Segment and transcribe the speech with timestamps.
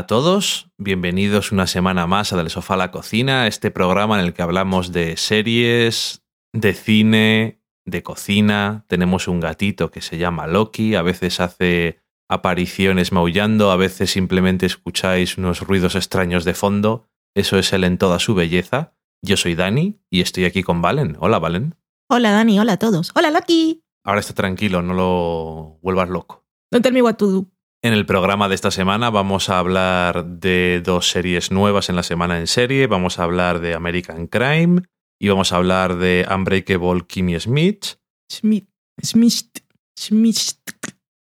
[0.00, 4.18] Hola a todos, bienvenidos una semana más a Del Sofá a la Cocina, este programa
[4.18, 6.22] en el que hablamos de series,
[6.54, 8.86] de cine, de cocina.
[8.88, 12.00] Tenemos un gatito que se llama Loki, a veces hace
[12.30, 17.06] apariciones maullando, a veces simplemente escucháis unos ruidos extraños de fondo.
[17.36, 18.94] Eso es él en toda su belleza.
[19.20, 21.18] Yo soy Dani y estoy aquí con Valen.
[21.20, 21.74] Hola, Valen.
[22.08, 23.12] Hola Dani, hola a todos.
[23.14, 23.84] Hola Loki.
[24.02, 26.46] Ahora está tranquilo, no lo vuelvas loco.
[26.70, 27.59] Tell me what to do.
[27.82, 32.02] En el programa de esta semana vamos a hablar de dos series nuevas en la
[32.02, 32.86] semana en serie.
[32.86, 34.82] Vamos a hablar de American Crime
[35.18, 37.98] y vamos a hablar de Unbreakable Kimmy Smith.
[38.30, 38.68] Smith.
[39.02, 39.62] Smith.
[39.98, 40.58] Smith.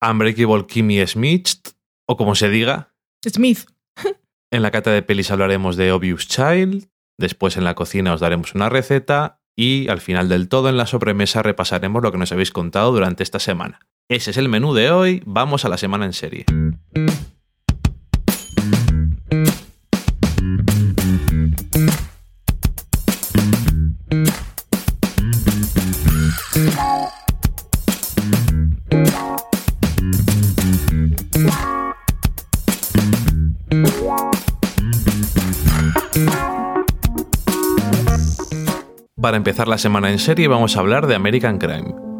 [0.07, 1.69] Unbreakable Kimmy Smith,
[2.07, 2.93] o como se diga.
[3.27, 3.65] Smith.
[4.51, 6.87] En la cata de pelis hablaremos de Obvious Child.
[7.17, 9.41] Después en la cocina os daremos una receta.
[9.55, 13.23] Y al final del todo, en la sobremesa, repasaremos lo que nos habéis contado durante
[13.23, 13.79] esta semana.
[14.09, 15.21] Ese es el menú de hoy.
[15.25, 16.45] Vamos a la semana en serie.
[39.23, 42.12] Para empezar la semana en serie vamos a hablar de American Crime.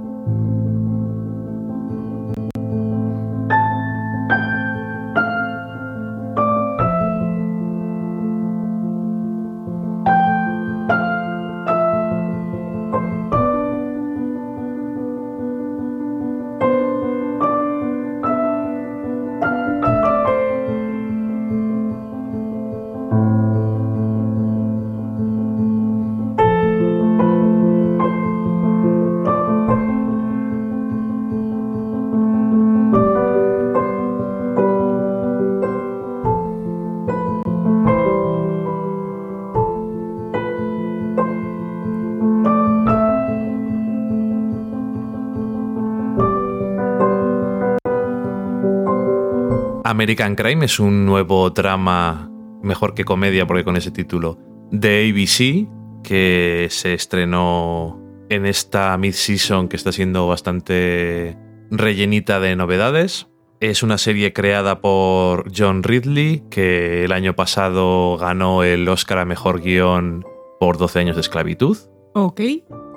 [50.04, 52.30] American Crime es un nuevo drama,
[52.62, 54.38] mejor que comedia, porque con ese título,
[54.70, 61.38] de ABC, que se estrenó en esta mid-season que está siendo bastante
[61.72, 63.28] rellenita de novedades.
[63.62, 69.26] Es una serie creada por John Ridley, que el año pasado ganó el Oscar a
[69.26, 70.26] Mejor Guión
[70.60, 71.78] por 12 años de esclavitud.
[72.14, 72.42] Ok.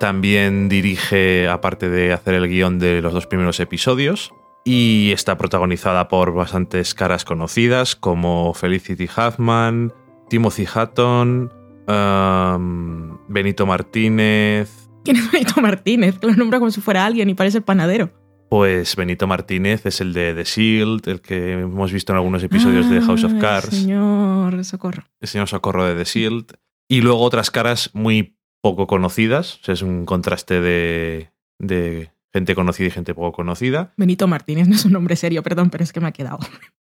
[0.00, 4.32] También dirige, aparte de hacer el guion de los dos primeros episodios,
[4.68, 9.92] y está protagonizada por bastantes caras conocidas como Felicity Huffman,
[10.28, 11.52] Timothy Hutton,
[11.86, 14.88] um, Benito Martínez.
[15.04, 16.18] ¿Quién es Benito Martínez?
[16.18, 18.10] Que lo nombra como si fuera alguien y parece el panadero.
[18.50, 22.90] Pues Benito Martínez es el de The Shield, el que hemos visto en algunos episodios
[22.90, 23.72] de House of Ah, Cards.
[23.72, 25.04] El señor Socorro.
[25.20, 26.52] el señor Socorro de The Shield.
[26.88, 29.58] Y luego otras caras muy poco conocidas.
[29.60, 33.94] O sea, es un contraste de, de gente conocida y gente poco conocida.
[33.96, 36.38] Benito Martínez no es un nombre serio, perdón, pero es que me ha quedado.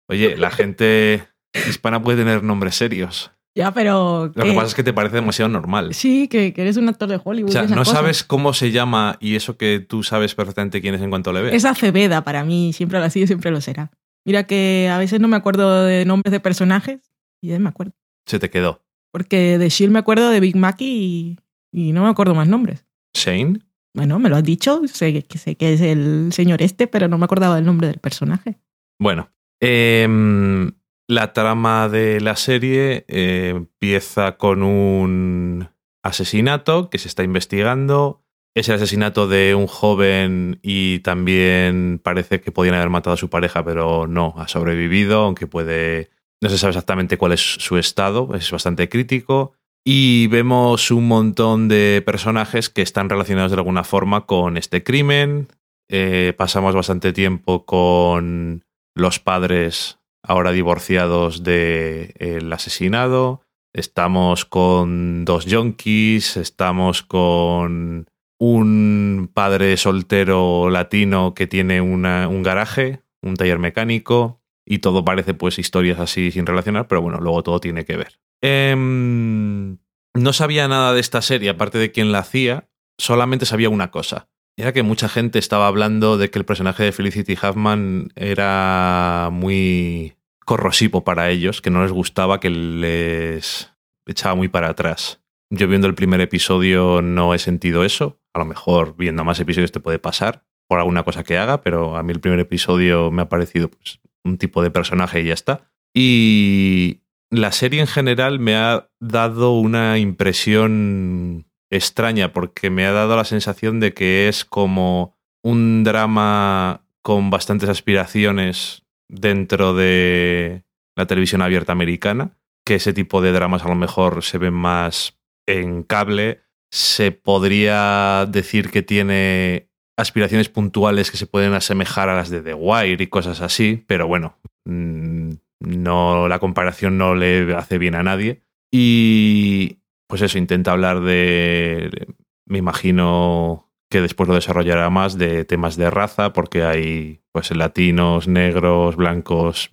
[0.07, 1.27] Oye, la gente
[1.67, 3.31] hispana puede tener nombres serios.
[3.53, 4.31] Ya, pero.
[4.33, 5.93] Lo que pasa es que te parece demasiado normal.
[5.93, 7.49] Sí, que, que eres un actor de Hollywood.
[7.49, 11.01] O sea, no sabes cómo se llama y eso que tú sabes perfectamente quién es
[11.01, 11.53] en cuanto le ves.
[11.53, 13.91] Es Aceveda para mí, siempre lo ha sido y siempre lo será.
[14.23, 17.91] Mira que a veces no me acuerdo de nombres de personajes y ya me acuerdo.
[18.25, 18.85] Se te quedó.
[19.11, 21.37] Porque de Shield me acuerdo de Big Mac y,
[21.73, 22.85] y no me acuerdo más nombres.
[23.13, 23.59] Shane.
[23.93, 27.17] Bueno, me lo has dicho, sé que, sé que es el señor este, pero no
[27.17, 28.57] me acordaba del nombre del personaje.
[28.99, 30.71] Bueno, em,
[31.07, 35.69] la trama de la serie eh, empieza con un
[36.03, 38.23] asesinato que se está investigando.
[38.55, 43.29] Es el asesinato de un joven y también parece que podían haber matado a su
[43.29, 46.11] pareja, pero no, ha sobrevivido, aunque puede...
[46.41, 49.53] No se sabe exactamente cuál es su estado, es bastante crítico.
[49.83, 55.47] Y vemos un montón de personajes que están relacionados de alguna forma con este crimen.
[55.89, 58.63] Eh, pasamos bastante tiempo con
[58.95, 63.41] los padres ahora divorciados del asesinado.
[63.73, 68.07] Estamos con dos yonkis, estamos con
[68.39, 75.57] un padre soltero latino que tiene un garaje, un taller mecánico, y todo parece pues
[75.57, 78.20] historias así sin relacionar, pero bueno, luego todo tiene que ver.
[78.41, 79.77] Em,
[80.13, 84.29] no sabía nada de esta serie, aparte de quién la hacía, solamente sabía una cosa.
[84.57, 90.15] Era que mucha gente estaba hablando de que el personaje de Felicity Huffman era muy
[90.45, 93.73] corrosivo para ellos, que no les gustaba, que les
[94.05, 95.21] echaba muy para atrás.
[95.49, 98.19] Yo viendo el primer episodio no he sentido eso.
[98.33, 101.97] A lo mejor viendo más episodios te puede pasar por alguna cosa que haga, pero
[101.97, 105.33] a mí el primer episodio me ha parecido pues, un tipo de personaje y ya
[105.33, 105.69] está.
[105.93, 113.15] Y la serie en general me ha dado una impresión extraña porque me ha dado
[113.15, 120.63] la sensación de que es como un drama con bastantes aspiraciones dentro de
[120.95, 125.17] la televisión abierta americana, que ese tipo de dramas a lo mejor se ven más
[125.47, 126.41] en cable.
[126.69, 132.53] Se podría decir que tiene aspiraciones puntuales que se pueden asemejar a las de The
[132.53, 135.31] Wire y cosas así, pero bueno, mm,
[135.61, 138.43] no la comparación no le hace bien a nadie.
[138.71, 142.07] Y pues eso, intenta hablar de,
[142.45, 148.27] me imagino que después lo desarrollará más de temas de raza, porque hay pues latinos,
[148.27, 149.69] negros, blancos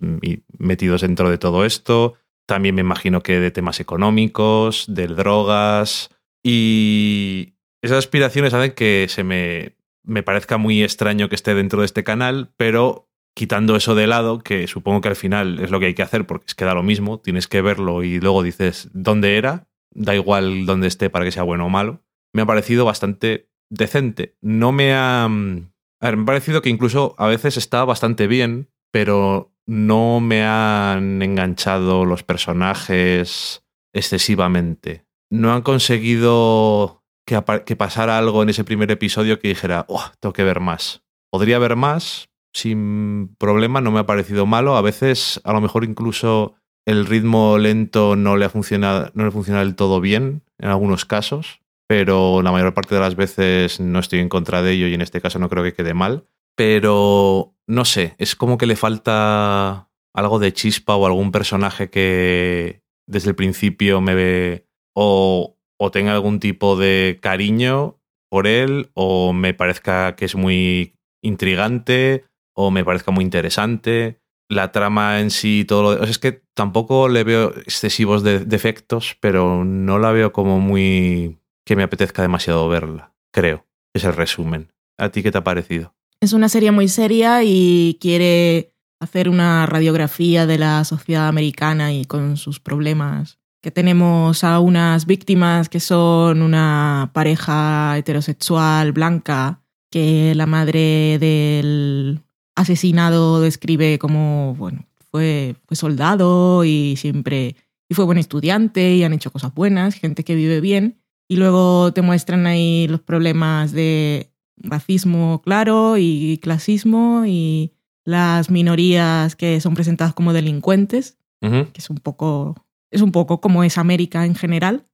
[0.57, 2.15] metidos dentro de todo esto.
[2.45, 6.09] También me imagino que de temas económicos, de drogas.
[6.43, 11.85] Y esas aspiraciones hacen que se me, me parezca muy extraño que esté dentro de
[11.85, 13.08] este canal, pero
[13.39, 16.27] quitando eso de lado, que supongo que al final es lo que hay que hacer,
[16.27, 20.13] porque es que da lo mismo, tienes que verlo y luego dices dónde era, da
[20.13, 22.03] igual dónde esté para que sea bueno o malo,
[22.33, 24.35] me ha parecido bastante decente.
[24.41, 25.25] No me ha...
[25.29, 25.71] Mm,
[26.01, 30.43] a ver, me ha parecido que incluso a veces está bastante bien, pero no me
[30.43, 33.63] han enganchado los personajes
[33.93, 35.05] excesivamente.
[35.31, 40.33] No han conseguido que, que pasara algo en ese primer episodio que dijera, oh, tengo
[40.33, 41.05] que ver más.
[41.31, 44.75] Podría ver más, sin problema, no me ha parecido malo.
[44.75, 46.55] A veces, a lo mejor incluso
[46.85, 51.05] el ritmo lento no le ha funcionado, no le funciona del todo bien en algunos
[51.05, 54.93] casos pero la mayor parte de las veces no estoy en contra de ello y
[54.93, 56.27] en este caso no creo que quede mal.
[56.55, 62.83] Pero no sé, es como que le falta algo de chispa o algún personaje que
[63.07, 67.99] desde el principio me ve o, o tenga algún tipo de cariño
[68.29, 70.93] por él o me parezca que es muy
[71.23, 72.25] intrigante
[72.61, 74.19] o me parezca muy interesante.
[74.49, 75.89] La trama en sí, todo lo...
[76.01, 81.39] O sea, es que tampoco le veo excesivos defectos, pero no la veo como muy
[81.65, 83.65] que me apetezca demasiado verla, creo.
[83.93, 84.73] Es el resumen.
[84.97, 85.95] ¿A ti qué te ha parecido?
[86.19, 92.03] Es una serie muy seria y quiere hacer una radiografía de la sociedad americana y
[92.03, 93.39] con sus problemas.
[93.63, 102.21] Que tenemos a unas víctimas que son una pareja heterosexual blanca, que la madre del
[102.59, 107.55] asesinado describe como, bueno, fue, fue soldado y siempre
[107.87, 111.01] y fue buen estudiante y han hecho cosas buenas, gente que vive bien.
[111.27, 117.71] Y luego te muestran ahí los problemas de racismo claro y clasismo y
[118.03, 122.55] las minorías que son presentadas como delincuentes, que es un poco
[122.91, 124.87] es un poco como es América en general.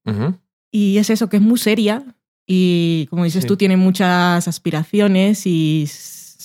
[0.72, 2.04] Y es eso que es muy seria
[2.46, 5.90] y como dices tú tiene muchas aspiraciones y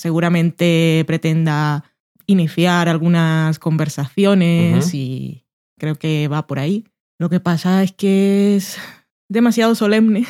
[0.01, 1.83] seguramente pretenda
[2.25, 5.45] iniciar algunas conversaciones y
[5.77, 6.85] creo que va por ahí.
[7.19, 8.79] Lo que pasa es que es
[9.29, 10.25] demasiado solemne.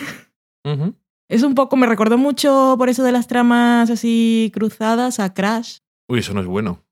[1.29, 5.77] Es un poco, me recordó mucho por eso de las tramas así cruzadas a Crash.
[6.09, 6.83] Uy, eso no es bueno.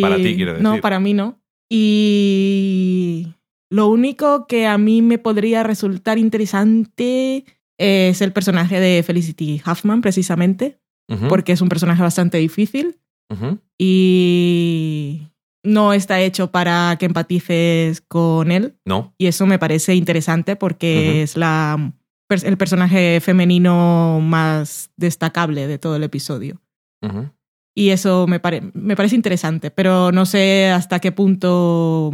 [0.00, 0.62] para ti, quiero decir.
[0.62, 1.38] No, para mí no.
[1.70, 3.34] Y
[3.70, 7.44] lo único que a mí me podría resultar interesante
[7.78, 10.81] es el personaje de Felicity Huffman, precisamente,
[11.28, 12.98] porque es un personaje bastante difícil.
[13.78, 15.28] Y
[15.64, 18.76] no está hecho para que empatices con él.
[18.84, 19.14] No.
[19.18, 21.92] Y eso me parece interesante porque es la,
[22.28, 26.60] el personaje femenino más destacable de todo el episodio.
[27.74, 28.40] Y eso me,
[28.74, 32.12] me parece interesante, pero no sé hasta qué punto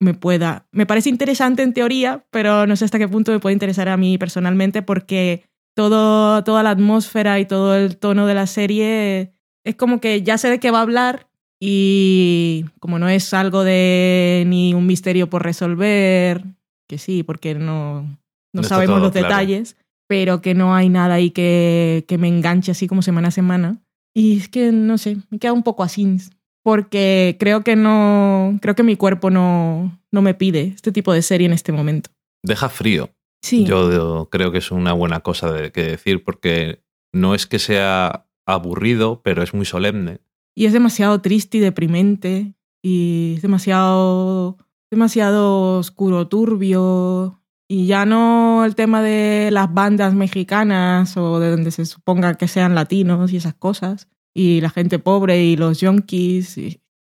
[0.00, 0.66] me pueda.
[0.70, 3.96] Me parece interesante en teoría, pero no sé hasta qué punto me puede interesar a
[3.96, 5.44] mí personalmente porque
[5.78, 9.32] todo, toda la atmósfera y todo el tono de la serie
[9.62, 11.28] es como que ya sé de qué va a hablar
[11.60, 16.42] y como no es algo de ni un misterio por resolver,
[16.88, 18.18] que sí, porque no,
[18.52, 19.76] no, sabemos los detalles,
[20.08, 23.80] pero que no hay nada ahí que, que me enganche así como semana a semana.
[24.12, 26.18] Y es que, no sé, me queda un poco así,
[26.64, 31.22] porque creo que no, creo que mi cuerpo no, no me pide este tipo de
[31.22, 32.10] serie en este momento.
[32.42, 33.10] Deja frío.
[33.42, 33.64] Sí.
[33.64, 38.26] Yo creo que es una buena cosa de, que decir, porque no es que sea
[38.46, 40.20] aburrido, pero es muy solemne.
[40.54, 42.54] Y es demasiado triste y deprimente.
[42.82, 44.56] Y es demasiado,
[44.90, 47.40] demasiado oscuro, turbio.
[47.68, 52.48] Y ya no el tema de las bandas mexicanas o de donde se suponga que
[52.48, 54.08] sean latinos y esas cosas.
[54.34, 56.54] Y la gente pobre y los yonkis.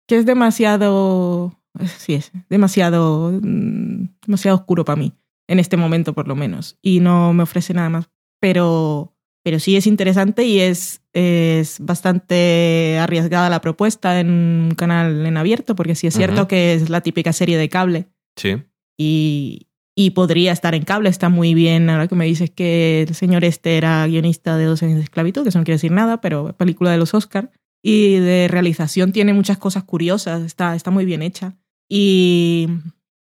[0.06, 1.54] que es demasiado.
[1.98, 3.30] Sí, es demasiado.
[3.40, 5.12] Mm, demasiado oscuro para mí.
[5.48, 6.78] En este momento, por lo menos.
[6.82, 8.10] Y no me ofrece nada más.
[8.40, 9.14] Pero.
[9.44, 15.36] Pero sí es interesante y es es bastante arriesgada la propuesta en un canal en
[15.36, 18.56] abierto, porque sí es cierto que es la típica serie de cable Sí.
[18.98, 21.88] y, y podría estar en cable, está muy bien.
[21.88, 25.42] Ahora que me dices que el señor este era guionista de Dos años de esclavitud,
[25.44, 27.50] que eso no quiere decir nada, pero película de los Oscar.
[27.82, 31.56] Y de realización tiene muchas cosas curiosas, está, está muy bien hecha.
[31.88, 32.68] Y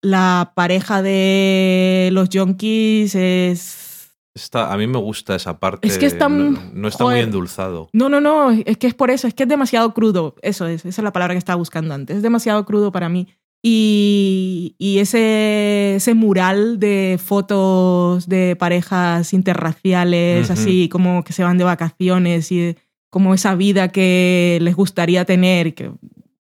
[0.02, 3.92] la pareja de los Junkies es
[4.34, 5.86] Está, a mí me gusta esa parte.
[5.86, 6.06] Es que
[6.72, 7.90] no, está muy endulzado.
[7.92, 10.36] No, no, no, es que es por eso, es que es demasiado crudo.
[10.40, 12.16] Eso es, esa es la palabra que estaba buscando antes.
[12.16, 13.28] Es demasiado crudo para mí.
[13.62, 21.58] Y, y ese, ese mural de fotos de parejas interraciales, así como que se van
[21.58, 22.76] de vacaciones y
[23.10, 25.92] como esa vida que les gustaría tener, que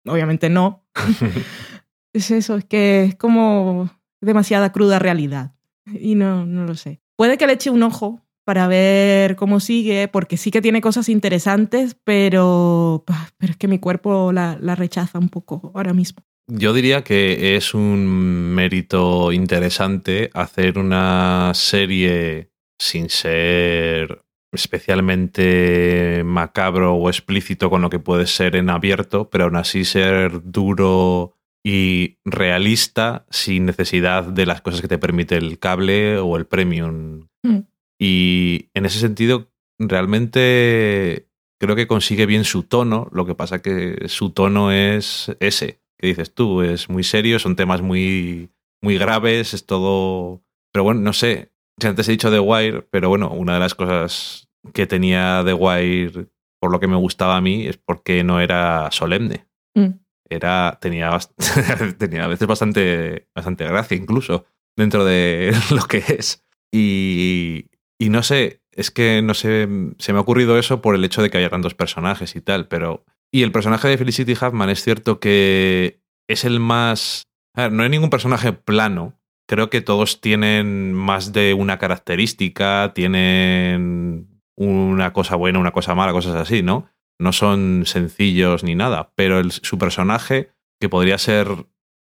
[0.07, 0.85] obviamente no.
[2.13, 3.89] es eso, es que es como
[4.21, 5.53] demasiada cruda realidad.
[5.85, 7.01] Y no, no lo sé.
[7.17, 11.09] Puede que le eche un ojo para ver cómo sigue, porque sí que tiene cosas
[11.09, 16.23] interesantes, pero, pa, pero es que mi cuerpo la, la rechaza un poco ahora mismo.
[16.47, 27.09] Yo diría que es un mérito interesante hacer una serie sin ser especialmente macabro o
[27.09, 33.25] explícito con lo que puede ser en abierto, pero aún así ser duro y realista
[33.29, 37.27] sin necesidad de las cosas que te permite el cable o el premium.
[37.43, 37.59] Mm.
[37.99, 41.27] Y en ese sentido, realmente
[41.59, 43.07] creo que consigue bien su tono.
[43.11, 47.55] Lo que pasa que su tono es ese, que dices tú, es muy serio, son
[47.55, 48.49] temas muy,
[48.81, 50.41] muy graves, es todo...
[50.73, 51.51] Pero bueno, no sé,
[51.83, 56.27] antes he dicho The Wire, pero bueno, una de las cosas que tenía The Wire,
[56.59, 59.45] por lo que me gustaba a mí, es porque no era solemne.
[59.75, 60.00] Mm.
[60.31, 61.17] Era, tenía,
[61.97, 64.45] tenía a veces bastante, bastante gracia incluso
[64.77, 66.45] dentro de lo que es.
[66.71, 67.65] Y,
[67.99, 71.21] y no sé, es que no sé, se me ha ocurrido eso por el hecho
[71.21, 73.05] de que haya tantos personajes y tal, pero...
[73.33, 77.27] Y el personaje de Felicity Huffman es cierto que es el más...
[77.55, 79.19] no hay ningún personaje plano.
[79.47, 86.13] Creo que todos tienen más de una característica, tienen una cosa buena, una cosa mala,
[86.13, 86.89] cosas así, ¿no?
[87.21, 90.49] No son sencillos ni nada, pero el- su personaje,
[90.79, 91.47] que podría ser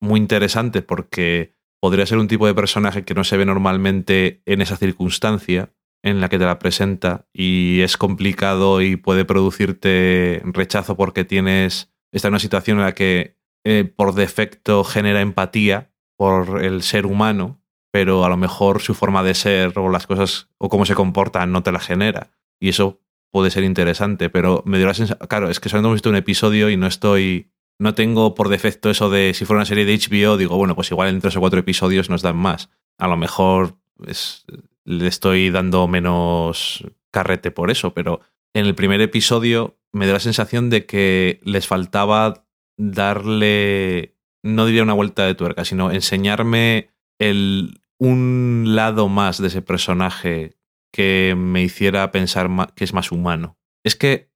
[0.00, 4.60] muy interesante porque podría ser un tipo de personaje que no se ve normalmente en
[4.60, 10.96] esa circunstancia en la que te la presenta y es complicado y puede producirte rechazo
[10.96, 16.62] porque tienes está en una situación en la que eh, por defecto genera empatía por
[16.62, 20.68] el ser humano, pero a lo mejor su forma de ser o las cosas o
[20.68, 22.30] cómo se comporta no te la genera.
[22.60, 23.00] Y eso
[23.34, 26.14] puede ser interesante, pero me dio la sensación, claro, es que solamente hemos visto un
[26.16, 27.50] episodio y no estoy
[27.80, 30.92] no tengo por defecto eso de si fuera una serie de HBO, digo, bueno, pues
[30.92, 32.70] igual en tres o cuatro episodios nos dan más.
[32.96, 33.76] A lo mejor
[34.06, 34.44] es-
[34.84, 38.20] le estoy dando menos carrete por eso, pero
[38.54, 44.14] en el primer episodio me dio la sensación de que les faltaba darle,
[44.44, 50.54] no diría una vuelta de tuerca, sino enseñarme el, un lado más de ese personaje
[50.94, 53.58] que me hiciera pensar que es más humano.
[53.84, 54.30] Es que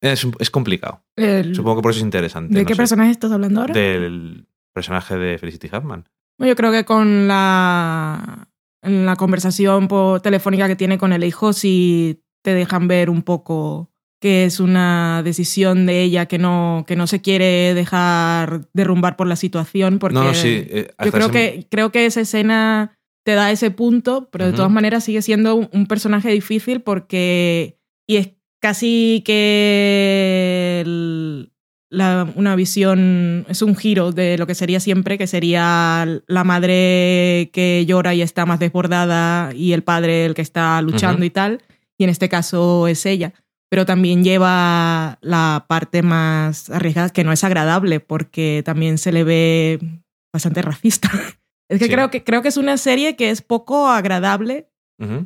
[0.00, 1.02] es, es complicado.
[1.16, 2.54] El- Supongo que por eso es interesante.
[2.54, 2.78] ¿De no qué sé.
[2.78, 3.74] personaje estás hablando ahora?
[3.74, 6.04] Del personaje de Felicity Huffman.
[6.38, 8.48] Bueno, Yo creo que con la,
[8.82, 9.88] la conversación
[10.22, 13.90] telefónica que tiene con el hijo, sí te dejan ver un poco
[14.20, 19.26] que es una decisión de ella que no, que no se quiere dejar derrumbar por
[19.26, 19.98] la situación.
[19.98, 20.64] Porque no, no, sí.
[20.68, 22.97] eh, yo creo ese- que, creo que esa escena
[23.28, 27.76] te da ese punto, pero de todas maneras sigue siendo un, un personaje difícil porque.
[28.08, 31.52] Y es casi que el-
[31.90, 33.44] la- una visión.
[33.50, 38.22] Es un giro de lo que sería siempre, que sería la madre que llora y
[38.22, 41.60] está más desbordada y el padre el que está luchando y tal.
[41.98, 43.34] Y en este caso es ella.
[43.70, 49.24] Pero también lleva la parte más arriesgada, que no es agradable, porque también se le
[49.24, 49.78] ve
[50.32, 51.10] bastante racista.
[51.68, 51.90] Es que, Sí.
[51.92, 54.68] creo que creo que es una serie que es poco agradable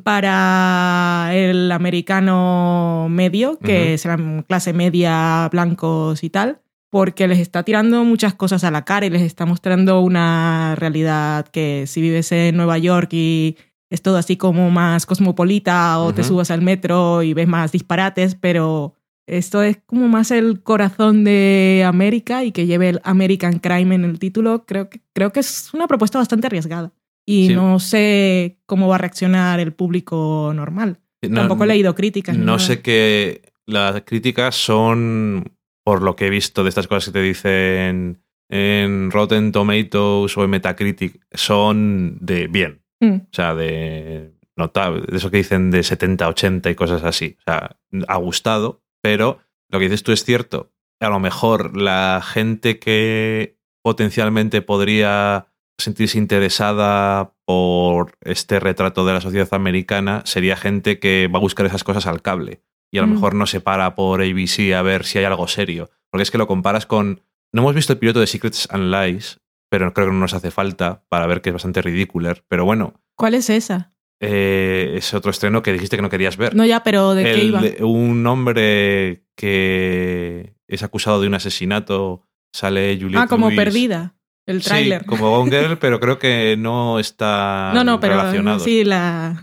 [0.03, 7.63] para el americano medio, que es la clase media, blancos y tal, porque les está
[7.63, 12.31] tirando muchas cosas a la cara y les está mostrando una realidad que si vives
[12.31, 13.57] en Nueva York y
[13.89, 18.35] es todo así como más cosmopolita o te subas al metro y ves más disparates,
[18.35, 18.93] pero
[19.27, 24.03] esto es como más el corazón de América y que lleve el American Crime en
[24.05, 26.91] el título, creo que, creo que es una propuesta bastante arriesgada.
[27.25, 27.53] Y Sí.
[27.55, 30.99] no sé cómo va a reaccionar el público normal.
[31.21, 32.37] No- Tampoco he leído críticas.
[32.37, 33.53] No sé qué.
[33.65, 35.53] Las críticas son,
[35.85, 40.43] por lo que he visto de estas cosas que te dicen en Rotten Tomatoes o
[40.43, 42.81] en Metacritic, son de bien.
[42.99, 45.03] Mm, O sea, de notable.
[45.09, 47.37] De eso que dicen de 70, 80 y cosas así.
[47.39, 47.77] O sea,
[48.09, 48.82] ha gustado.
[49.03, 50.71] Pero lo que dices tú es cierto.
[50.99, 59.19] A lo mejor la gente que potencialmente podría sentirse interesada por este retrato de la
[59.21, 63.07] sociedad americana sería gente que va a buscar esas cosas al cable y a lo
[63.07, 63.13] Mm.
[63.13, 65.89] mejor no se para por ABC a ver si hay algo serio.
[66.09, 67.21] Porque es que lo comparas con...
[67.51, 70.51] No hemos visto el piloto de Secrets and Lies, pero creo que no nos hace
[70.51, 72.33] falta para ver que es bastante ridículo.
[72.47, 73.92] Pero bueno, ¿Cuál es esa?
[74.25, 76.55] Eh, es otro estreno que dijiste que no querías ver.
[76.55, 77.61] No, ya, pero ¿de qué iba?
[77.61, 82.21] de un hombre que es acusado de un asesinato,
[82.53, 83.63] sale Juliette ah, como Lewis.
[83.63, 84.15] perdida.
[84.45, 85.05] El Sí, tráiler.
[85.05, 88.59] como Gone Girl, pero creo que no está no, no, pero relacionado.
[88.59, 89.41] sí, la.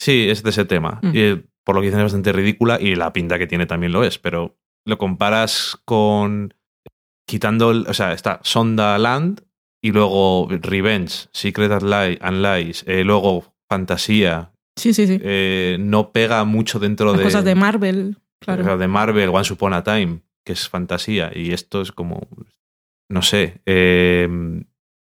[0.00, 0.98] Sí, es de ese tema.
[1.02, 1.10] Mm.
[1.14, 3.92] Y eh, por lo que dicen es bastante ridícula y la pinta que tiene también
[3.92, 6.54] lo es, pero lo comparas con
[7.26, 9.42] quitando, el- o sea, está Sonda Land
[9.82, 15.18] y luego Revenge, Secret and Lies, eh, luego Fantasía, Sí, sí, sí.
[15.22, 18.76] eh, no pega mucho dentro Las de, cosas de Marvel, claro.
[18.76, 22.28] de Marvel, Once Upon a Time, que es fantasía, y esto es como,
[23.08, 24.28] no sé, eh,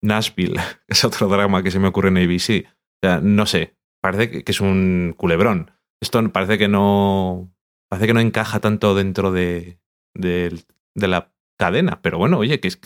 [0.03, 2.65] Nashville, es otro drama que se me ocurre en ABC.
[2.67, 5.71] O sea, no sé, parece que, es un culebrón.
[5.99, 7.51] Esto parece que no,
[7.89, 9.79] parece que no encaja tanto dentro de,
[10.13, 10.63] de,
[10.95, 12.79] de la cadena, pero bueno, oye, que es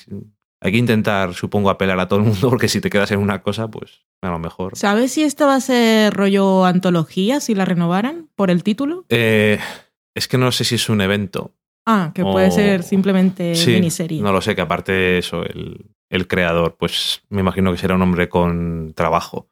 [0.64, 3.42] hay que intentar, supongo, apelar a todo el mundo, porque si te quedas en una
[3.42, 4.76] cosa, pues a lo mejor.
[4.78, 9.06] ¿Sabes si esta va a ser rollo antología, si la renovaran por el título?
[9.10, 9.60] Eh,
[10.16, 11.54] es que no sé si es un evento.
[11.86, 14.22] Ah, que puede ser simplemente Sí, miniserie.
[14.22, 17.96] No lo sé, que aparte de eso, el, el creador, pues me imagino que será
[17.96, 19.50] un hombre con trabajo.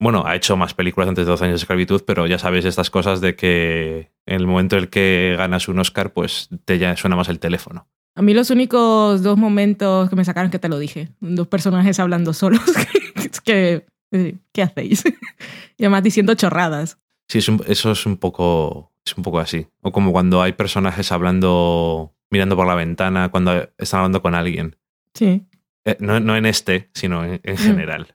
[0.00, 2.90] Bueno, ha hecho más películas antes de 12 años de esclavitud, pero ya sabes estas
[2.90, 6.96] cosas de que en el momento en el que ganas un Oscar, pues te ya
[6.96, 7.88] suena más el teléfono.
[8.16, 11.98] A mí los únicos dos momentos que me sacaron, que te lo dije, dos personajes
[11.98, 12.60] hablando solos,
[13.44, 15.04] que, eh, ¿qué hacéis?
[15.76, 16.98] y además diciendo chorradas.
[17.28, 19.66] Sí, es un- eso es un poco es un poco así.
[19.82, 24.76] O como cuando hay personajes hablando, mirando por la ventana, cuando están hablando con alguien.
[25.12, 25.42] Sí.
[25.84, 28.14] Eh, no, no en este, sino en, en general.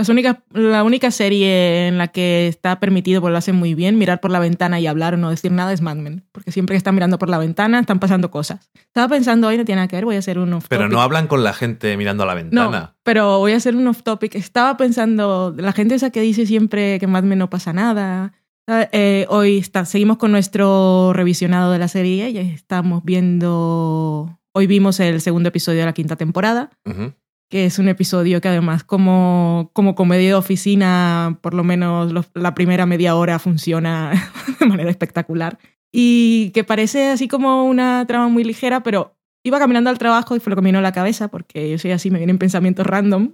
[0.00, 3.98] Las únicas- la única serie en la que está permitido, porque lo hacen muy bien,
[3.98, 6.24] mirar por la ventana y hablar o no decir nada es Mad Men.
[6.32, 8.70] Porque siempre que están mirando por la ventana están pasando cosas.
[8.86, 10.92] Estaba pensando hoy, no tiene nada que ver, voy a hacer un off Pero topic.
[10.94, 12.80] no hablan con la gente mirando a la ventana.
[12.80, 14.34] No, pero voy a hacer un off topic.
[14.36, 18.32] Estaba pensando, la gente esa que dice siempre que en Mad Men no pasa nada.
[18.66, 18.88] ¿sabe?
[18.92, 24.38] Eh, hoy está, seguimos con nuestro revisionado de la serie y estamos viendo.
[24.52, 27.12] Hoy vimos el segundo episodio de la quinta temporada, Ujú.
[27.50, 32.30] Que es un episodio que además, como, como comedia de oficina, por lo menos los-
[32.34, 34.12] la primera media hora funciona
[34.60, 35.58] de manera espectacular.
[35.92, 40.40] Y que parece así como una trama muy ligera, pero iba caminando al trabajo y
[40.40, 42.86] fue lo que me vino a la cabeza, porque yo soy así, me vienen pensamientos
[42.86, 43.32] random,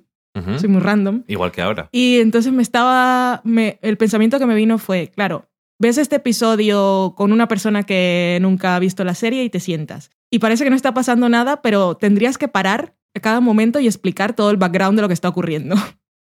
[0.58, 1.22] soy muy random.
[1.28, 1.88] Igual que ahora.
[1.92, 5.48] Y entonces me estaba, me- el pensamiento que me vino fue, claro,
[5.78, 10.10] ves este episodio con una persona que nunca ha visto la serie y te sientas.
[10.30, 13.86] Y parece que no está pasando nada, pero tendrías que parar a cada momento y
[13.86, 15.76] explicar todo el background de lo que está ocurriendo.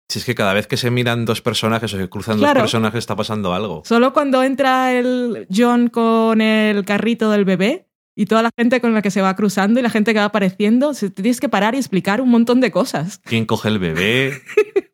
[0.09, 2.59] Si es que cada vez que se miran dos personajes o se cruzan Claro.
[2.59, 3.81] dos personajes está pasando algo.
[3.85, 8.93] Solo cuando entra el John con el carrito del bebé y toda la gente con
[8.93, 11.73] la que se va cruzando y la gente que va apareciendo, se- tienes que parar
[11.73, 13.19] y explicar un montón de cosas.
[13.23, 14.33] ¿Quién coge el bebé?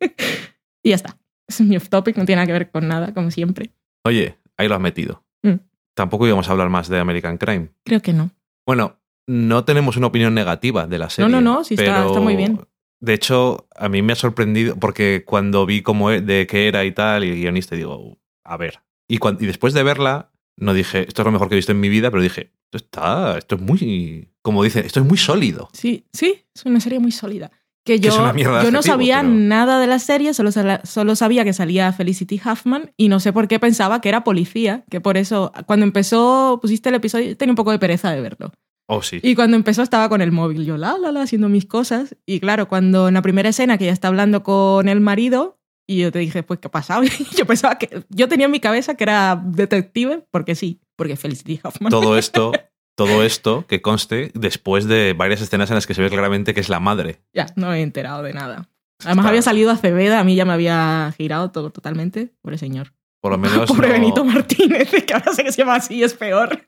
[0.82, 1.18] Y ya está.
[1.46, 3.72] Es mi off topic, no tiene nada que ver con nada, como siempre.
[4.04, 5.24] Oye, ahí lo has metido.
[5.42, 5.56] Mm.
[5.94, 7.68] Tampoco íbamos a hablar más de American Crime.
[7.84, 8.30] Creo que no.
[8.66, 11.30] Bueno, no tenemos una opinión negativa de la serie.
[11.30, 12.60] no, no, sí, está- muy bien.
[13.02, 16.84] De hecho, a mí me ha sorprendido porque cuando vi cómo e- de qué era
[16.84, 18.80] y tal, y el guionista, digo, a ver.
[19.08, 21.88] Y, después de verla, no dije, esto es lo mejor que he visto en mi
[21.88, 25.70] vida, pero dije, esto está, esto es muy, como dicen, esto es muy sólido.
[25.72, 27.50] Sí, sí, es una serie muy sólida.
[27.86, 30.50] Que Que yo, de yo no adjetivo, sabía pero- nada de la serie, solo,
[30.84, 34.84] solo sabía que salía Felicity Huffman y no sé por qué pensaba que era policía,
[34.90, 38.52] que por eso cuando empezó, pusiste el episodio, tenía un poco de pereza de verlo.
[38.92, 39.20] Oh, sí.
[39.22, 42.16] Y cuando empezó estaba con el móvil, yo la, la, la, haciendo mis cosas.
[42.26, 45.98] Y claro, cuando en la primera escena que ella está hablando con el marido, y
[45.98, 47.02] yo te dije, pues, ¿qué ha pasado?
[47.36, 51.60] Yo pensaba que, yo tenía en mi cabeza que era detective, porque sí, porque Felicity
[51.64, 51.90] Huffman.
[51.90, 52.52] Todo esto,
[52.96, 56.60] todo esto que conste después de varias escenas en las que se ve claramente que
[56.60, 57.20] es la madre.
[57.34, 58.68] Ya, no me he enterado de nada.
[59.04, 62.32] Además Está- había salido Acevedo, a mí ya me había girado todo totalmente.
[62.42, 62.92] Pobre señor.
[63.20, 66.14] Por lo menos Pobre no- Benito Martínez, que ahora sé que se llama así, es
[66.14, 66.62] peor.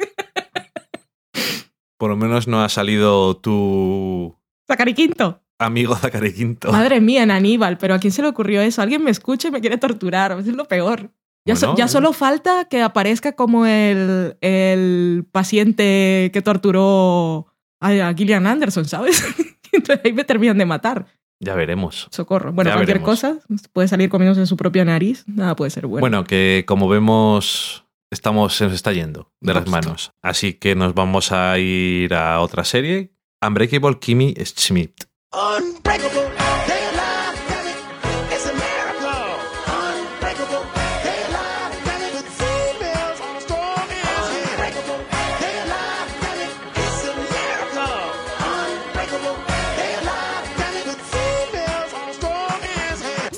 [2.03, 4.35] Por lo menos no ha salido tu
[4.67, 5.41] Zacari Quinto.
[5.61, 6.73] amigo Zachary Quinto.
[6.73, 8.83] Madre mía, en Aníbal, pero ¿a quién se le ocurrió eso?
[8.83, 11.13] Alguien me escucha y me quiere torturar, es lo peor.
[11.47, 11.89] Ya, so- Bueno, ya eh.
[11.89, 17.47] solo falta que aparezca como el, el paciente que torturó
[17.81, 19.23] a, a Gillian Anderson, ¿sabes?
[19.73, 21.07] Entonces ahí me terminan de matar.
[21.39, 22.09] Ya veremos.
[22.11, 22.53] Socorro.
[22.53, 23.21] Bueno, Ya cualquier veremos.
[23.21, 23.39] cosa
[23.73, 26.01] puede salir comiéndose su propia nariz, nada puede ser bueno.
[26.01, 30.13] Bueno, que como vemos estamos, se nos está yendo de las manos.
[30.23, 33.15] Así que nos vamos a ir a otra serie.
[33.45, 35.05] Unbreakable Kimmy Schmidt.
[35.33, 36.42] Unbreakable,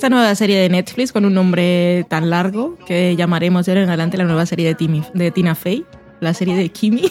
[0.04, 3.88] Esta nueva serie de Netflix con un nombre tan largo que llamaremos de ahora en
[3.88, 5.86] adelante la nueva serie de, Timmy- de Tina Fey,
[6.20, 7.10] la serie de Kimi.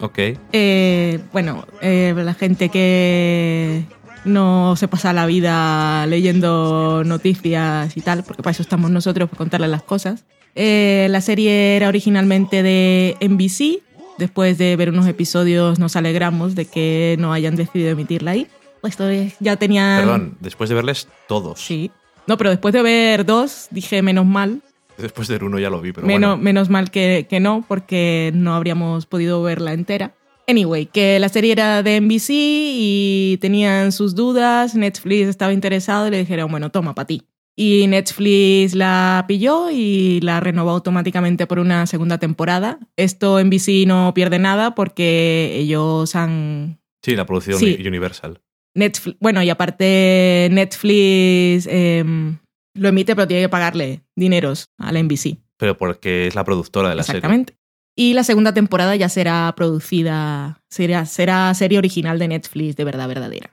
[0.00, 0.18] Ok.
[0.52, 3.82] Eh, bueno, eh, la gente que
[4.26, 9.38] no se pasa la vida leyendo noticias y tal, porque para eso estamos nosotros, para
[9.38, 10.26] contarles las cosas.
[10.54, 13.82] Eh, la serie era originalmente de NBC.
[14.18, 18.48] Después de ver unos episodios nos alegramos de que no hayan decidido emitirla ahí.
[18.82, 20.00] Esto es- ya tenían...
[20.02, 21.58] Perdón, después de verles todos.
[21.58, 21.90] Sí.
[22.28, 24.60] No, pero después de ver dos, dije menos mal.
[24.98, 26.42] Después de ver uno ya lo vi, pero menos, bueno.
[26.42, 30.14] menos mal que, que no, porque no habríamos podido verla entera.
[30.46, 34.74] Anyway, que la serie era de NBC y tenían sus dudas.
[34.74, 37.22] Netflix estaba interesado y le dijeron, bueno, toma para ti.
[37.54, 42.78] Y Netflix la pilló y la renovó automáticamente por una segunda temporada.
[42.96, 47.78] Esto NBC no pierde nada porque ellos han Sí, la producción Sí.
[47.86, 48.40] Universal.
[48.74, 52.38] Netflix, bueno, y aparte Netflix em,
[52.74, 55.38] lo emite, pero tiene que pagarle dineros a la NBC.
[55.56, 57.18] Pero porque es la productora de la serie.
[57.18, 57.56] Exactamente.
[57.96, 63.08] Y la segunda temporada ya será producida, será, será serie original de Netflix de verdad
[63.08, 63.50] verdadera.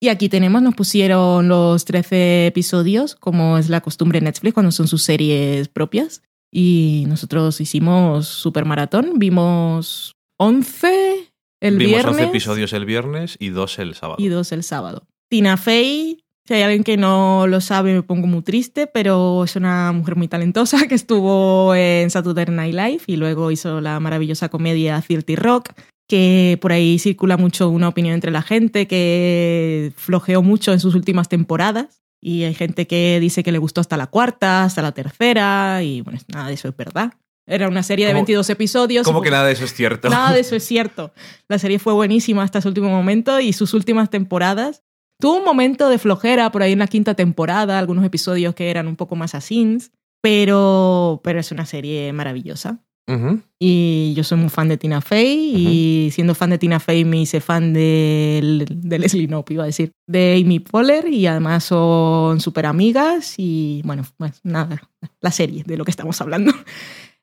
[0.00, 4.72] Y aquí tenemos, nos pusieron los 13 episodios, como es la costumbre de Netflix cuando
[4.72, 6.22] son sus series propias.
[6.52, 11.31] Y nosotros hicimos super maratón, vimos 11
[11.62, 14.16] el Vimos viernes 11 episodios el viernes y dos el sábado.
[14.18, 15.06] y dos el sábado.
[15.30, 19.54] Tina Fey, si hay alguien que no lo sabe, me pongo muy triste, pero es
[19.54, 24.48] una mujer muy talentosa que estuvo en Saturday Night Live y luego hizo la maravillosa
[24.48, 25.70] comedia 30 Rock,
[26.08, 30.94] que por ahí circula mucho una opinión entre la gente, que flojeó mucho en sus
[30.94, 32.02] últimas temporadas.
[32.20, 36.02] Y hay gente que dice que le gustó hasta la cuarta, hasta la tercera, y
[36.02, 37.14] bueno, nada de eso es verdad.
[37.46, 39.04] Era una serie de ¿Cómo- 22 episodios.
[39.06, 40.08] ¿Cómo que nada de eso es cierto?
[40.08, 41.12] Nada de eso es cierto.
[41.48, 44.82] La serie fue buenísima hasta su último momento y sus últimas temporadas.
[45.20, 48.88] Tuvo un momento de flojera por ahí en la quinta temporada, algunos episodios que eran
[48.88, 52.78] un poco más asins, pero, pero es una serie maravillosa.
[53.08, 53.40] Ujú.
[53.58, 57.20] Y yo soy muy fan de Tina Fey y siendo fan de Tina Fey me
[57.20, 62.40] hice fan de, de Leslie Knope, iba a decir, de Amy Poehler y además son
[62.40, 64.88] súper amigas y bueno, pues nada,
[65.20, 66.52] la serie de lo que estamos hablando.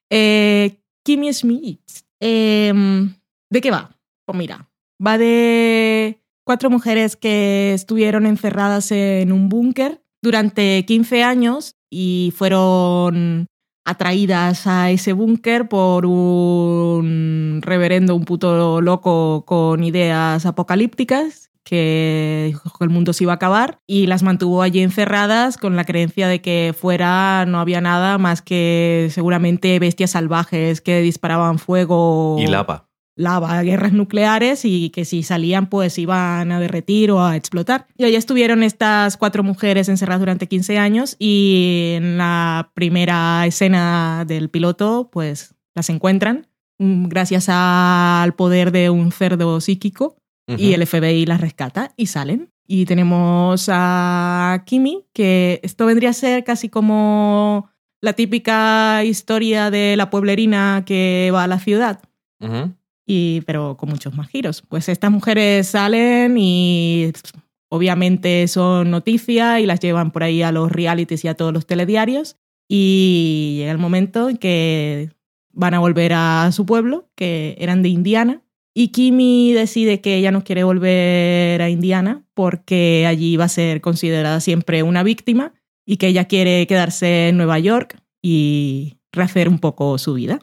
[0.09, 1.81] Eh, Kimmy Schmidt.
[2.19, 3.13] Em,
[3.49, 3.95] ¿De qué va?
[4.25, 4.69] Pues mira,
[5.05, 13.47] va de cuatro mujeres que estuvieron encerradas en un búnker durante 15 años y fueron
[13.85, 22.71] atraídas a ese búnker por un reverendo, un puto loco con ideas apocalípticas que dijo
[22.75, 26.27] que el mundo se iba a acabar y las mantuvo allí encerradas con la creencia
[26.27, 32.47] de que fuera no había nada más que seguramente bestias salvajes que disparaban fuego Y
[32.47, 32.89] lava.
[33.15, 37.85] lava, guerras nucleares y que si salían pues iban a derretir o a explotar.
[37.97, 44.25] Y allí estuvieron estas cuatro mujeres encerradas durante 15 años y en la primera escena
[44.25, 46.47] del piloto pues las encuentran
[46.79, 50.15] mm, gracias al poder de un cerdo psíquico
[50.57, 52.51] y el FBI las rescata y salen.
[52.67, 57.69] Y tenemos a Kimi, que esto vendría a ser casi como
[58.01, 61.99] la típica historia de la pueblerina que va a la ciudad
[63.05, 64.61] y, pero con muchos más giros.
[64.61, 67.11] Pues estas mujeres salen y
[67.69, 71.65] obviamente son noticia y las llevan por ahí a los realities y a todos los
[71.65, 75.09] telediarios y llega el momento en que
[75.51, 80.31] van a volver a su pueblo, que eran de Indiana, y Kimi decide que ella
[80.31, 85.53] no quiere volver a Indiana porque allí va a ser considerada siempre una víctima
[85.85, 90.39] y que ella quiere quedarse en Nueva York y rehacer un poco su vida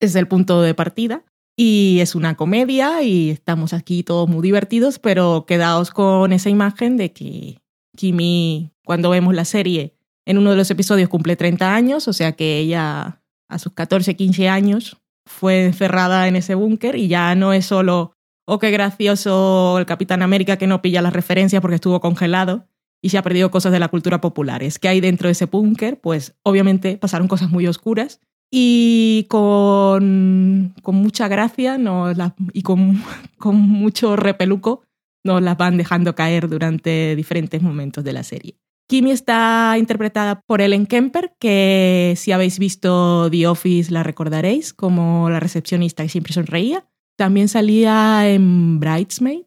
[0.00, 1.24] desde el punto de partida.
[1.58, 6.98] Y es una comedia y estamos aquí todos muy divertidos, pero quedaos con esa imagen
[6.98, 7.62] de que
[7.96, 9.94] Kimi, cuando vemos la serie,
[10.26, 14.16] en uno de los episodios cumple 30 años, o sea que ella a sus 14,
[14.16, 18.12] 15 años fue encerrada en ese búnker y ya no es solo,
[18.46, 22.66] oh, qué gracioso el Capitán América que no pilla las referencias porque estuvo congelado
[23.02, 24.62] y se ha perdido cosas de la cultura popular.
[24.62, 30.74] Es que hay dentro de ese búnker, pues obviamente pasaron cosas muy oscuras y con,
[30.82, 31.78] con mucha gracia
[32.52, 33.02] y con,
[33.38, 34.82] con mucho repeluco
[35.24, 38.56] nos las van dejando caer durante diferentes momentos de la serie.
[38.88, 45.28] Kimi está interpretada por Ellen Kemper, que si habéis visto The Office la recordaréis como
[45.28, 46.86] la recepcionista que siempre sonreía.
[47.16, 49.42] También salía en Bridesmaid,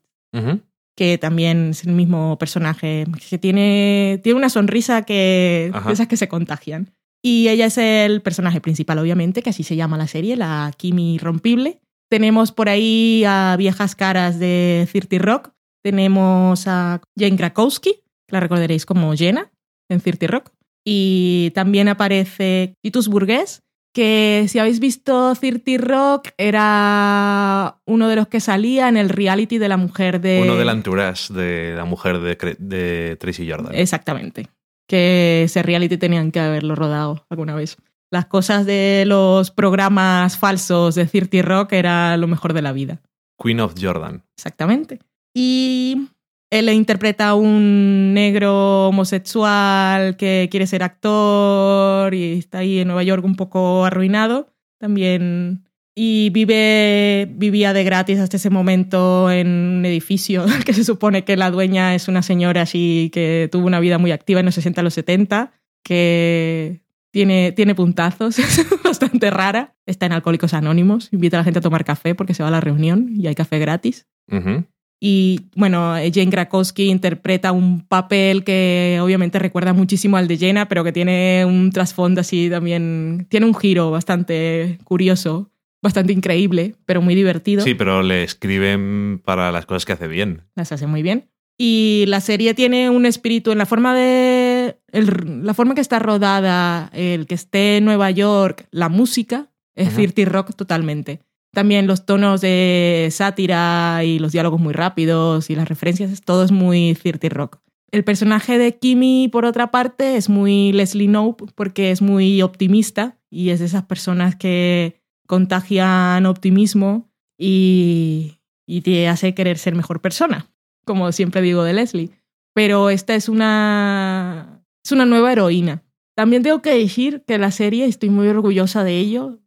[0.97, 5.91] que también es el mismo personaje, que tiene, tiene una sonrisa que, Ajá.
[5.91, 6.93] esas que se contagian.
[7.21, 11.15] Y ella es el personaje principal, obviamente, que así se llama la serie, la Kimi
[11.15, 11.80] Irrompible.
[12.10, 15.52] Tenemos por ahí a viejas caras de 30 Rock.
[15.84, 19.51] Tenemos a Jane Krakowski, que la recordaréis como Jenna
[19.89, 20.51] en 30 Rock.
[20.85, 23.61] Y también aparece Titus Burgess,
[23.93, 29.57] que si habéis visto 30 Rock era uno de los que salía en el reality
[29.57, 30.41] de la mujer de...
[30.43, 33.75] Uno del entourage de la mujer de, de Tracy Jordan.
[33.75, 34.47] Exactamente.
[34.87, 37.77] Que ese reality tenían que haberlo rodado alguna vez.
[38.11, 43.01] Las cosas de los programas falsos de 30 Rock era lo mejor de la vida.
[43.41, 44.23] Queen of Jordan.
[44.37, 44.99] Exactamente.
[45.35, 46.07] Y
[46.49, 53.03] él interpreta a un negro homosexual que quiere ser actor y está ahí en Nueva
[53.03, 54.49] York un poco arruinado.
[54.79, 55.65] También.
[55.95, 61.35] Y vive, vivía de gratis hasta ese momento en un edificio que se supone que
[61.38, 64.79] la dueña es una señora así que tuvo una vida muy activa en los 60
[64.79, 65.51] a los 70,
[65.83, 66.81] que
[67.12, 69.75] tiene, tiene puntazos, es bastante rara.
[69.85, 72.53] Está en Alcohólicos Anónimos, invita a la gente a tomar café porque se va a
[72.53, 74.07] la reunión y hay café gratis.
[74.31, 74.65] Ujú.
[75.01, 80.83] Y bueno, Jane Krakowski interpreta un papel que obviamente recuerda muchísimo al de Jenna, pero
[80.83, 87.15] que tiene un trasfondo así también, tiene un giro bastante curioso, bastante increíble, pero muy
[87.15, 87.62] divertido.
[87.63, 90.41] Sí, pero le escriben para las cosas que hace bien.
[90.55, 91.29] Las hace muy bien.
[91.57, 94.77] Y la serie tiene un espíritu en la forma de.
[94.91, 99.93] el- la forma que está rodada, el que esté en Nueva York, la música, es.
[99.93, 101.19] 30 rock totalmente.
[101.51, 106.51] También los tonos de sátira y los diálogos muy rápidos y las referencias, todo es
[106.51, 107.59] muy 30 rock.
[107.91, 113.17] El personaje de Kimi, por otra parte, es muy Leslie Knope porque es muy optimista
[113.31, 120.01] y es de esas personas que contagian optimismo y, y te hace querer ser mejor
[120.01, 120.51] persona,
[120.85, 122.12] como siempre digo de Leslie.
[122.53, 125.83] Pero esta es una, es una nueva heroína.
[126.15, 129.39] También tengo que decir que la serie, estoy muy orgullosa de ello,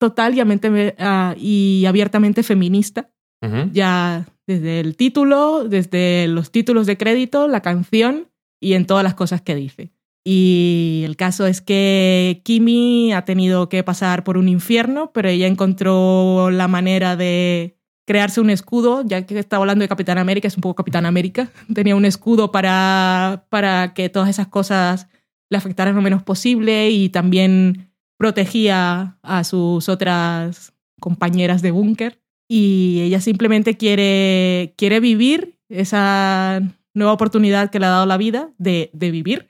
[0.00, 0.40] total y,
[0.98, 3.10] ah, y abiertamente feminista.
[3.72, 8.28] Ya desde el título, desde los títulos de crédito, la canción
[8.60, 9.92] y en todas las cosas que dice.
[10.26, 15.46] Y el caso es que Kimi ha tenido que pasar por un infierno, pero ella
[15.46, 20.56] encontró la manera de crearse un escudo, ya que estaba hablando de Capitán América, es
[20.56, 25.08] un poco Capitán América, tenía un escudo para, para que todas esas cosas
[25.48, 27.89] le afectaran lo menos posible y también
[28.20, 36.60] protegía a sus otras compañeras de búnker y ella simplemente quiere, quiere vivir esa
[36.92, 39.48] nueva oportunidad que le ha dado la vida de, vivir.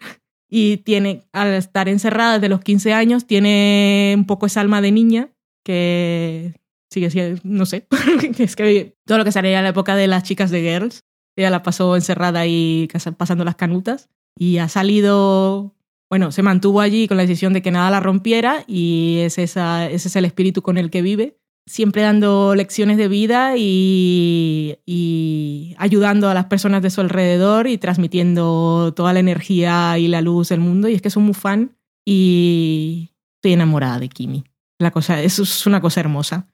[0.49, 4.93] Y tiene, al estar encerrada desde los 15 años, tiene un poco esa alma de
[4.93, 5.31] niña
[5.65, 6.55] que
[6.93, 7.89] sigue siendo, no sé,
[8.39, 11.03] es que todo lo que salía en la época de las chicas de Girls,
[11.37, 15.75] ella la pasó encerrada y pasando las canutas y ha salido,
[16.11, 19.89] bueno, se mantuvo allí con la decisión de que nada la rompiera y es esa,
[19.89, 25.77] ese es el espíritu con el que vive siempre dando lecciones de vida y, y
[25.79, 30.49] ayudando a las personas de su alrededor y transmitiendo toda la energía y la luz
[30.49, 30.89] del mundo.
[30.89, 34.45] Y es que soy muy fan y estoy enamorada de Kimi.
[34.81, 36.49] La cosa, eso es una cosa hermosa.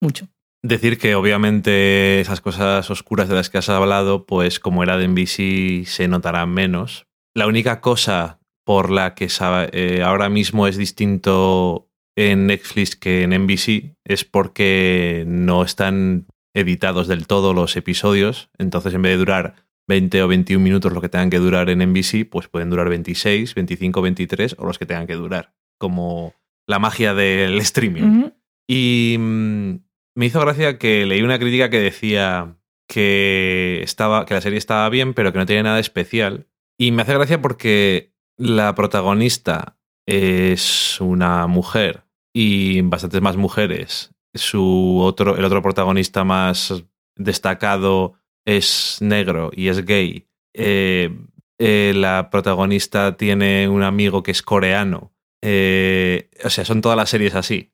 [0.00, 0.26] Mucho.
[0.62, 5.06] Decir que obviamente esas cosas oscuras de las que has hablado, pues como era de
[5.06, 7.06] NBC se notarán menos.
[7.34, 9.28] La única cosa por la que
[9.72, 17.06] eh, ahora mismo es distinto en Netflix que en NBC es porque no están editados
[17.06, 18.50] del todo los episodios.
[18.58, 19.54] Entonces, en vez de durar
[19.86, 23.54] 20 o 21 minutos lo que tengan que durar en NBC, pues pueden durar 26,
[23.54, 25.54] 25, 23 o los que tengan que durar.
[25.78, 26.34] Como
[26.66, 28.30] la magia del streaming.
[28.68, 29.78] Y mm,
[30.16, 32.56] me hizo gracia que leí una crítica que decía
[32.88, 36.48] que, estaba, que la serie estaba bien, pero que no tenía nada especial.
[36.76, 44.12] Y me hace gracia porque la protagonista es una mujer y bastantes más mujeres.
[44.34, 46.84] Su otro, el otro protagonista más
[47.16, 50.28] destacado es negro y es gay.
[50.54, 51.10] Eh,
[51.58, 55.12] eh, la protagonista tiene un amigo que es coreano.
[55.42, 57.72] Eh, o sea, son todas las series así.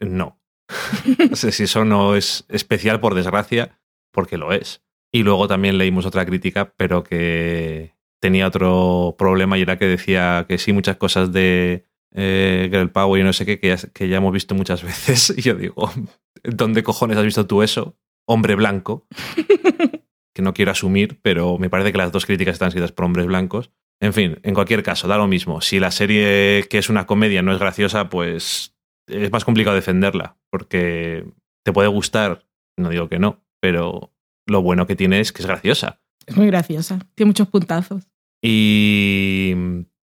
[0.00, 0.40] No.
[1.30, 3.78] No sé si eso no es especial, por desgracia,
[4.12, 4.82] porque lo es.
[5.12, 7.93] Y luego también leímos otra crítica, pero que
[8.24, 11.84] tenía otro problema y era que decía que sí, muchas cosas de
[12.14, 15.34] eh, Girl Power y no sé qué, que ya, que ya hemos visto muchas veces.
[15.36, 15.92] Y yo digo,
[16.42, 17.98] ¿dónde cojones has visto tú eso?
[18.26, 19.06] Hombre blanco.
[20.32, 23.26] Que no quiero asumir, pero me parece que las dos críticas están escritas por hombres
[23.26, 23.70] blancos.
[24.00, 25.60] En fin, en cualquier caso, da lo mismo.
[25.60, 28.74] Si la serie que es una comedia no es graciosa, pues
[29.06, 31.26] es más complicado defenderla, porque
[31.62, 32.46] te puede gustar,
[32.78, 34.14] no digo que no, pero
[34.46, 36.00] lo bueno que tiene es que es graciosa.
[36.26, 37.00] Es muy graciosa.
[37.14, 38.08] Tiene muchos puntazos.
[38.46, 39.54] Y,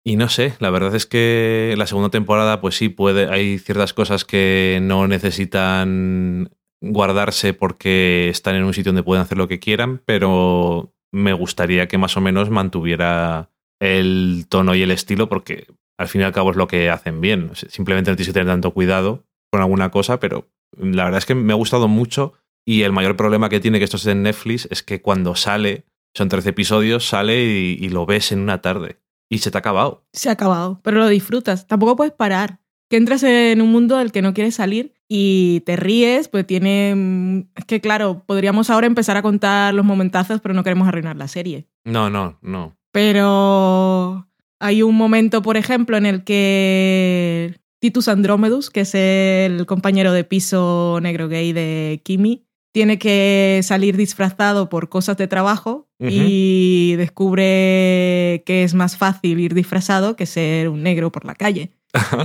[0.04, 3.94] y no sé, la verdad es que la segunda temporada, pues sí, puede, hay ciertas
[3.94, 6.50] cosas que no necesitan
[6.82, 11.88] guardarse porque están en un sitio donde pueden hacer lo que quieran, pero me gustaría
[11.88, 15.66] que más o menos mantuviera el tono y el estilo porque
[15.98, 17.50] al fin y al cabo es lo que hacen bien.
[17.54, 21.34] Simplemente no tienes que tener tanto cuidado con alguna cosa, pero la verdad es que
[21.34, 22.34] me ha gustado mucho
[22.66, 25.86] y el mayor problema que tiene que esto es en Netflix es que cuando sale,
[26.14, 28.98] son 13 episodios, sale y, y lo ves en una tarde
[29.30, 30.06] y se te ha acabado.
[30.12, 31.66] Se ha acabado, pero lo disfrutas.
[31.66, 32.60] Tampoco puedes parar.
[32.90, 36.94] Que entras en un mundo del que no quieres salir y te ríes, pues tiene...
[36.96, 41.16] mm, Es que claro, podríamos ahora empezar a contar los momentazos, pero no queremos arruinar
[41.16, 41.68] la serie.
[41.84, 42.78] No, no, no.
[42.90, 44.26] Pero
[44.58, 50.24] hay un momento, por ejemplo, en el que Titus Andromedus, que es el compañero de
[50.24, 58.42] piso negro gay de Kimi, tiene que salir disfrazado por cosas de trabajo y descubre
[58.46, 61.72] que es más fácil ir disfrazado que ser un negro por la calle.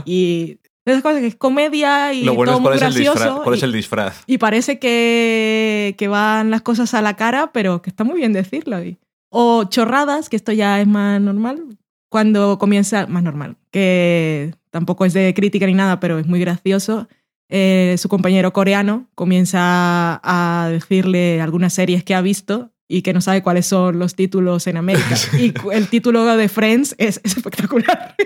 [0.05, 3.03] Y esas cosas que es comedia y Lo bueno todo es muy cuál es, el
[3.03, 3.13] gracioso.
[3.23, 4.23] disfraz, cuál es y- el disfraz.
[4.27, 8.33] y parece que, que van las cosas a la cara, pero que está muy bien
[8.33, 8.83] decirlo.
[8.83, 8.97] Y-
[9.29, 11.77] O chorradas, que esto ya es más normal,
[12.09, 17.07] cuando comienza, más normal, que tampoco es de crítica ni nada, pero es muy gracioso.
[17.49, 23.21] Eh, su compañero coreano comienza a decirle algunas series que ha visto y que no
[23.21, 25.15] sabe cuáles son los títulos en América.
[25.39, 28.15] Y el título de Friends es, es espectacular.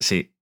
[0.00, 0.32] Sí.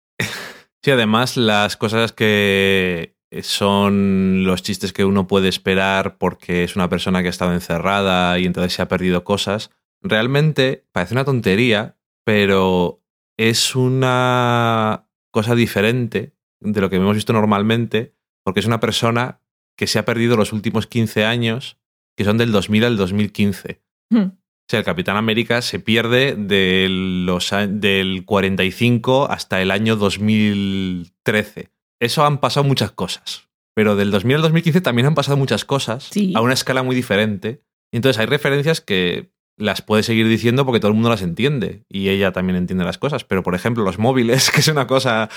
[0.82, 6.88] Sí, además las cosas que son los chistes que uno puede esperar porque es una
[6.88, 9.70] persona que ha estado encerrada y entonces se ha perdido cosas,
[10.02, 13.02] realmente parece una tontería, pero
[13.36, 16.35] es una cosa diferente
[16.72, 19.40] de lo que hemos visto normalmente, porque es una persona
[19.76, 21.78] que se ha perdido los últimos 15 años,
[22.16, 23.80] que son del 2000 al 2015.
[24.14, 29.96] O sea, el Capitán América se pierde de los a- del 45 hasta el año
[29.96, 31.70] 2013.
[32.00, 33.48] Eso han pasado muchas cosas.
[33.74, 36.32] Pero del 2000 al 2015 también han pasado muchas cosas Sí.
[36.34, 37.62] a una escala muy diferente.
[37.92, 41.84] Y entonces hay referencias que las puede seguir diciendo porque todo el mundo las entiende
[41.88, 43.24] y ella también entiende las cosas.
[43.24, 45.28] Pero, por ejemplo, los móviles, que es una cosa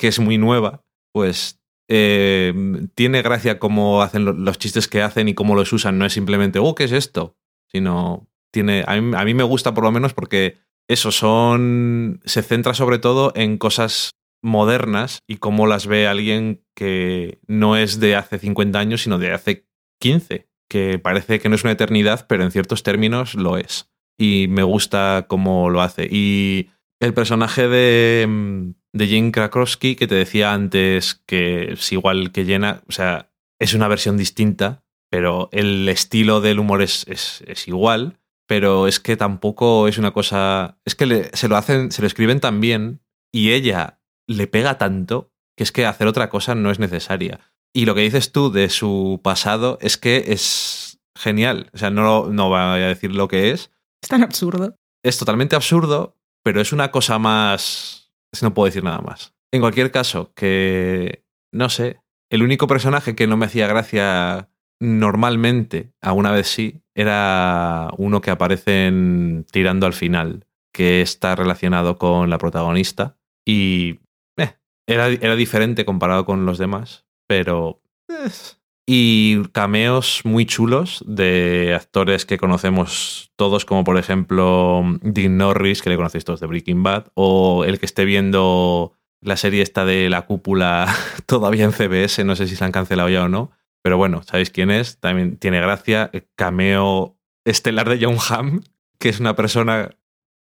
[0.00, 0.82] que es muy nueva,
[1.12, 2.54] pues eh,
[2.94, 5.98] tiene gracia cómo hacen lo- los chistes que hacen y cómo los usan.
[5.98, 7.36] No es simplemente, oh, ¿qué es esto?
[7.70, 8.82] Sino tiene.
[8.86, 10.56] A mí, a mí me gusta por lo menos porque
[10.88, 12.20] eso son.
[12.24, 18.00] se centra sobre todo en cosas modernas y cómo las ve alguien que no es
[18.00, 19.66] de hace 50 años, sino de hace
[20.00, 23.90] 15, que parece que no es una eternidad, pero en ciertos términos lo es.
[24.18, 26.08] Y me gusta cómo lo hace.
[26.10, 32.32] Y el personaje de, mm, de Jane Krakowski, que te decía antes que es igual
[32.32, 37.42] que Jenna, o sea, es una versión distinta, pero el estilo del humor es, es,
[37.46, 40.78] es igual, pero es que tampoco es una cosa...
[40.84, 43.00] Es que le- se lo hacen, se lo escriben tan bien
[43.32, 47.40] y ella le pega tanto que es que hacer otra cosa no es necesaria.
[47.72, 51.70] Y lo que dices tú de su pasado es que es genial.
[51.72, 53.70] O sea, no, no voy a decir lo que es.
[54.02, 54.74] Es tan absurdo.
[55.04, 57.99] Es totalmente absurdo, pero es una cosa más...
[58.42, 59.34] no puedo decir nada más.
[59.52, 61.24] En cualquier caso, que...
[61.52, 62.00] No sé.
[62.30, 68.30] El único personaje que no me hacía gracia normalmente, alguna vez sí, era uno que
[68.30, 73.18] aparece en tirando al final, que está relacionado con la protagonista.
[73.44, 73.98] Y
[74.36, 74.54] eh,
[74.86, 77.82] era, era diferente comparado con los demás, pero...
[78.08, 78.59] eh.
[78.92, 85.90] Y cameos muy chulos de actores que conocemos todos, como por ejemplo Dean Norris, que
[85.90, 90.10] le conocéis todos de Breaking Bad, o el que esté viendo la serie esta de
[90.10, 90.92] la cúpula
[91.26, 94.50] todavía en CBS, no sé si se han cancelado ya o no, pero bueno, sabéis
[94.50, 98.60] quién es, también tiene gracia, el cameo estelar de John Hamm,
[98.98, 99.90] que es una persona,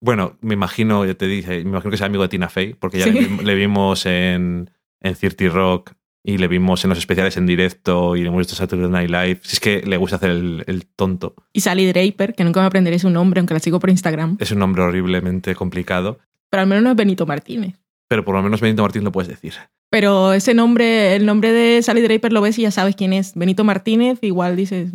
[0.02, 2.98] bueno, me imagino, ya te dije, me imagino que es amigo de Tina Fey, porque
[2.98, 3.12] ya Sí.
[3.12, 4.70] le, le vimos en,
[5.00, 5.92] en 30 Rock
[6.26, 9.40] y le vimos en los especiales en directo y le hemos visto Saturday Night Live.
[9.44, 11.34] Si es que le gusta hacer el, el tonto.
[11.52, 14.36] Y Sally Draper, que nunca me aprenderé su nombre, aunque la sigo por Instagram.
[14.40, 16.18] Es un nombre horriblemente complicado,
[16.50, 17.76] Pero al menos no es Benito Martínez.
[18.08, 19.54] pero por lo menos Benito Martín lo puedes decir.
[19.88, 23.34] Pero ese nombre, el nombre de Sally Draper lo ves y ya sabes quién es.
[23.36, 24.90] Benito Martínez, igual dices,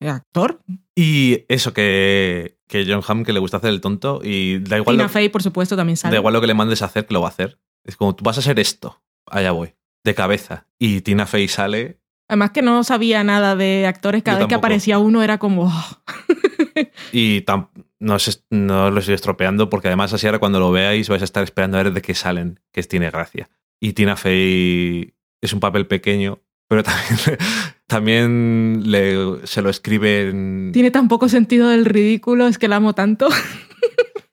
[0.00, 0.60] ¿es actor?
[0.94, 4.94] Y eso, que, que John Hamm que le gusta hacer el tonto y da igual,
[4.96, 6.12] Tina lo, Fey, por supuesto, también sale.
[6.14, 7.58] da igual lo que le mandes a hacer, que lo va a hacer.
[7.84, 9.74] Es como, tú vas a hacer esto, allá voy,
[10.06, 10.66] de cabeza.
[10.78, 11.98] Y Tina Fey sale
[12.28, 14.22] Además que no sabía nada de actores.
[14.22, 15.66] Cada Yo vez que aparecía uno era como...
[15.66, 16.02] "Oh".
[17.12, 17.68] y tam-
[18.00, 21.24] no, est- no lo estoy estropeando porque además así ahora cuando lo veáis vais a
[21.24, 23.48] estar esperando a ver de qué salen, que tiene gracia.
[23.80, 27.38] Y Tina Fey es un papel pequeño, pero también,
[27.86, 30.70] también le- se lo escriben...
[30.72, 33.28] Tiene tan poco sentido del ridículo, es que la amo tanto.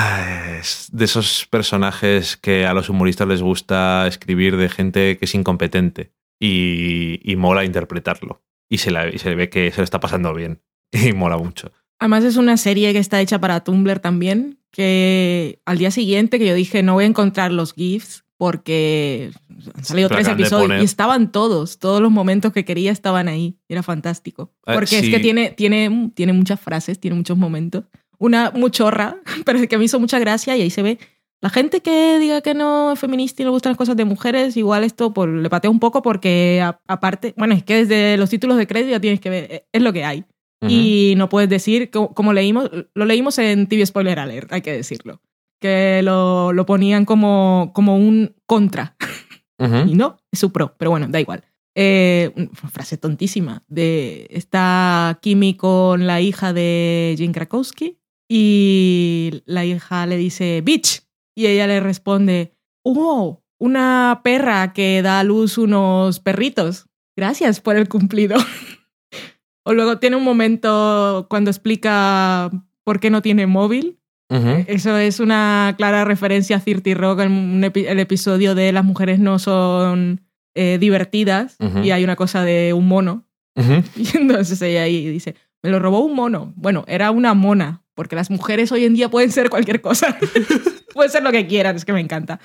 [0.00, 5.24] Ah, Es de esos personajes que a los humoristas les gusta escribir de gente que
[5.24, 8.42] es incompetente y, y mola interpretarlo.
[8.70, 10.60] Y se, la- y se ve que se lo está pasando bien
[10.92, 11.72] y mola mucho.
[12.00, 16.46] Además es una serie que está hecha para Tumblr también, que al día siguiente que
[16.46, 19.32] yo dije no voy a encontrar los GIFs porque
[19.74, 23.58] han salido tres episodios y estaban todos, todos los momentos que quería estaban ahí.
[23.68, 24.52] Era fantástico.
[24.66, 27.84] Eh, Porque es que tiene, tiene, tiene muchas frases, tiene muchos momentos.
[28.18, 30.98] Una muchorra, pero que me hizo mucha gracia y ahí se ve.
[31.40, 34.04] La gente que diga que no es feminista y no le gustan las cosas de
[34.04, 38.16] mujeres, igual esto pues, le patea un poco porque a- aparte, bueno, es que desde
[38.16, 40.24] los títulos de crédito ya tienes que ver, eh, es lo que hay.
[40.60, 40.72] Ujú.
[40.72, 44.72] Y no puedes decir, co- como leímos, lo leímos en TV Spoiler Alert, hay que
[44.72, 45.20] decirlo.
[45.60, 48.96] Que lo, lo ponían como, como un contra.
[49.60, 49.76] Ujú.
[49.90, 51.44] Y no, es su pro, pero bueno, da igual.
[51.76, 53.62] Eh, una frase tontísima.
[53.68, 57.98] De, está Kimi con la hija de Jim Krakowski
[58.28, 61.02] y la hija le dice, bitch.
[61.34, 62.52] Y ella le responde,
[62.82, 66.86] oh, una perra que da a luz unos perritos.
[67.16, 68.36] Gracias por el cumplido.
[69.64, 72.50] o luego tiene un momento cuando explica
[72.84, 73.98] por qué no tiene móvil.
[74.30, 74.64] Ujú.
[74.66, 79.38] Eso es una clara referencia a Cirti Rock, el, el episodio de las mujeres no
[79.38, 80.20] son
[80.54, 81.78] eh, divertidas Ujú.
[81.84, 83.26] y hay una cosa de un mono.
[83.56, 83.82] Ujú.
[83.96, 86.52] Y entonces ella ahí dice, me lo robó un mono.
[86.56, 90.16] Bueno, era una mona, porque las mujeres hoy en día pueden ser cualquier cosa.
[90.94, 92.38] pueden ser lo que quieran, es que me encanta.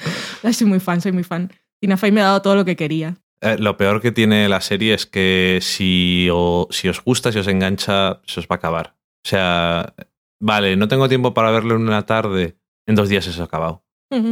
[0.52, 1.52] Soy muy fan, soy muy fan.
[1.80, 3.18] Tina Fey me ha dado todo lo que quería.
[3.40, 7.38] Eh, lo peor que tiene la serie es que si, o- si os gusta, si
[7.38, 8.96] os engancha, se os va a acabar.
[9.24, 9.94] O sea,
[10.42, 13.86] vale, no tengo tiempo para verlo en una tarde, en dos días eso ha acabado.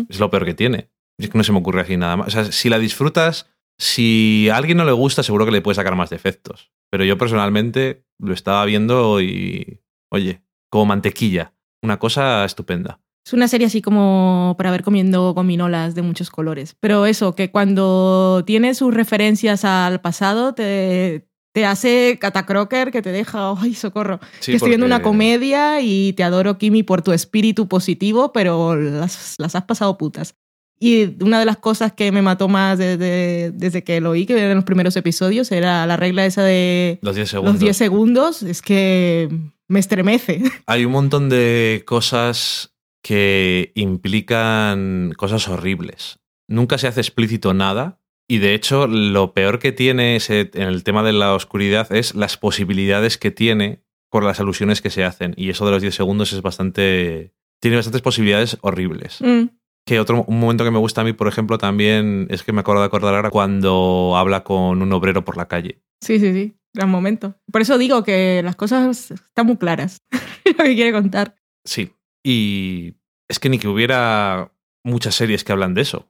[0.09, 0.89] Es lo peor que tiene.
[1.19, 2.27] Es que no se me ocurre aquí nada más.
[2.29, 3.47] O sea, si la disfrutas,
[3.77, 6.71] si a alguien no le gusta, seguro que le puede sacar más defectos.
[6.89, 10.41] Pero yo personalmente lo estaba viendo y, oye,
[10.71, 11.53] como mantequilla.
[11.83, 12.99] Una cosa estupenda.
[13.23, 16.75] Es una serie así como para ver comiendo gominolas de muchos colores.
[16.79, 23.11] Pero eso, que cuando tiene sus referencias al pasado, te, te hace catacroker que te
[23.11, 24.19] deja, ay, socorro.
[24.39, 28.75] Sí, que estoy viendo una comedia y te adoro, Kimi, por tu espíritu positivo, pero
[28.75, 30.35] las, las has pasado putas.
[30.79, 34.49] Y una de las cosas que me mató más desde, desde que lo oí, que
[34.49, 37.53] en los primeros episodios, era la regla esa de Los 10 segundos.
[37.53, 38.41] los 10 segundos.
[38.41, 39.29] Es que
[39.71, 40.41] me estremece.
[40.67, 46.19] Hay un montón de cosas que implican cosas horribles.
[46.47, 47.99] Nunca se hace explícito nada.
[48.27, 52.15] Y de hecho, lo peor que tiene ese- en el tema de la oscuridad es
[52.15, 55.33] las posibilidades que tiene por las alusiones que se hacen.
[55.35, 57.33] Y eso de los 10 segundos es bastante.
[57.59, 59.19] Tiene bastantes posibilidades horribles.
[59.21, 59.49] Mm.
[59.85, 62.61] Que otro un momento que me gusta a mí, por ejemplo, también es que me
[62.61, 65.81] acuerdo de acordar ahora cuando habla con un obrero por la calle.
[66.01, 66.53] Sí, sí, sí.
[66.73, 67.35] Gran momento.
[67.51, 70.01] Por eso digo que las cosas están muy claras.
[70.57, 71.35] lo que quiere contar.
[71.65, 71.91] Sí.
[72.23, 72.95] Y
[73.27, 74.51] es que ni que hubiera
[74.83, 76.09] muchas series que hablan de eso.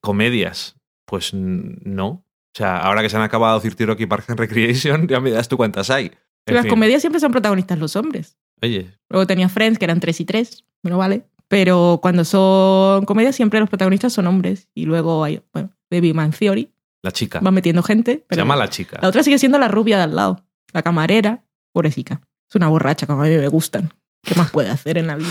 [0.00, 2.06] Comedias, pues no.
[2.08, 5.30] O sea, ahora que se han acabado Cirti Rock y Parks and Recreation, ya me
[5.30, 6.10] das tú cuántas hay.
[6.46, 6.70] En las fin.
[6.70, 8.36] comedias siempre son protagonistas los hombres.
[8.62, 11.26] Oye, Luego tenía Friends, que eran tres y tres, pero vale.
[11.48, 14.68] Pero cuando son comedias, siempre los protagonistas son hombres.
[14.74, 17.40] Y luego hay, bueno, Baby Man Theory, la chica.
[17.40, 18.12] va metiendo gente.
[18.12, 18.98] Se Pero llama la chica.
[19.00, 22.20] la otra sigue siendo la rubia de al lado, la camarera, pobrecita.
[22.48, 23.92] Es una borracha, como a mí me gustan.
[24.22, 25.28] ¿Qué más puede hacer en la vida?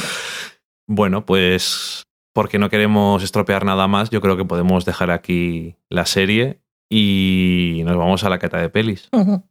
[0.87, 2.03] Bueno, pues
[2.33, 7.81] porque no queremos estropear nada más, yo creo que podemos dejar aquí la serie y
[7.85, 9.09] nos vamos a la cata de pelis.
[9.11, 9.43] Ujú.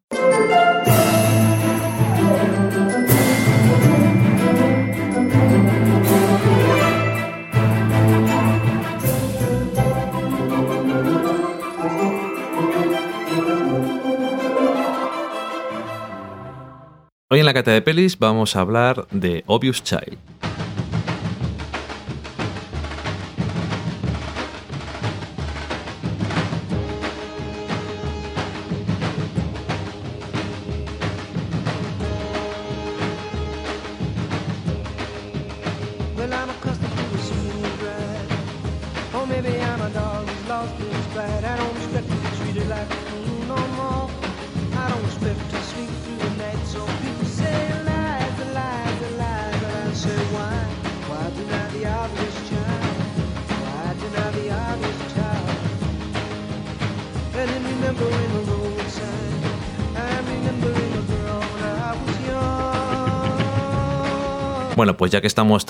[17.31, 20.17] Hoy en la cata de pelis vamos a hablar de Obvious Child.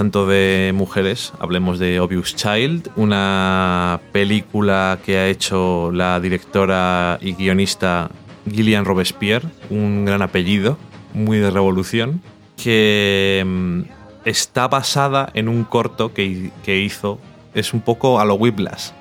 [0.09, 7.35] Tanto de mujeres, hablemos de Obvious Child, una película que ha hecho la directora y
[7.35, 8.11] guionista
[8.51, 10.79] Gillian Robespierre, un gran apellido,
[11.13, 12.23] muy de revolución,
[12.57, 13.81] que mm,
[14.25, 17.19] está basada en un corto que, que hizo,
[17.53, 18.93] es un poco a lo Whiplash.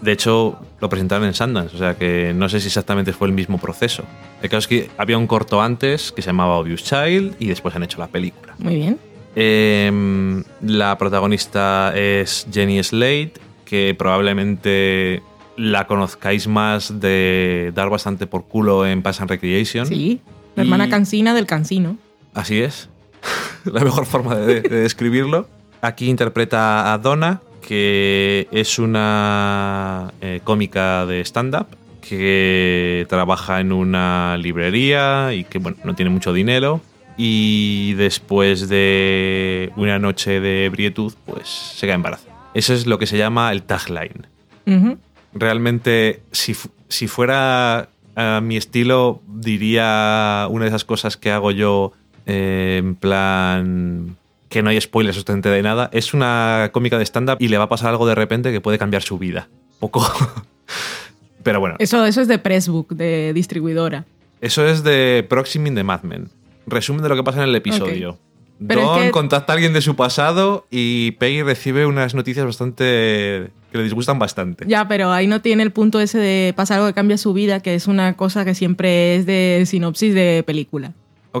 [0.00, 3.34] De hecho, lo presentaron en Sundance, o sea que no sé si exactamente fue el
[3.34, 4.02] mismo proceso.
[4.40, 7.76] El caso es que había un corto antes que se llamaba Obvious Child y después
[7.76, 8.54] han hecho la película.
[8.58, 8.98] Muy bien.
[9.36, 13.34] Em, la protagonista es Jenny Slate,
[13.66, 15.22] que probablemente
[15.56, 19.86] la conozcáis más de dar bastante por culo en Pass and Recreation.
[19.86, 20.20] Sí.
[20.54, 21.98] La hermana cansina del cansino.
[22.32, 22.88] Así es.
[23.64, 25.48] la mejor forma de, de describirlo.
[25.82, 31.66] Aquí interpreta a Donna, que es una eh, cómica de stand-up
[32.00, 36.80] que trabaja en una librería y que bueno, no tiene mucho dinero.
[37.16, 42.34] Y después de una noche de ebrietud, pues se cae embarazada.
[42.54, 44.26] Eso es lo que se llama el tagline
[45.38, 46.54] realmente, si,
[46.88, 51.92] si fuera a mi estilo, diría una de esas cosas que hago yo
[52.26, 54.16] eh, en plan
[54.48, 55.90] que no hay spoilers absolutamente de nada.
[55.92, 58.78] Es una cómica de stand-up y le va a pasar algo de repente que puede
[58.78, 59.48] cambiar su vida.
[59.80, 60.06] Poco.
[61.42, 64.04] Pero bueno, Eso, eso es de Pressbook, de distribuidora.
[64.40, 66.28] eso es de Proximing de Mad Men.
[66.66, 68.18] Resumen de lo que pasa en el episodio.
[68.66, 72.44] Pero es Don que- contacta a alguien de su pasado y Peggy recibe unas noticias
[72.46, 73.50] bastante.
[73.70, 74.64] que le disgustan bastante.
[74.66, 77.60] Ya, pero ahí no tiene el punto ese de pasar algo que cambia su vida,
[77.60, 80.92] que es una cosa que siempre es de sinopsis de película.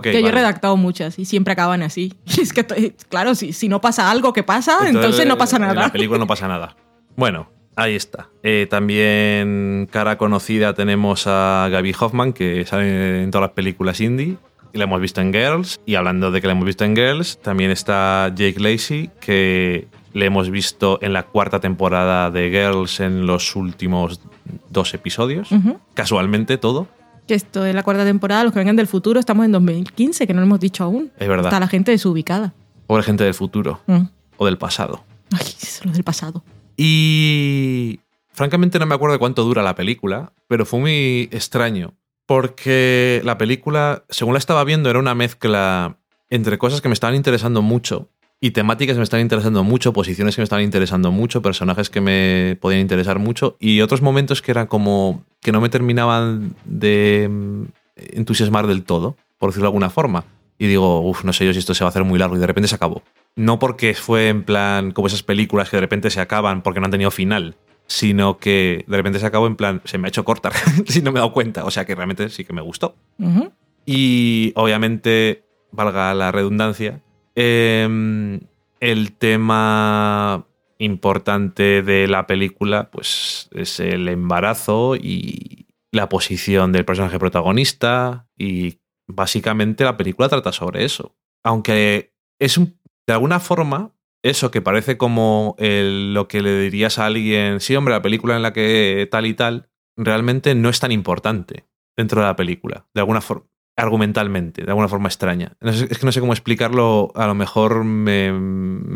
[0.02, 2.12] Que yo he redactado muchas y siempre acaban así.
[2.36, 5.62] Y es que, claro, si, si no pasa algo que pasa, entonces, no pasa En
[5.62, 5.90] la nada.
[5.92, 6.76] película no pasa nada.
[7.16, 8.28] Bueno, ahí está.
[8.42, 14.36] Eh, también, cara conocida, tenemos a Gaby Hoffman, que sale en todas las películas indie.
[14.76, 15.80] Y la hemos visto en Girls.
[15.86, 20.26] Y hablando de que la hemos visto en Girls, también está Jake Lacey, que le
[20.26, 24.20] hemos visto en la cuarta temporada de Girls en los últimos
[24.68, 25.48] dos episodios.
[25.94, 26.88] Casualmente todo.
[27.26, 30.34] Que esto es la cuarta temporada, los que vengan del futuro, estamos en 2015, que
[30.34, 31.10] no lo hemos dicho aún.
[31.18, 31.46] Es verdad.
[31.46, 32.52] Está la gente desubicada.
[32.86, 34.02] Pobre gente del futuro Mm.
[34.36, 35.04] o del pasado.
[35.32, 36.44] Ay, eso es lo del pasado.
[36.76, 37.98] Y
[38.32, 41.94] francamente no me acuerdo de cuánto dura la película, pero fue muy extraño.
[42.26, 45.96] Porque la película, según la estaba viendo, era una mezcla
[46.28, 48.08] entre cosas que me estaban interesando mucho
[48.40, 52.00] y temáticas que me estaban interesando mucho, posiciones que me estaban interesando mucho, personajes que
[52.00, 57.28] me podían interesar mucho y otros momentos que eran como que no me terminaban de
[57.30, 57.62] mm,
[57.96, 60.24] entusiasmar del todo, por decirlo de alguna forma.
[60.58, 62.38] Y digo, uff, no sé yo si esto se va a hacer muy largo y
[62.38, 63.02] de repente se acabó.
[63.36, 66.86] No porque fue en plan como esas películas que de repente se acaban porque no
[66.86, 67.56] han tenido final,
[67.86, 70.50] sino que de repente se acabó en plan, se me ha hecho corta,
[70.86, 71.64] si no me he dado cuenta.
[71.64, 72.96] O sea que realmente sí que me gustó.
[73.84, 77.02] Y obviamente, valga la redundancia,
[77.34, 78.40] em,
[78.80, 80.46] el tema
[80.78, 88.80] importante de la película pues es el embarazo y la posición del personaje protagonista y
[89.06, 91.16] básicamente la película trata sobre eso.
[91.42, 93.92] Aunque es un, de alguna forma
[94.30, 98.42] eso que parece como lo que le dirías a alguien, sí hombre, la película en
[98.42, 101.66] la que tal y tal, realmente no es tan importante
[101.96, 103.46] dentro de la película, de alguna forma
[103.78, 105.52] argumentalmente, de alguna forma extraña.
[105.60, 108.28] Es que no sé cómo explicarlo, a lo mejor me,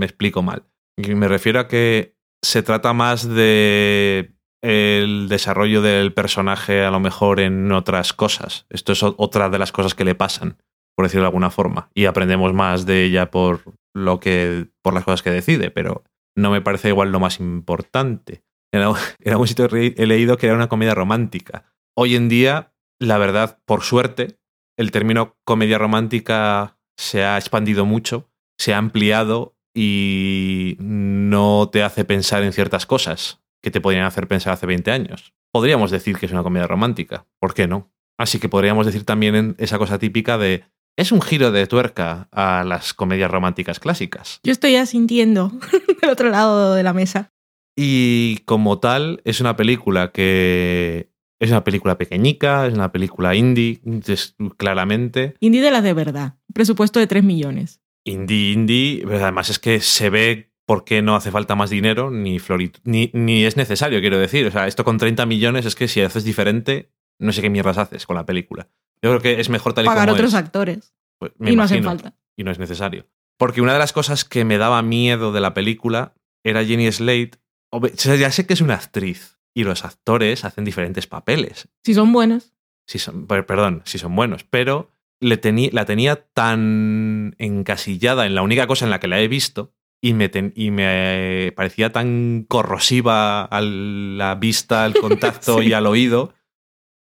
[0.05, 0.65] explico mal.
[0.97, 7.41] Me refiero a que se trata más de el desarrollo del personaje a lo mejor
[7.41, 8.67] en otras cosas.
[8.71, 10.57] Esto es otra de las cosas que le pasan,
[10.97, 11.91] por decirlo de alguna forma.
[11.95, 13.61] Y aprendemos más de ella por
[13.95, 14.69] lo que.
[14.83, 16.05] por las cosas que decide, pero
[16.37, 18.45] no me parece igual lo más importante.
[18.73, 18.99] En algún,
[19.49, 21.65] sitio he leído que era una comedia romántica.
[21.97, 24.39] Hoy en día, la verdad, por suerte,
[24.79, 32.05] el término comedia romántica se ha expandido mucho, se ha ampliado y no te hace
[32.05, 35.35] pensar en ciertas cosas que te podrían hacer pensar hace 20 años.
[35.53, 37.93] Podríamos decir que es una comedia romántica, ¿por qué no?
[38.19, 40.65] Así que podríamos decir también esa cosa típica de
[40.97, 44.41] es un giro de tuerca a las comedias románticas clásicas.
[44.43, 45.53] Yo estoy asintiendo
[46.01, 47.33] del otro lado de la mesa.
[47.77, 51.11] Y como tal, es una película que
[51.41, 55.35] es una película pequeñica, es una película indie, es- claramente.
[55.41, 56.35] Indie de las de verdad.
[56.53, 57.81] Presupuesto de 3 millones.
[58.05, 62.11] Indie, indie, pero además es que se ve por qué no hace falta más dinero,
[62.11, 64.47] ni, florit ni, ni es necesario, quiero decir.
[64.47, 67.79] O sea, esto con 30 millones es que si haces diferente, no sé qué mierdas
[67.79, 68.69] haces con la película.
[69.03, 70.39] Yo creo que es mejor tal y Pagar como otros es.
[70.39, 70.95] actores.
[71.19, 72.15] Pues, y no hacen falta.
[72.37, 73.07] Y no es necesario.
[73.39, 77.33] Porque una de las cosas que me daba miedo de la película era Jenny Slate.
[77.71, 81.69] O sea, ya sé que es una actriz y los actores hacen diferentes papeles.
[81.85, 82.53] Si son buenas.
[82.87, 84.91] Si son, per- perdón, si son buenos, pero
[85.21, 89.29] le teni- la tenía tan encasillada en la única cosa en la que la he
[89.29, 89.73] visto
[90.03, 95.69] y me, ten- y me parecía tan corrosiva a la vista, al contacto Sí.
[95.69, 96.33] y al oído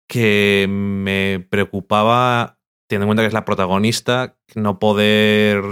[0.09, 5.63] que me preocupaba, teniendo en cuenta que es la protagonista, no poder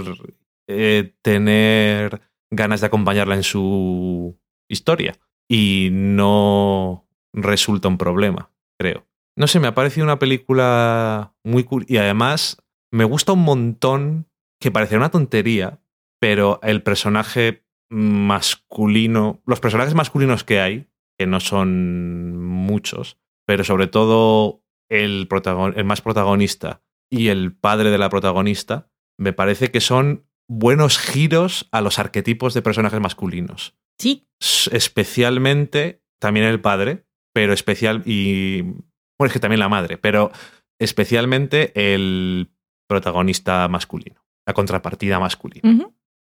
[0.67, 2.21] eh, tener
[2.51, 5.17] ganas de acompañarla en su historia.
[5.47, 9.05] Y no resulta un problema, creo.
[9.37, 11.85] No sé, me ha parecido una película muy cool.
[11.87, 14.27] Y además, me gusta un montón,
[14.59, 15.81] que parecía una tontería,
[16.19, 23.87] pero el personaje masculino, los personajes masculinos que hay, que no son muchos, pero sobre
[23.87, 26.81] todo el, protagon- el más protagonista
[27.11, 32.53] y el padre de la protagonista, me parece que son buenos giros a los arquetipos
[32.53, 33.75] de personajes masculinos.
[33.99, 34.27] Sí,
[34.71, 40.31] Especialmente también el padre, pero especial y bueno, es que también la madre, pero
[40.79, 42.51] especialmente el
[42.87, 45.69] protagonista masculino, la contrapartida masculina.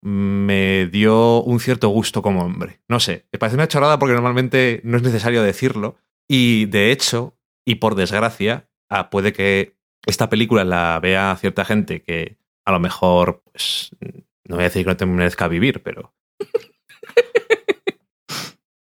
[0.02, 2.80] Me dio un cierto gusto como hombre.
[2.88, 5.96] No sé, me parece una chorrada porque normalmente no es necesario decirlo.
[6.28, 12.02] Y de hecho, y por desgracia, ah, puede que esta película la vea cierta gente
[12.02, 13.90] que a lo mejor, pues,
[14.44, 16.14] no voy a decir que no te merezca vivir, pero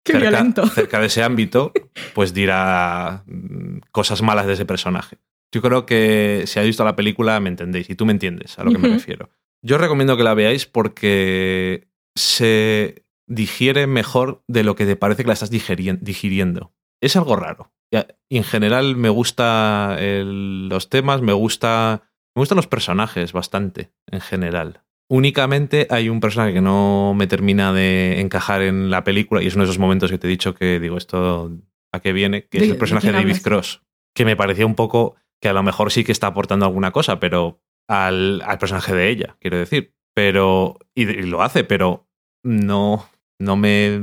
[0.04, 0.66] qué cerca, violento.
[0.66, 1.72] cerca de ese ámbito,
[2.14, 5.18] pues dirá mm, cosas malas de ese personaje.
[5.52, 8.64] Yo creo que si habéis visto la película me entendéis y tú me entiendes a
[8.64, 9.28] lo que me refiero.
[9.60, 15.28] Yo recomiendo que la veáis porque se digiere mejor de lo que te parece que
[15.28, 16.72] la estás digiriendo.
[17.02, 17.72] Es algo raro.
[18.30, 23.92] Y en general me gusta el- los temas, me gusta me gustan los personajes bastante
[24.10, 24.82] en general.
[25.10, 29.54] Únicamente hay un personaje que no me termina de encajar en la película y es
[29.54, 31.50] uno de esos momentos que te he dicho que digo esto
[31.92, 33.42] a qué viene, que es ¿De- el personaje de David?
[33.42, 33.82] Cross,
[34.14, 37.20] que me parecía un poco que a lo mejor sí que está aportando alguna cosa,
[37.20, 39.92] pero al, al personaje de ella, quiero decir.
[40.14, 42.08] Pero, y, y lo hace, pero
[42.42, 43.06] no,
[43.38, 44.00] no me...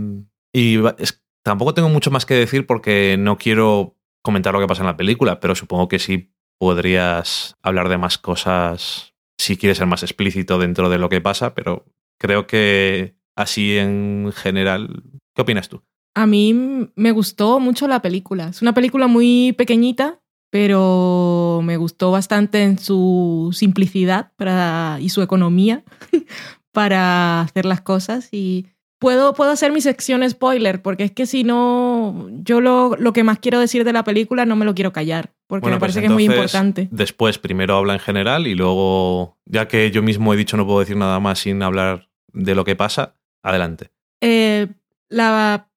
[0.53, 4.81] Y es- tampoco tengo mucho más que decir porque no quiero comentar lo que pasa
[4.81, 9.87] en la película, pero supongo que sí podrías hablar de más cosas si quieres ser
[9.87, 11.85] más explícito dentro de lo que pasa, pero
[12.19, 15.81] creo que así en general, ¿qué opinas tú?
[16.15, 16.53] A mí
[16.95, 18.49] me gustó mucho la película.
[18.49, 20.19] Es una película muy pequeñita,
[20.49, 25.83] pero me gustó bastante en su simplicidad para, y su economía
[26.73, 28.27] para hacer las cosas.
[28.33, 28.67] Y
[28.99, 33.23] puedo, puedo hacer mi sección spoiler, porque es que si no, yo lo, lo que
[33.23, 35.93] más quiero decir de la película no me lo quiero callar, porque Bueno, me pues
[35.93, 36.89] parece que es muy importante.
[36.91, 40.79] Después, primero habla en general y luego, ya que yo mismo he dicho no puedo
[40.81, 43.89] decir nada más sin hablar de lo que pasa, adelante.
[44.21, 44.67] Eh,
[45.07, 45.69] la,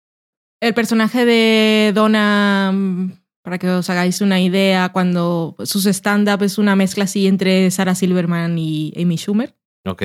[0.60, 3.12] el personaje de Donna, mm,
[3.42, 7.94] para que os hagáis una idea, cuando sus stand-up es una mezcla así entre Sarah
[7.94, 9.54] Silverman y Amy Schumer.
[9.84, 10.02] Ok.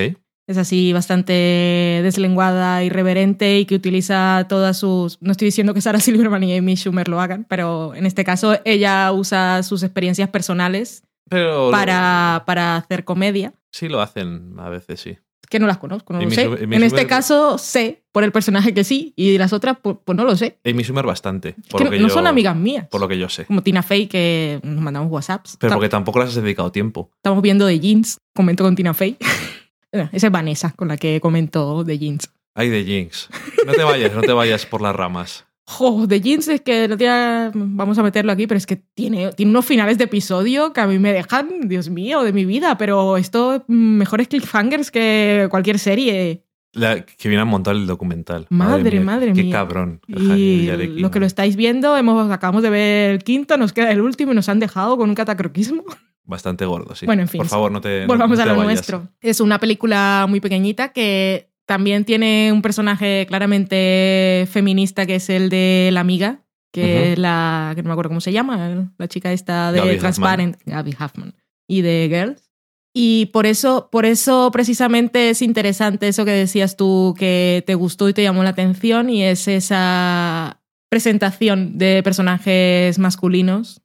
[0.47, 5.21] Es así bastante deslenguada, irreverente y que utiliza todas sus...
[5.21, 8.57] No estoy diciendo que Sarah Silverman y Amy Schumer lo hagan, pero en este caso
[8.63, 13.53] ella usa sus experiencias personales Pero para, para hacer comedia.
[13.71, 15.17] sí lo hacen a veces, sí.
[15.49, 16.45] Que no las conozco, no lo Amy sé.
[16.47, 19.95] Schumer- Amy en este caso sé por el personaje que sí y las otras pues,
[20.03, 20.59] pues no lo sé.
[20.65, 21.55] Amy Schumer bastante.
[21.69, 22.87] Por lo no, que no yo- son amigas mías.
[22.89, 23.45] Por lo que yo sé.
[23.45, 25.57] Como Tina Fey, que nos mandamos WhatsApps.
[25.59, 27.11] Pero porque tampoco les has dedicado tiempo.
[27.17, 29.17] Estamos viendo The Jeans, comento con Tina Fey.
[29.91, 32.29] Bueno, Esa es Vanessa con la que comento The Jeans.
[32.55, 33.29] Ay, de Jinx.
[33.65, 35.45] No te vayas, no te vayas por las ramas.
[35.65, 39.31] Jo, The Jeans es que no tiene- vamos a meterlo aquí, pero es que tiene,
[39.33, 42.77] tiene unos finales de episodio que a mí me dejan, Dios mío, de mi vida.
[42.77, 46.43] Pero esto, mm, mejores cliffhangers que cualquier serie.
[46.73, 48.45] La- que viene a montar el documental.
[48.49, 49.51] Madre, madre qué mía.
[49.53, 50.01] cabrón.
[50.07, 50.99] Y Yareki.
[50.99, 54.31] lo que lo estáis viendo, hemos, acabamos de ver el quinto, nos queda el último
[54.31, 55.83] y nos han dejado con un catacroquismo.
[56.28, 57.05] Bastante gordo, sí.
[57.07, 58.01] Bueno, en fin, Por favor, no te.
[58.01, 59.07] no- Volvamos no a te lo nuestro.
[59.21, 65.49] Es una película muy pequeñita que también tiene un personaje claramente feminista que es el
[65.49, 67.03] de la amiga, que Ujú.
[67.13, 70.57] es la que no me acuerdo cómo se llama, la chica esta de Gaby Transparent,
[70.65, 71.34] Gaby Huffman,
[71.67, 72.51] y de Girls.
[72.93, 78.09] Y por eso, por eso precisamente es interesante eso que decías tú que te gustó
[78.09, 83.81] y te llamó la atención y es esa presentación de personajes masculinos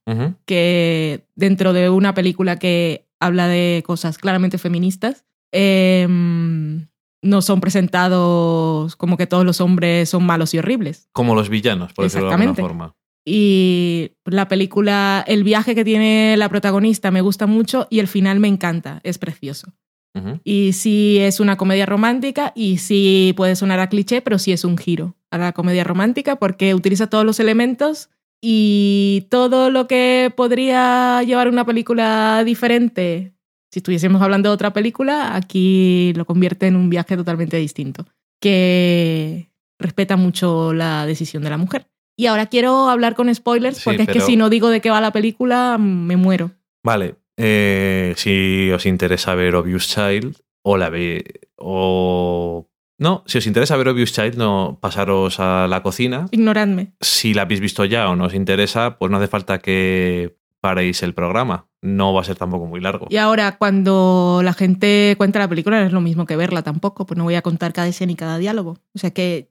[0.47, 6.07] que dentro de una película que habla de cosas claramente feministas, eh,
[7.23, 11.09] no son presentados como que todos los hombres son malos y horribles.
[11.13, 12.97] Como los villanos, por decirlo de alguna forma.
[13.25, 18.41] Y la película, el viaje que tiene la protagonista me gusta mucho y el final
[18.41, 19.73] me encanta, es precioso.
[20.45, 24.65] Y sí es una comedia romántica y sí puede sonar a cliché, pero sí es
[24.65, 28.11] un giro a la comedia romántica porque utiliza todos los elementos
[28.43, 33.33] y todo lo que podría llevar una película diferente
[33.71, 38.05] Si estuviésemos hablando de otra película, aquí lo convierte en un viaje totalmente distinto,
[38.41, 41.87] que respeta mucho la decisión de la mujer.
[42.19, 44.91] Y ahora quiero hablar con spoilers, Sí, porque es que si no digo de qué
[44.91, 46.51] va la película, me muero.
[46.85, 51.41] Vale, eh, si os interesa ver Obvious Child, o la ve.
[51.57, 52.69] O.
[52.99, 56.27] No, si os interesa ver Obvious Child, no pasaros a la cocina.
[56.31, 56.93] Ignoradme.
[57.01, 61.03] Si la habéis visto ya o no os interesa, pues no hace falta que paréis
[61.03, 61.67] el programa.
[61.81, 63.09] No va a ser tampoco muy largo.
[63.11, 67.07] Y ahora, cuando la gente cuenta la película, no es lo mismo que verla tampoco,
[67.07, 68.79] pues no voy a contar cada escena y cada diálogo.
[68.95, 69.49] O sea que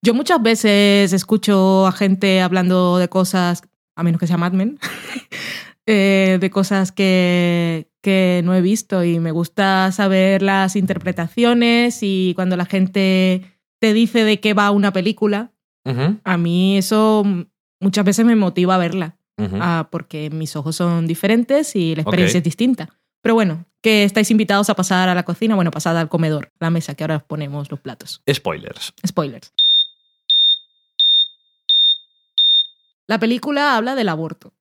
[0.00, 3.62] yo muchas veces escucho a gente hablando de cosas,
[3.96, 4.78] a menos que sea Mad Men,
[5.86, 12.32] eh, de cosas que, que no he visto y me gusta saber las interpretaciones y
[12.34, 15.52] cuando la gente te dice de qué va una película,
[16.24, 17.24] a mí eso
[17.80, 19.18] muchas veces me motiva a verla.
[19.38, 22.88] Ah, porque mis ojos son diferentes y la experiencia es distinta.
[23.20, 26.66] Pero bueno, que estáis invitados a pasar a la cocina, bueno, pasad al comedor, a
[26.66, 28.22] la mesa, que ahora os ponemos los platos.
[28.32, 28.94] Spoilers.
[29.06, 29.52] Spoilers.
[33.06, 34.54] La película habla del aborto.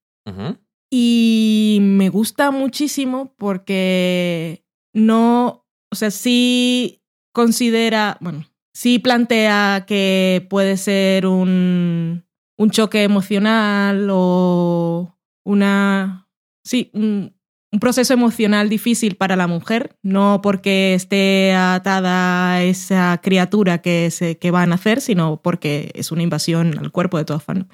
[0.95, 4.63] Y me gusta muchísimo porque
[4.93, 7.01] no, o sea, sí
[7.33, 12.27] considera, bueno, sí plantea que puede ser un,
[12.59, 16.29] un choque emocional o una,
[16.63, 17.33] sí, un,
[17.71, 24.11] un proceso emocional difícil para la mujer, no porque esté atada a esa criatura que,
[24.11, 27.65] se, que va a nacer, sino porque es una invasión al cuerpo de todas formas.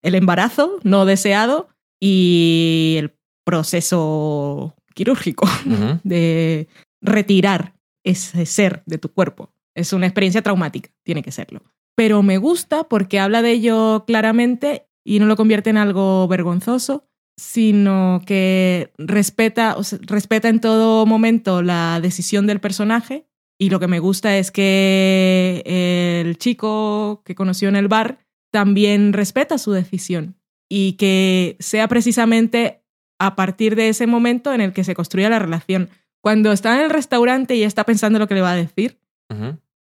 [0.00, 1.70] El embarazo no deseado
[2.00, 5.48] y el proceso quirúrgico
[6.04, 6.68] de
[7.00, 7.74] retirar
[8.04, 9.52] ese ser de tu cuerpo.
[9.74, 11.62] Es una experiencia traumática, tiene que serlo.
[11.94, 17.08] Pero me gusta porque habla de ello claramente y no lo convierte en algo vergonzoso,
[17.36, 23.26] sino que respeta, o sea, respeta en todo momento la decisión del personaje.
[23.58, 28.18] Y lo que me gusta es que el chico que conoció en el bar
[28.52, 30.38] también respeta su decisión
[30.68, 32.82] y que sea precisamente
[33.18, 35.88] a partir de ese momento en el que se construye la relación.
[36.22, 39.00] Cuando está en el restaurante y está pensando lo que le va a decir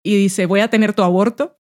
[0.04, 1.60] y dice, voy a tener tu aborto,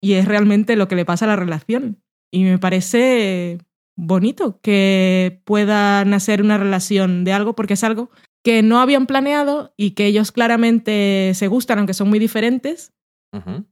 [0.00, 2.02] y es realmente lo que le pasa a la relación.
[2.32, 3.58] Y me parece
[3.96, 8.10] bonito que pueda nacer una relación de algo, porque es algo
[8.44, 12.92] que no habían planeado y que ellos claramente se gustan, aunque son muy diferentes,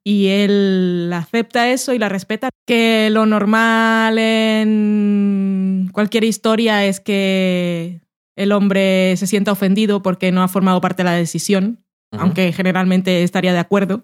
[0.05, 2.49] Y él acepta eso y la respeta.
[2.67, 8.01] Que lo normal en cualquier historia es que
[8.37, 13.23] el hombre se sienta ofendido porque no ha formado parte de la decisión, aunque generalmente
[13.23, 14.03] estaría de acuerdo.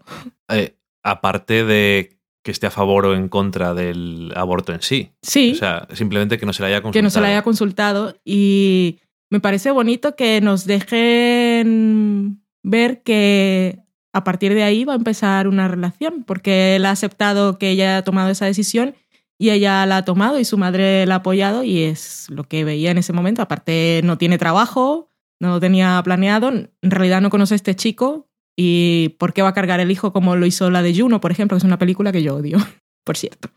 [0.48, 5.10] Eh, aparte de que esté a favor o en contra del aborto en sí.
[5.22, 6.92] Sí, O sea, simplemente que no se le haya consultado.
[7.00, 9.00] que no se la haya consultado y
[9.30, 13.80] me parece bonito que nos dejen ver que
[14.16, 17.98] a partir de ahí va a empezar una relación, porque él ha aceptado que ella
[17.98, 18.94] ha tomado esa decisión
[19.38, 22.64] y ella la ha tomado y su madre la ha apoyado y es lo que
[22.64, 23.42] veía en ese momento.
[23.42, 28.26] Aparte, no tiene trabajo, no lo tenía planeado, en realidad no conoce a este chico
[28.56, 31.30] y ¿por qué va a cargar el hijo como lo hizo la de Juno, por
[31.30, 32.56] ejemplo, que es una película que yo odio,
[33.04, 33.50] por cierto?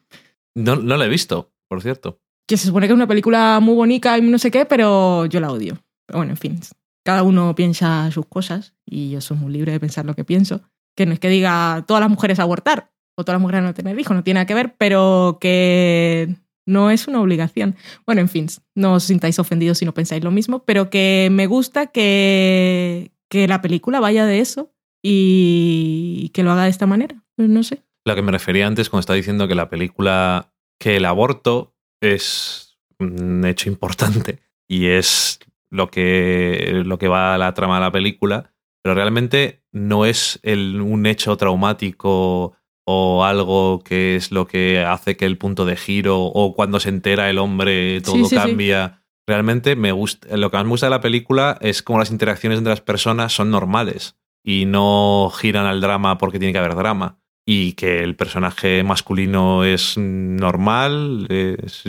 [0.56, 2.20] No, no la he visto, por cierto.
[2.48, 5.40] que se supone que es una película muy bonita y no sé qué, pero yo
[5.40, 5.78] la odio.
[6.06, 6.60] Pero bueno, en fin,
[7.04, 10.62] cada uno piensa sus cosas y yo soy muy libre de pensar lo que pienso.
[10.96, 14.00] Que no es que diga todas las mujeres abortar o todas las mujeres no tener
[14.00, 16.36] hijos, no tiene nada que ver, pero que
[16.66, 17.76] no es una obligación.
[18.06, 21.48] Bueno, en fin, no os sintáis ofendidos si no pensáis lo mismo, pero que me
[21.48, 24.72] gusta que, que la película vaya de eso
[25.04, 27.24] y que lo haga de esta manera.
[27.38, 27.84] No sé.
[28.06, 32.78] Lo que me refería antes cuando estaba diciendo que la película, que el aborto es
[33.00, 35.40] un hecho importante y es
[35.72, 38.52] lo que, lo que va a la trama de la película,
[38.84, 42.54] pero realmente no es el- un hecho traumático
[42.86, 46.90] o algo que es lo que hace que el punto de giro o cuando se
[46.90, 48.36] entera el hombre todo Sí, sí, sí.
[48.36, 49.04] cambia.
[49.28, 52.58] Realmente me gusta, lo que más me gusta de la película es cómo las interacciones
[52.58, 57.19] entre las personas son normales y no giran al drama porque tiene que haber drama
[57.52, 61.84] y que el personaje masculino es normal, es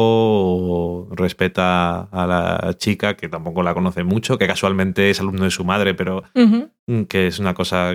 [0.00, 5.50] comprensivo, respeta a la chica que tampoco la conoce mucho, que casualmente es alumno de
[5.50, 6.24] su madre, pero
[6.86, 7.92] mm, que es una cosa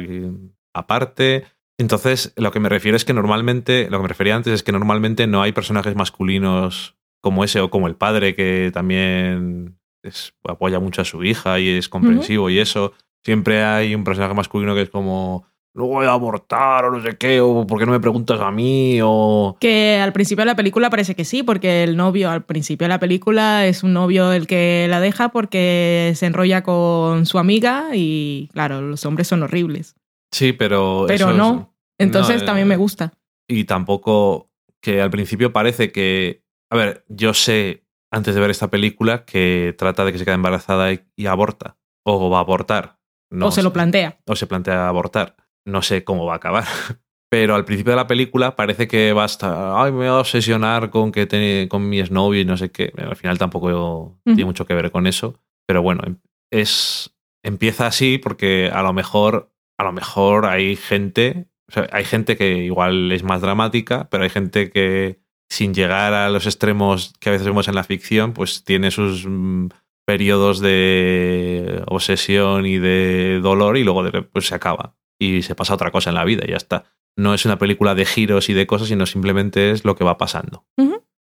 [0.73, 1.45] aparte.
[1.77, 4.71] Entonces, lo que me refiero es que normalmente, lo que me refería antes es que
[4.71, 10.79] normalmente no hay personajes masculinos como ese o como el padre que también es- apoya
[10.79, 12.93] mucho a su hija y es comprensivo y eso.
[13.23, 15.45] Siempre hay un personaje masculino que es como
[15.75, 18.49] no voy a abortar o no sé qué, o por qué no me preguntas a
[18.49, 19.57] mí, o...
[19.59, 22.89] Que al principio de la película parece que sí, porque el novio al principio de
[22.89, 27.89] la película es un novio el que la deja porque se enrolla con su amiga
[27.93, 29.95] y claro, los hombres son horribles.
[30.31, 31.03] Sí, pero...
[31.07, 31.75] Pero eso es- no.
[31.99, 33.13] Entonces No, también eh, me gusta.
[33.47, 34.49] Y tampoco
[34.81, 36.43] que al principio parece que...
[36.71, 40.35] A ver, yo sé antes de ver esta película que trata de que se queda
[40.35, 41.77] embarazada y, y aborta.
[42.05, 42.97] O va a abortar.
[43.29, 44.17] No o se lo plantea.
[44.25, 45.35] o se plantea abortar.
[45.65, 46.63] No sé cómo va a acabar.
[47.31, 50.19] Pero al principio de la película parece que va a estar, ay, me voy a
[50.19, 52.93] obsesionar con que te- con mi exnovio y no sé qué.
[52.97, 55.39] Al final tampoco tiene mucho que ver con eso.
[55.67, 56.17] Pero bueno, em-
[56.51, 62.05] es empieza así porque a lo mejor a lo mejor hay gente, o sea, hay
[62.05, 65.19] gente que igual es más dramática, pero hay gente que
[65.51, 69.25] sin llegar a los extremos que a veces vemos en la ficción, pues tiene sus
[69.27, 69.67] mm,
[70.07, 75.73] periodos de obsesión y de dolor y luego de- pues se acaba y se pasa
[75.73, 76.85] otra cosa en la vida y ya está.
[77.17, 80.17] No es una película de giros y de cosas, sino simplemente es lo que va
[80.17, 80.65] pasando.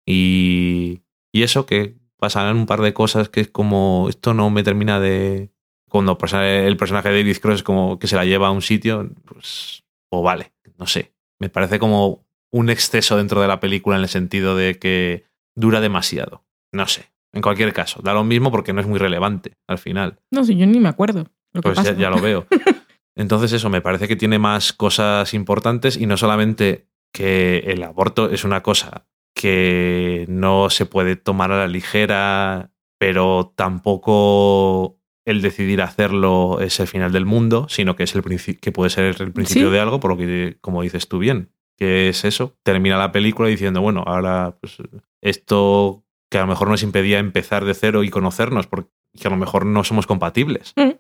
[0.06, 4.64] Y, y eso que pasan un par de cosas que es como esto no me
[4.64, 5.52] termina de
[5.90, 9.10] cuando el personaje de David Cross es como que se la lleva a un sitio,
[9.26, 11.14] pues o vale, no sé.
[11.40, 15.26] Me parece como un exceso dentro de la película en el sentido de que
[15.56, 16.44] dura demasiado.
[16.72, 17.12] No sé.
[17.34, 20.20] En cualquier caso, da lo mismo porque no es muy relevante al final.
[20.32, 21.26] No sé, yo ni me acuerdo.
[21.54, 21.94] Lo que Pues ya, pasa.
[21.98, 22.48] ya lo veo.
[23.16, 28.30] Entonces eso, me parece que tiene más cosas importantes y no solamente que el aborto
[28.30, 35.82] es una cosa que no se puede tomar a la ligera, pero tampoco el decidir
[35.82, 38.24] hacerlo es el final del mundo, sino que es el
[38.60, 39.74] que puede ser el principio Sí.
[39.74, 43.48] de algo, por lo que, como dices tú bien, que es eso, termina la película
[43.50, 44.78] diciendo, bueno, ahora pues,
[45.22, 48.90] esto que a lo mejor nos impedía empezar de cero y conocernos, porque
[49.24, 50.74] a lo mejor no somos compatibles.
[50.76, 50.92] Mm.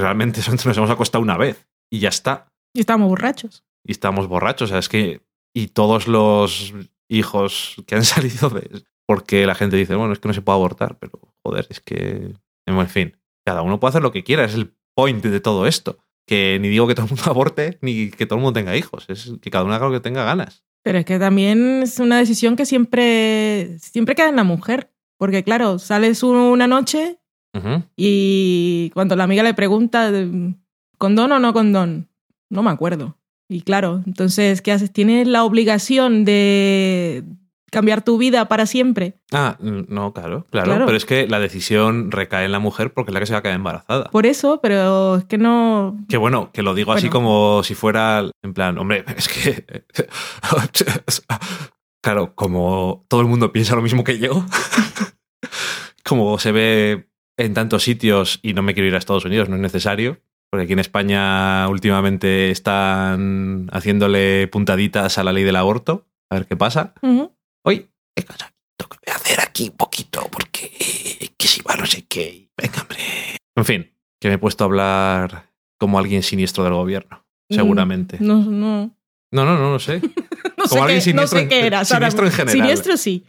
[0.00, 2.52] Realmente nos hemos acostado una vez y ya está.
[2.74, 3.64] Y estamos borrachos.
[3.84, 4.70] Y estamos borrachos.
[4.70, 5.22] O sea, es que.
[5.56, 6.74] Y todos los
[7.08, 8.84] hijos que han salido de.
[9.06, 12.34] Porque la gente dice, bueno, es que no se puede abortar, pero joder, es que.
[12.66, 14.44] En fin, cada uno puede hacer lo que quiera.
[14.44, 15.98] Es el point de todo esto.
[16.26, 19.04] Que ni digo que todo el mundo aborte, ni que todo el mundo tenga hijos.
[19.08, 20.64] Es que cada uno haga lo que tenga ganas.
[20.82, 24.90] Pero es que también es una decisión que siempre, siempre queda en la mujer.
[25.18, 27.20] Porque claro, sales una noche
[27.96, 30.10] Y cuando la amiga le pregunta,
[30.98, 32.08] ¿condón o no condón?
[32.50, 33.16] No me acuerdo.
[33.48, 34.92] Y claro, entonces, ¿qué haces?
[34.92, 37.24] Tienes la obligación de
[37.74, 39.18] cambiar tu vida para siempre.
[39.32, 40.86] Ah, no, claro, claro, Claro.
[40.86, 43.40] Pero es que la decisión recae en la mujer porque es la que se va
[43.40, 44.10] a quedar embarazada.
[44.10, 45.98] Por eso, pero es que no...
[46.08, 49.84] Que bueno, que lo digo así como si fuera, en plan, hombre, es que...
[52.00, 54.44] claro, como todo el mundo piensa lo mismo que yo,
[56.04, 59.56] como se ve en tantos sitios y no me quiero ir a Estados Unidos, no
[59.56, 60.20] es necesario,
[60.50, 66.46] porque aquí en España últimamente están haciéndole puntaditas a la ley del aborto, a ver
[66.46, 66.94] qué pasa.
[67.64, 68.36] Oye, venga,
[68.78, 72.04] lo que voy a hacer aquí un poquito, porque eh, que si va no sé
[72.06, 72.50] qué.
[72.56, 72.98] Venga, hombre.
[73.56, 78.18] En fin, que me he puesto a hablar como alguien siniestro del gobierno, seguramente.
[78.20, 78.96] No, no,
[79.32, 80.00] No, no, no, no sé.
[80.56, 82.52] no, sé, Como alguien qué, no siniestro sé qué ahora siniestro en general.
[82.52, 83.24] Siniestro sí.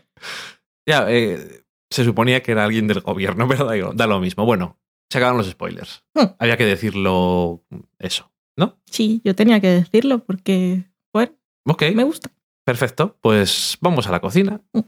[0.88, 4.46] Ya, eh, se suponía que era alguien del gobierno, pero da, lo mismo.
[4.46, 4.78] Bueno,
[5.10, 6.04] se acabaron los spoilers.
[6.14, 6.34] Hmm.
[6.40, 7.64] Había que decirlo
[8.00, 8.80] eso, ¿no?
[8.86, 11.34] Sí, yo tenía que decirlo porque, bueno,
[11.68, 12.32] Ok, me gusta.
[12.64, 13.18] perfecto.
[13.22, 14.62] Pues vamos a la cocina.
[14.74, 14.84] Hoy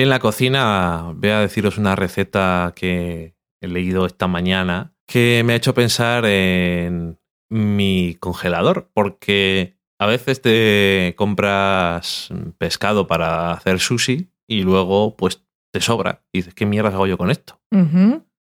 [0.00, 5.52] en la cocina voy a deciros una receta que he leído esta mañana que me
[5.52, 7.18] ha hecho pensar en
[7.50, 15.80] mi congelador, porque a veces te compras pescado para hacer sushi y luego pues te
[15.80, 17.60] sobra y dices, ¿qué mierdas hago yo con esto?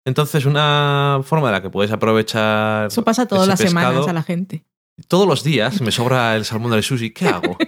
[0.06, 4.24] Entonces una forma de la que puedes aprovechar Eso pasa todas las semanas a la
[4.24, 4.66] gente.
[5.08, 7.58] todos los días me sobra el salmón del sushi, ¿qué hago?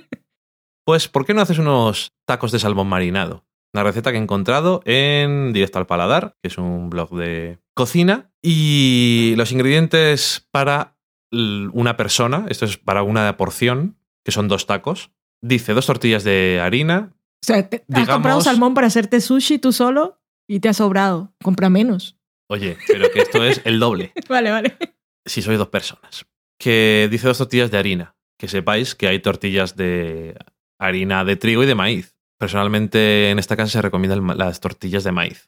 [0.83, 3.45] Pues, ¿por qué no haces unos tacos de salmón marinado?
[3.73, 8.31] Una receta que he encontrado en Directo al Paladar, que es un blog de cocina.
[8.41, 10.97] Y los ingredientes para
[11.31, 15.11] una persona, esto es para una porción, que son dos tacos.
[15.41, 17.13] Dice dos tortillas de harina.
[17.43, 21.33] O sea, te, has comprado salmón para hacerte sushi tú solo y te ha sobrado.
[21.41, 22.17] Compra menos.
[22.49, 24.11] Oye, pero que esto es el doble.
[24.27, 24.77] Vale, vale.
[25.25, 26.25] si sois dos personas.
[26.59, 28.15] Que dice dos tortillas de harina.
[28.37, 30.35] Que sepáis que hay tortillas de
[30.77, 32.10] harina de trigo y de maíz.
[32.41, 35.47] Personalmente, en esta casa se recomiendan las tortillas de maíz,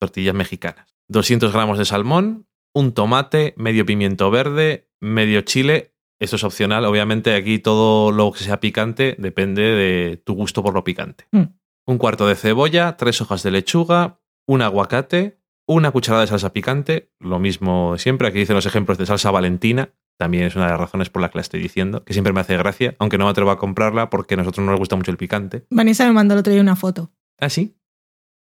[0.00, 0.96] tortillas mexicanas.
[1.06, 5.94] 200 gramos de salmón, un tomate, medio pimiento verde, medio chile.
[6.18, 6.84] Esto es opcional.
[6.84, 11.28] Obviamente aquí todo lo que sea picante depende de tu gusto por lo picante.
[11.30, 11.44] Mm.
[11.86, 14.18] Un cuarto de cebolla, tres hojas de lechuga,
[14.48, 18.26] un aguacate, una cucharada de salsa picante, lo mismo siempre.
[18.26, 19.90] Aquí dicen los ejemplos de salsa valentina.
[20.18, 22.40] También es una de las razones por las que la estoy diciendo, que siempre me
[22.40, 25.10] hace gracia, aunque no me atrevo a comprarla porque a nosotros no nos gusta mucho
[25.10, 25.66] el picante.
[25.70, 27.10] Vanessa me mandó el otro día una foto.
[27.38, 27.76] Ah, sí.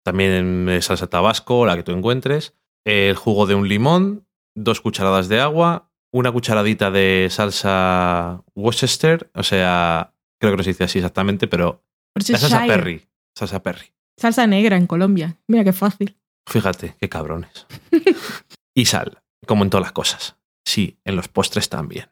[0.04, 2.56] También salsa tabasco, la que tú encuentres.
[2.86, 9.44] El jugo de un limón, dos cucharadas de agua, una cucharadita de salsa Worcester, o
[9.44, 11.86] sea, creo que no se dice así exactamente, pero
[12.16, 12.66] la salsa.
[12.68, 13.08] Perry.
[13.38, 13.94] Salsa Perry.
[14.20, 15.38] Salsa negra en Colombia.
[15.48, 16.18] Mira qué fácil.
[16.48, 17.66] Fíjate, qué cabrones.
[18.76, 20.38] y sal, como en todas las cosas.
[20.66, 22.10] Sí, en los postres también.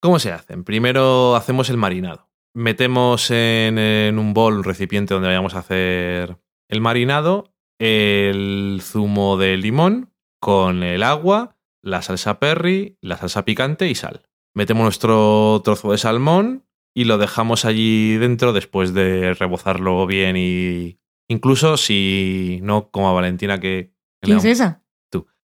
[0.00, 0.64] ¿Cómo se hacen?
[0.64, 2.28] Primero hacemos el marinado.
[2.54, 6.38] Metemos en, en un bol, un recipiente donde vayamos a hacer
[6.68, 13.88] el marinado, el zumo de limón con el agua, la salsa perry, la salsa picante
[13.88, 14.22] y sal.
[14.54, 20.98] Metemos nuestro trozo de salmón y lo dejamos allí dentro después de rebozarlo bien y
[21.28, 24.84] incluso si no como a Valentina que ¿Quién es esa?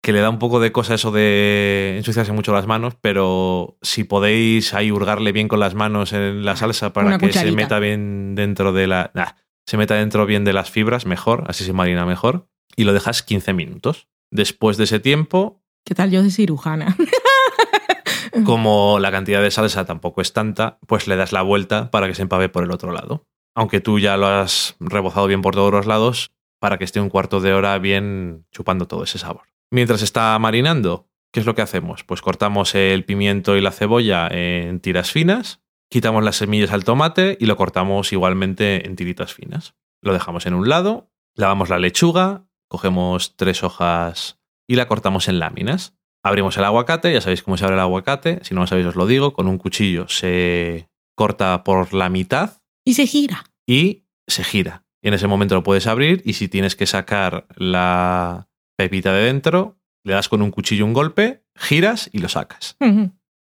[0.06, 4.04] Que le da un poco de cosa eso de ensuciarse mucho las manos, pero si
[4.04, 7.80] podéis ahí hurgarle bien con las manos en la salsa para Una que se meta
[7.80, 9.10] bien dentro de la.
[9.14, 9.30] nah,
[9.66, 12.46] se meta dentro bien de las fibras, mejor, así se marina mejor.
[12.76, 14.06] Y lo dejas 15 minutos.
[14.30, 16.96] Después de ese tiempo, ¿Qué tal yo de cirujana?
[18.44, 22.14] como la cantidad de salsa tampoco es tanta, pues le das la vuelta para que
[22.14, 23.26] se empape por el otro lado.
[23.56, 26.30] Aunque tú ya lo has rebozado bien por todos los lados,
[26.60, 29.55] para que esté un cuarto de hora bien chupando todo ese sabor.
[29.70, 32.04] Mientras está marinando, ¿qué es lo que hacemos?
[32.04, 35.60] Pues cortamos el pimiento y la cebolla en tiras finas,
[35.90, 39.74] quitamos las semillas al tomate y lo cortamos igualmente en tiritas finas.
[40.02, 44.38] Lo dejamos en un lado, lavamos la lechuga, cogemos tres hojas
[44.68, 45.94] y la cortamos en láminas.
[46.24, 48.96] Abrimos el aguacate, ya sabéis cómo se abre el aguacate, si no lo sabéis os
[48.96, 53.44] lo digo, con un cuchillo se corta por la mitad Y se gira.
[53.66, 54.84] y se gira.
[55.02, 58.45] Y en ese momento lo puedes abrir y si tienes que sacar la
[58.76, 62.76] pepita de dentro, le das con un cuchillo un golpe, giras y lo sacas.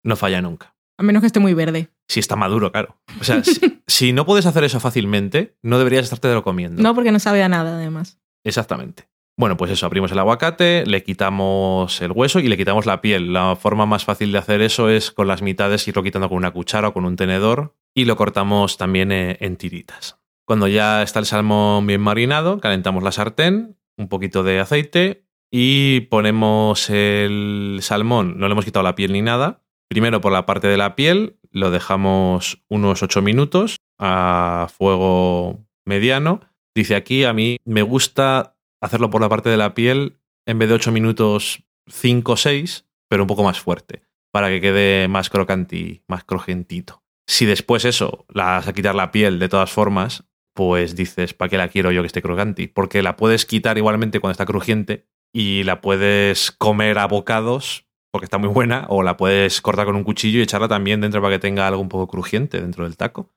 [0.05, 0.77] No falla nunca.
[0.99, 1.91] A menos que esté muy verde.
[2.09, 2.99] Si está maduro, claro.
[3.21, 6.83] O sea, si, si no puedes hacer eso fácilmente, no deberías estarte lo comiendo.
[6.83, 8.19] No, porque no sabe a nada, además.
[8.45, 9.09] Exactamente.
[9.39, 13.33] Bueno, pues eso, abrimos el aguacate, le quitamos el hueso y le quitamos la piel.
[13.33, 16.51] La forma más fácil de hacer eso es con las mitades irlo quitando con una
[16.51, 20.19] cuchara o con un tenedor y lo cortamos también eh, en tiritas.
[20.45, 26.03] Cuando ya está el salmón bien marinado, calentamos la sartén, un poquito de aceite y
[26.03, 29.63] ponemos el salmón, no le hemos quitado la piel ni nada.
[29.89, 36.41] Primero por la parte de la piel, lo dejamos unos 8 minutos a fuego mediano.
[36.75, 40.17] Dice aquí, a mí me gusta hacerlo por la parte de la piel
[40.47, 44.61] en vez de 8 minutos 5 o 6, pero un poco más fuerte, para que
[44.61, 47.03] quede más crocanti, más crujentito.
[47.27, 50.25] Si después eso, la vas a quitar la piel de todas formas,
[50.55, 52.67] pues dices, ¿para qué la quiero yo que esté crocanti?
[52.67, 58.27] Porque la puedes quitar igualmente cuando está crujiente y la puedes comer a bocados porque
[58.27, 61.35] está muy buena, o la puedes cortar con un cuchillo y echarla también dentro para
[61.35, 63.31] que tenga algo un poco crujiente dentro del taco.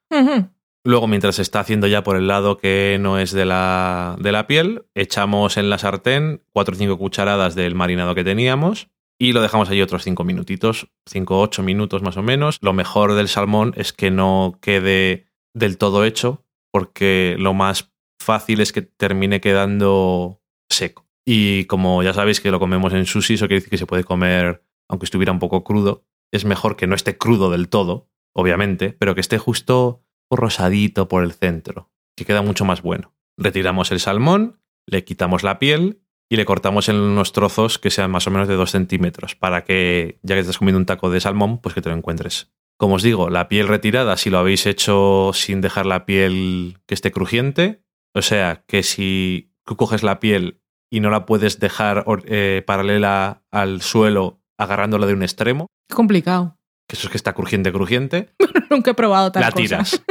[0.83, 4.33] Luego, mientras se está haciendo ya por el lado que no es de la, de
[4.33, 9.31] la piel, echamos en la sartén 4 o 5 cucharadas del marinado que teníamos y
[9.31, 12.59] lo dejamos allí otros 5 minutitos, 5 o 8 minutos más o menos.
[12.61, 16.44] Lo mejor del salmón es que no quede del todo hecho,
[16.75, 21.07] porque lo más fácil es que termine quedando seco.
[21.25, 24.03] Y como ya sabéis que lo comemos en sushi, eso quiere decir que se puede
[24.03, 26.03] comer, aunque estuviera un poco crudo.
[26.33, 31.23] Es mejor que no esté crudo del todo, obviamente, pero que esté justo rosadito por
[31.23, 33.15] el centro, que queda mucho más bueno.
[33.37, 38.11] Retiramos el salmón, le quitamos la piel y le cortamos en unos trozos que sean
[38.11, 41.21] más o menos de 2 centímetros, para que, ya que estás comiendo un taco de
[41.21, 42.51] salmón, pues que te lo encuentres.
[42.77, 46.93] Como os digo, la piel retirada, si lo habéis hecho sin dejar la piel que
[46.93, 47.81] esté crujiente,
[48.13, 50.61] o sea, que si tú coges la piel
[50.91, 56.57] y no la puedes dejar eh, paralela al suelo agarrándola de un extremo, Qué complicado.
[56.89, 58.33] que eso es que está crujiente, crujiente,
[58.69, 59.61] Nunca he probado tal la cosa.
[59.61, 60.03] tiras.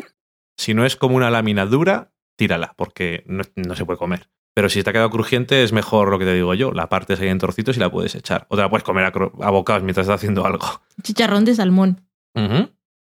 [0.58, 4.30] si no es como una lámina dura, tírala, porque no, no se puede comer.
[4.54, 6.70] Pero si te ha quedado crujiente, es mejor lo que te digo yo.
[6.72, 8.46] La partes ahí en trocitos y la puedes echar.
[8.48, 10.64] O te la puedes comer a, a bocados mientras estás haciendo algo.
[11.02, 12.06] Chicharrón de salmón.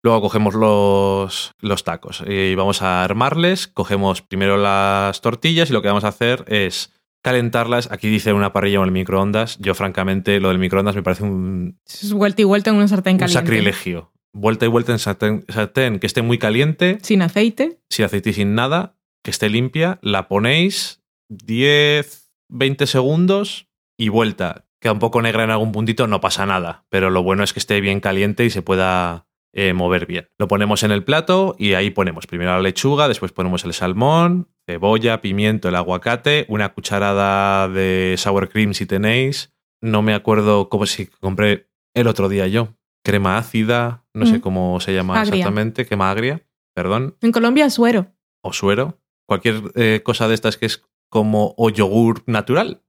[0.05, 3.67] Luego cogemos los, los tacos y vamos a armarles.
[3.67, 6.91] Cogemos primero las tortillas y lo que vamos a hacer es
[7.23, 7.89] calentarlas.
[7.89, 9.57] Aquí dice una parrilla o el microondas.
[9.59, 13.13] Yo, francamente, lo del microondas me parece un, Es vuelta y vuelta en una sartén
[13.13, 13.39] un caliente.
[13.39, 14.11] sacrilegio.
[14.33, 17.79] Vuelta y vuelta en sartén, sartén que esté muy caliente, Sin aceite.
[17.89, 19.99] sin aceite y sin nada, que esté limpia.
[20.01, 23.67] La ponéis 10, 20 segundos
[23.97, 24.65] y vuelta.
[24.83, 26.85] Queda un poco negra en algún puntito, no pasa nada.
[26.89, 30.29] Pero lo bueno es que esté bien caliente y se pueda eh, mover bien.
[30.37, 34.49] Lo ponemos en el plato y ahí ponemos primero la lechuga, después ponemos el salmón,
[34.67, 39.51] cebolla, pimiento, el aguacate, una cucharada de sour cream si tenéis.
[39.81, 42.69] No me acuerdo cómo si compré el otro día yo.
[43.03, 44.41] Crema ácida, no sé Mm.
[44.41, 45.35] cómo se llama Agria.
[45.39, 46.41] exactamente, crema agria,
[46.73, 48.07] perdón, En Colombia suero.
[48.41, 48.99] o suero.
[49.27, 52.81] Cualquier eh, cosa de estas que es como o yogur natural.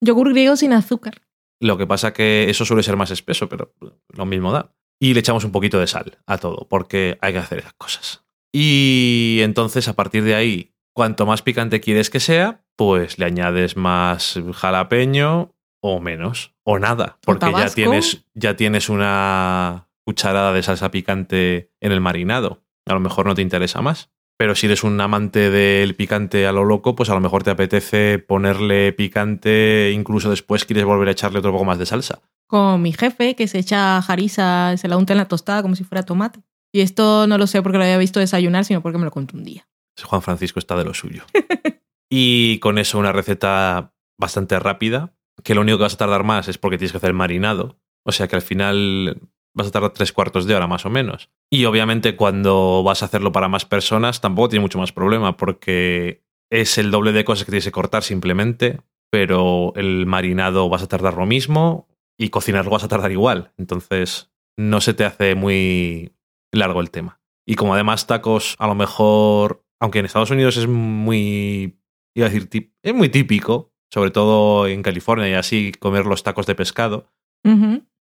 [0.00, 1.22] Yogur griego sin azúcar.
[1.60, 3.74] Lo que pasa que eso suele ser más espeso, pero
[4.08, 4.72] lo mismo da.
[5.00, 8.24] Y le echamos un poquito de sal a todo, porque hay que hacer esas cosas.
[8.52, 13.76] Y entonces, a partir de ahí, cuanto más picante quieres que sea, pues le añades
[13.76, 20.90] más jalapeño o menos, o nada, porque ya tienes, ya tienes una cucharada de salsa
[20.90, 22.64] picante en el marinado.
[22.86, 24.10] A lo mejor no te interesa más.
[24.38, 27.50] Pero si eres un amante del picante a lo loco, pues a lo mejor te
[27.50, 32.22] apetece ponerle picante, incluso después quieres volver a echarle otro poco más de salsa.
[32.46, 35.82] Con mi jefe, que se echa jarisa, se la unta en la tostada como si
[35.82, 36.40] fuera tomate.
[36.72, 39.36] Y esto no lo sé porque lo había visto desayunar, sino porque me lo contó
[39.36, 39.66] un día.
[40.04, 41.24] Juan Francisco está de lo suyo.
[42.08, 46.46] y con eso una receta bastante rápida, que lo único que vas a tardar más
[46.46, 47.80] es porque tienes que hacer el marinado.
[48.04, 49.20] O sea que al final
[49.58, 51.28] vas a tardar tres cuartos de hora más o menos.
[51.50, 56.22] Y obviamente cuando vas a hacerlo para más personas tampoco tiene mucho más problema porque
[56.50, 58.80] es el doble de cosas que tienes que cortar simplemente,
[59.10, 61.88] pero el marinado vas a tardar lo mismo
[62.18, 63.52] y cocinarlo vas a tardar igual.
[63.58, 66.12] Entonces no se te hace muy
[66.52, 67.20] largo el tema.
[67.46, 71.78] Y como además tacos, a lo mejor, aunque en Estados Unidos es muy,
[72.14, 76.46] iba a decir, es muy típico, sobre todo en California y así, comer los tacos
[76.46, 77.06] de pescado.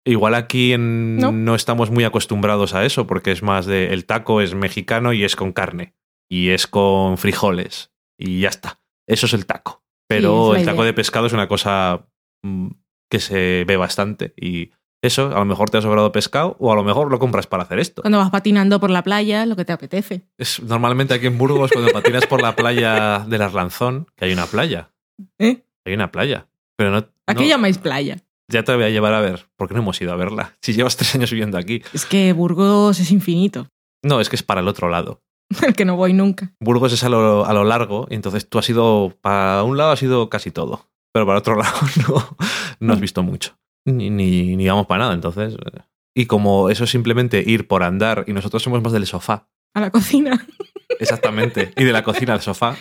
[0.06, 1.32] Igual aquí en- No.
[1.32, 1.54] no.
[1.54, 5.34] estamos muy acostumbrados a eso, porque es más de, el taco es mexicano y es
[5.36, 5.94] con carne,
[6.30, 8.80] y es con frijoles, y ya está.
[9.08, 9.82] Eso es el taco.
[10.08, 10.86] Pero el taco idea.
[10.86, 12.06] de pescado es una cosa
[12.42, 12.68] mm,
[13.10, 14.70] que se ve bastante, y
[15.02, 17.62] eso, a lo mejor te ha sobrado pescado, o a lo mejor lo compras para
[17.62, 18.02] hacer esto.
[18.02, 20.22] Cuando vas patinando por la playa, lo que te apetece.
[20.38, 24.46] Es, normalmente aquí en Burgos, cuando patinas por la playa del Arlanzón, que hay una
[24.46, 24.90] playa.
[25.38, 25.62] ¿Eh?
[25.86, 26.46] Hay una playa.
[26.76, 26.98] Pero no.
[27.26, 28.18] ¿A qué no- llamáis playa?
[28.48, 30.54] Ya te voy a llevar a ver, porque no hemos ido a verla.
[30.62, 31.82] Si llevas tres años viviendo aquí.
[31.92, 33.68] Es que Burgos es infinito.
[34.02, 35.22] No, es que es para el otro lado.
[35.66, 36.52] El que no voy nunca.
[36.60, 39.16] Burgos es a lo, a lo largo, y entonces tú has ido.
[39.22, 40.88] Para un lado has ido casi todo.
[41.12, 41.78] Pero para otro lado
[42.08, 42.36] no,
[42.80, 43.56] no has visto mucho.
[43.86, 45.54] Ni, ni, ni vamos para nada, entonces.
[45.54, 45.80] eh.
[46.16, 49.48] Y como eso es simplemente ir por andar, y nosotros somos más del sofá.
[49.74, 50.46] A la cocina.
[51.00, 51.72] Exactamente.
[51.76, 52.76] y de la cocina al sofá.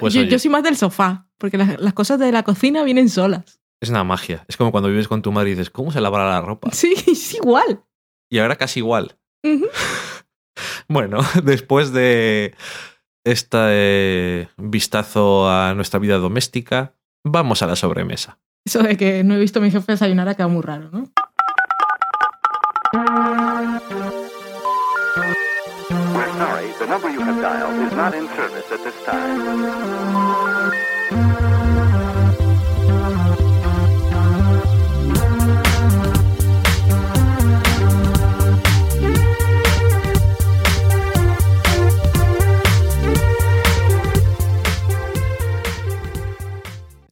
[0.00, 3.08] Pues yo, yo soy más del sofá, porque las, las cosas de la cocina vienen
[3.08, 3.60] solas.
[3.80, 4.44] Es una magia.
[4.48, 6.70] Es como cuando vives con tu madre y dices, ¿cómo se lavará la ropa?
[6.72, 7.84] Sí, es igual.
[8.30, 9.16] Y ahora casi igual.
[10.88, 12.54] Bueno, después de
[13.24, 18.38] este vistazo a nuestra vida doméstica, vamos a la sobremesa.
[18.64, 21.10] Eso de que no he visto a mi jefe desayunar ha quedado muy raro, ¿no?
[26.14, 30.65] We're sorry, the number you have dialed is not in service at this time.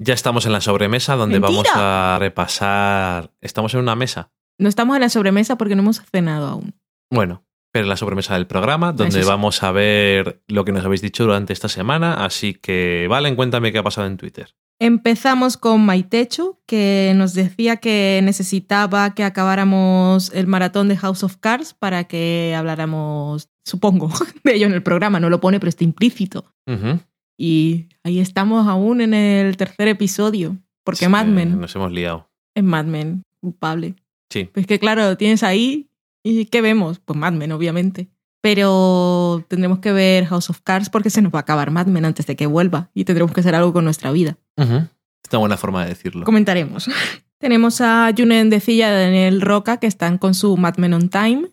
[0.05, 1.51] Ya estamos en la sobremesa donde ¡Mentira!
[1.51, 3.31] vamos a repasar.
[3.41, 4.31] Estamos en una mesa.
[4.59, 6.75] No estamos en la sobremesa porque no hemos cenado aún.
[7.11, 9.29] Bueno, pero en la sobremesa del programa, donde Eso sí.
[9.29, 12.23] vamos a ver lo que nos habéis dicho durante esta semana.
[12.23, 14.55] Así que, Valen, cuéntame qué ha pasado en Twitter.
[14.79, 21.37] Empezamos con Maitechu, que nos decía que necesitaba que acabáramos el maratón de House of
[21.39, 24.11] Cards para que habláramos, supongo,
[24.45, 25.19] de ello en el programa.
[25.19, 26.45] No lo pone, pero está implícito.
[26.67, 27.01] Ujú.
[27.37, 32.29] Y ahí estamos aún en el tercer episodio, porque Es Mad Men Nos hemos liado.
[32.55, 33.97] es Mad Men, culpable.
[34.31, 34.45] Sí.
[34.53, 35.89] Pues que claro, lo tienes ahí
[36.23, 37.01] y ¿qué vemos?
[37.01, 38.09] Pues Mad Men, obviamente.
[38.41, 42.05] Pero tendremos que ver House of Cards porque se nos va a acabar Mad Men
[42.05, 44.37] antes de que vuelva y tendremos que hacer algo con nuestra vida.
[44.57, 44.75] Ujú.
[44.77, 46.25] Es una buena forma de decirlo.
[46.25, 46.89] Comentaremos.
[47.39, 51.09] Tenemos a Junen Decilla y a Daniel Roca que están con su Mad Men on
[51.09, 51.49] Time,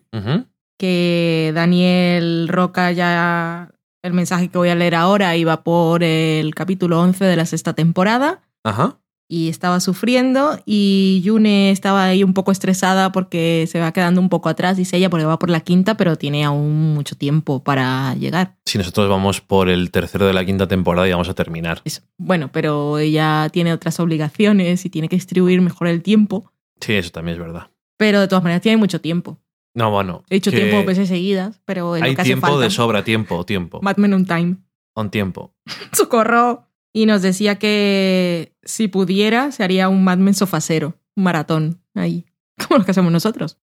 [0.78, 3.70] que Daniel Roca ya...
[4.02, 7.72] El mensaje que voy a leer ahora iba por el capítulo 11 de la sexta
[7.74, 8.98] temporada Ajá.
[9.28, 14.28] y estaba sufriendo y Yune estaba ahí un poco estresada porque se va quedando un
[14.28, 18.16] poco atrás, dice ella, porque va por la quinta, pero tiene aún mucho tiempo para
[18.16, 18.56] llegar.
[18.66, 21.80] Si nosotros vamos por el tercero de la quinta temporada y vamos a terminar.
[21.84, 22.02] Eso.
[22.18, 26.50] Bueno, pero ella tiene otras obligaciones y tiene que distribuir mejor el tiempo,
[26.80, 27.68] Sí, eso también es verdad.
[27.96, 29.38] pero de todas maneras tiene mucho tiempo.
[29.74, 30.24] No, bueno.
[30.28, 33.80] He hecho tiempo veces seguidas, pero lo Hay que tiempo de sobra, tiempo, tiempo.
[33.82, 34.56] Mad Men on Time.
[34.94, 35.54] On tiempo.
[35.92, 36.68] ¡Socorro!
[36.92, 42.26] y nos decía que si pudiera se haría un Mad Men sofacero, un maratón ahí,
[42.68, 43.58] como lo que hacemos nosotros.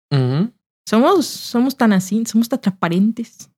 [0.88, 3.52] Somos, somos tan así, somos tan transparentes.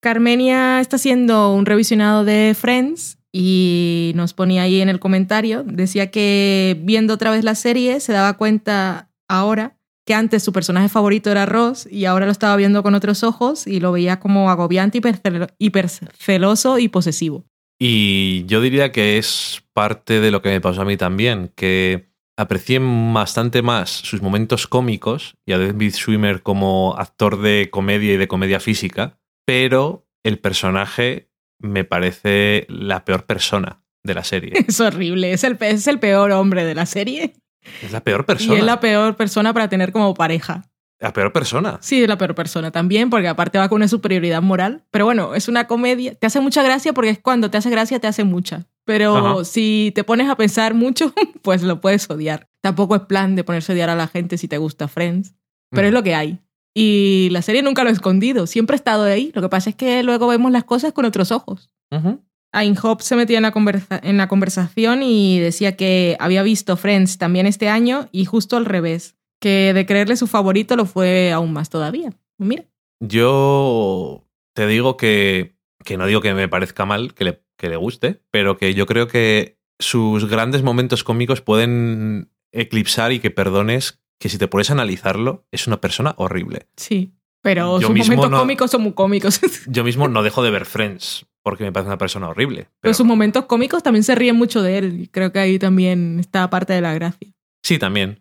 [0.00, 6.10] Carmenia está haciendo un revisionado de Friends y nos ponía ahí en el comentario, decía
[6.10, 9.77] que viendo otra vez la serie se daba cuenta ahora
[10.08, 13.66] que antes su personaje favorito era Ross y ahora lo estaba viendo con otros ojos
[13.66, 17.44] y lo veía como agobiante, hipercelo- hiperceloso y posesivo.
[17.78, 22.08] Y yo diría que es parte de lo que me pasó a mí también, que
[22.38, 28.16] aprecié bastante más sus momentos cómicos y a David Schwimmer como actor de comedia y
[28.16, 31.28] de comedia física, pero el personaje
[31.60, 34.52] me parece la peor persona de la serie.
[34.66, 37.34] Es horrible, es el, es el peor hombre de la serie
[37.82, 38.58] Es la peor y persona.
[38.58, 40.64] es la peor persona para tener como pareja.
[41.00, 41.78] La peor persona.
[41.80, 44.82] Sí, es la peor persona también, porque aparte va con una superioridad moral.
[44.90, 46.14] Pero bueno, es una comedia.
[46.16, 48.66] Te hace mucha gracia porque es cuando te hace gracia, te hace mucha.
[48.84, 49.44] Pero Ajá.
[49.44, 51.12] si te pones a pensar mucho,
[51.42, 52.48] pues lo puedes odiar.
[52.62, 55.34] Tampoco es plan de ponerse a odiar a la gente si te gusta Friends.
[55.70, 55.94] Pero es Mm.
[55.94, 56.38] lo que hay.
[56.74, 58.46] Y la serie nunca lo ha escondido.
[58.48, 59.30] Siempre ha estado ahí.
[59.34, 61.70] Lo que pasa es que luego vemos las cosas con otros ojos.
[61.92, 62.20] Ujú.
[62.52, 67.18] Ainhope se metía en la, conversa- en la conversación y decía que había visto Friends
[67.18, 71.52] también este año y justo al revés, que de creerle su favorito lo fue aún
[71.52, 72.10] más todavía.
[72.38, 72.64] Mira,
[73.00, 77.76] Yo te digo que, que no digo que me parezca mal, que le, que le
[77.76, 84.00] guste, pero que yo creo que sus grandes momentos cómicos pueden eclipsar y que perdones
[84.20, 86.66] que si te pones a analizarlo, es una persona horrible.
[86.76, 87.12] sí.
[87.40, 89.40] Pero Yo sus momentos no- cómicos son muy cómicos.
[89.68, 92.62] Yo mismo no dejo de ver Friends porque me parece una persona horrible.
[92.64, 95.00] Pero Pero sus momentos cómicos también se ríen mucho de él.
[95.02, 97.28] y Creo que ahí también está parte de la gracia.
[97.62, 98.20] sí, también.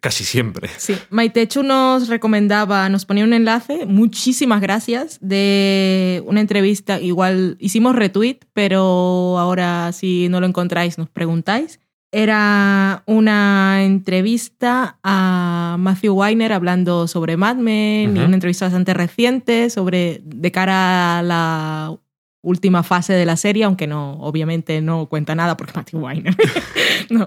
[0.00, 0.68] Casi siempre.
[0.78, 7.94] Sí, Maitechu nos recomendaba, nos ponía un enlace, muchísimas gracias, de una entrevista, igual hicimos
[7.94, 11.78] retweet, pero ahora si no lo encontráis nos preguntáis.
[12.12, 18.26] Era una entrevista a Matthew Weiner hablando sobre Mad Men, y Ujú.
[18.26, 21.96] una entrevista bastante reciente sobre de cara a la
[22.42, 26.36] última fase de la serie, aunque no, obviamente no cuenta nada porque Matthew Weiner.
[27.10, 27.26] no,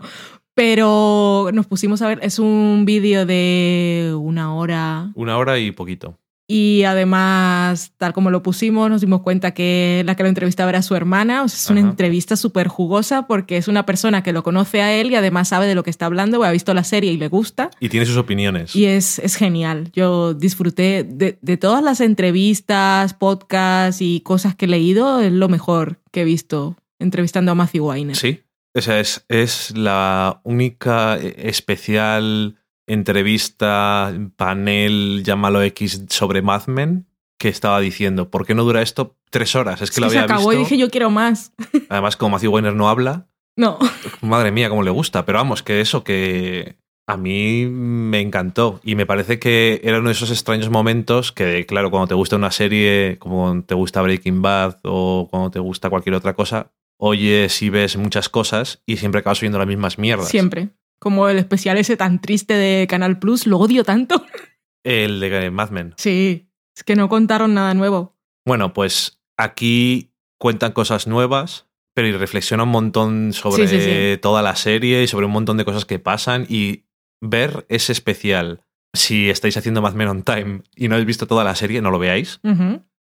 [0.54, 6.20] pero nos pusimos a ver, es un vídeo de una hora Una hora y poquito.
[6.46, 10.82] Y además, tal como lo pusimos, nos dimos cuenta que la que lo entrevistaba era
[10.82, 11.44] su hermana.
[11.44, 11.90] O sea, es una Ajá.
[11.92, 15.68] entrevista súper jugosa porque es una persona que lo conoce a él y además sabe
[15.68, 17.70] de lo que está hablando, o ha visto la serie y le gusta.
[17.80, 18.76] Y tiene sus opiniones.
[18.76, 19.90] Y es, es genial.
[19.94, 25.22] Yo disfruté de, de todas las entrevistas, podcasts y cosas que he leído.
[25.22, 28.16] Es lo mejor que he visto entrevistando a Matthew Weiner.
[28.16, 28.42] Sí.
[28.76, 32.56] O sea, es, es la única eh, especial
[32.88, 37.08] entrevista, panel, llámalo X, sobre Mad Men
[37.40, 39.82] que estaba diciendo, ¿por qué no dura esto tres horas?
[39.82, 40.62] Es que Es lo que se había acabó visto.
[40.62, 41.52] y dije yo quiero más.
[41.90, 43.28] Además, como Matthew Weiner no habla,
[43.58, 43.80] No.
[44.22, 45.26] madre mía, cómo le gusta.
[45.26, 48.80] Pero vamos, que eso que a mí me encantó.
[48.84, 52.38] Y me parece que era uno de esos extraños momentos que, claro, cuando te gusta
[52.38, 57.62] una serie, como te gusta Breaking Bad o cuando te gusta cualquier otra cosa, oyes
[57.62, 60.30] y ves muchas cosas y siempre acabas oyendo las mismas mierdas.
[60.30, 60.70] Siempre.
[61.04, 64.26] Como el especial ese tan triste de Canal Plus, lo odio tanto.
[64.86, 65.94] El de Mad Men.
[65.98, 68.16] Sí, es que no contaron nada nuevo.
[68.46, 74.18] Bueno, pues aquí cuentan cosas nuevas, pero y reflexiona un montón sobre Sí, sí, sí.
[74.22, 76.86] toda la serie y sobre un montón de cosas que pasan y
[77.22, 78.62] ver ese especial.
[78.94, 81.92] Si estáis haciendo Mad Men on Time y no habéis visto toda la serie, no
[81.92, 82.40] lo veáis.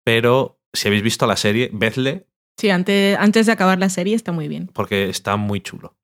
[0.05, 2.26] Pero si habéis visto la serie, vedle
[2.57, 4.69] Sí, antes, antes de acabar la serie está muy bien.
[4.73, 5.95] porque está muy chulo.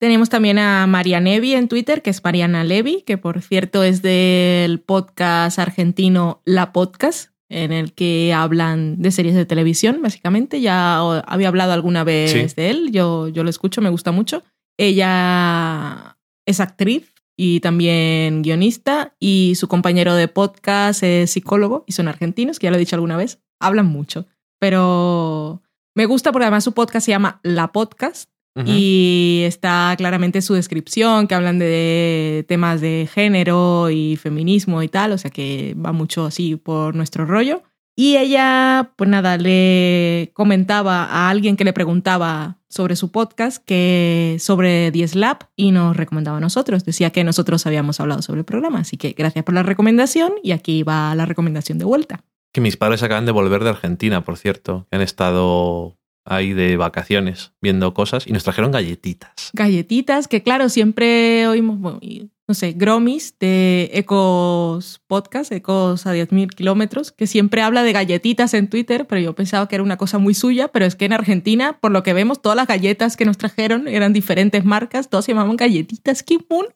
[0.00, 4.00] Tenemos también a María Nevi en Twitter, que es Mariana Levi, que por cierto es
[4.00, 10.62] del podcast argentino La Podcast, en el que hablan de series de televisión, básicamente.
[10.62, 12.54] Ya había hablado alguna vez Sí.
[12.56, 14.42] de él, yo, yo lo escucho, me gusta mucho.
[14.78, 16.16] Ella
[16.46, 22.58] es actriz y también guionista, y su compañero de podcast es psicólogo, y son argentinos,
[22.58, 23.38] que ya lo he dicho alguna vez.
[23.60, 24.26] Hablan mucho,
[24.58, 25.60] pero
[25.94, 28.30] me gusta porque además su podcast se llama La Podcast.
[28.66, 35.12] Y está claramente su descripción, que hablan de temas de género y feminismo y tal,
[35.12, 37.62] o sea que va mucho así por nuestro rollo.
[37.96, 44.36] Y ella, pues nada, le comentaba a alguien que le preguntaba sobre su podcast, que
[44.40, 46.84] sobre The Slap, y nos recomendaba a nosotros.
[46.84, 50.52] Decía que nosotros habíamos hablado sobre el programa, así que gracias por la recomendación y
[50.52, 52.24] aquí va la recomendación de vuelta.
[52.52, 54.86] Que mis padres acaban de volver de Argentina, por cierto.
[54.90, 55.99] que Han estado
[56.30, 59.50] ahí de vacaciones viendo cosas y nos trajeron galletitas.
[59.52, 61.98] Galletitas, que claro, siempre oímos, bueno,
[62.46, 68.54] no sé, Gromis de Ecos Podcast, Ecos a 10.000 kilómetros, que siempre habla de galletitas
[68.54, 71.12] en Twitter, pero yo pensaba que era una cosa muy suya, pero es que en
[71.12, 75.24] Argentina, por lo que vemos, todas las galletas que nos trajeron eran diferentes marcas, todos
[75.24, 76.68] se llamaban galletitas, qué mono.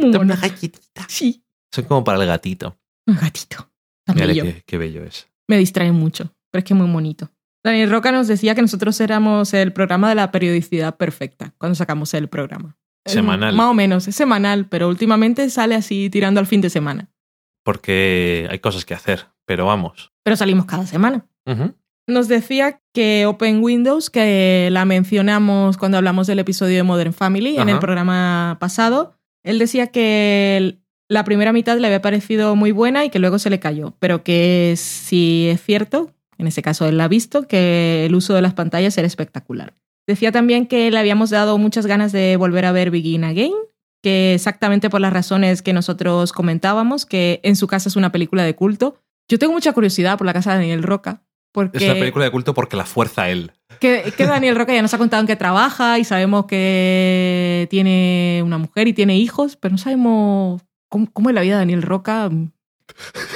[0.00, 0.34] Muy mono.
[0.40, 1.06] galletita.
[1.08, 2.76] Sí, Son como para el gatito.
[3.06, 3.68] un gatito.
[4.14, 5.28] Mira qué, qué bello es.
[5.48, 7.30] Me distrae mucho, pero es que es muy bonito.
[7.64, 12.12] Daniel Roca nos decía que nosotros éramos el programa de la periodicidad perfecta cuando sacamos
[12.14, 12.76] el programa.
[13.04, 13.54] Semanal.
[13.54, 17.10] Más o menos, es semanal, pero últimamente sale así tirando al fin de semana.
[17.64, 20.12] Porque hay cosas que hacer, pero vamos.
[20.22, 21.26] Pero salimos cada semana.
[22.06, 27.58] Nos decía que Open Windows, que la mencionamos cuando hablamos del episodio de Modern Family
[27.58, 29.14] en el programa pasado,
[29.44, 30.78] él decía que
[31.08, 34.22] la primera mitad le había parecido muy buena y que luego se le cayó, pero
[34.24, 36.12] que si es cierto,
[36.42, 39.74] en ese caso él ha visto, que el uso de las pantallas era espectacular.
[40.06, 43.54] Decía también que le habíamos dado muchas ganas de volver a ver Begin Again,
[44.02, 48.42] que exactamente por las razones que nosotros comentábamos, que en su casa es una película
[48.42, 48.96] de culto.
[49.28, 52.30] Yo tengo mucha curiosidad por la casa de Daniel Roca, porque Es una película de
[52.32, 53.52] culto porque la fuerza él.
[53.78, 58.42] que, que Daniel Roca ya nos ha contado en qué trabaja y sabemos que tiene
[58.44, 61.82] una mujer y tiene hijos, pero no sabemos cómo, cómo es la vida de Daniel
[61.82, 62.28] Roca.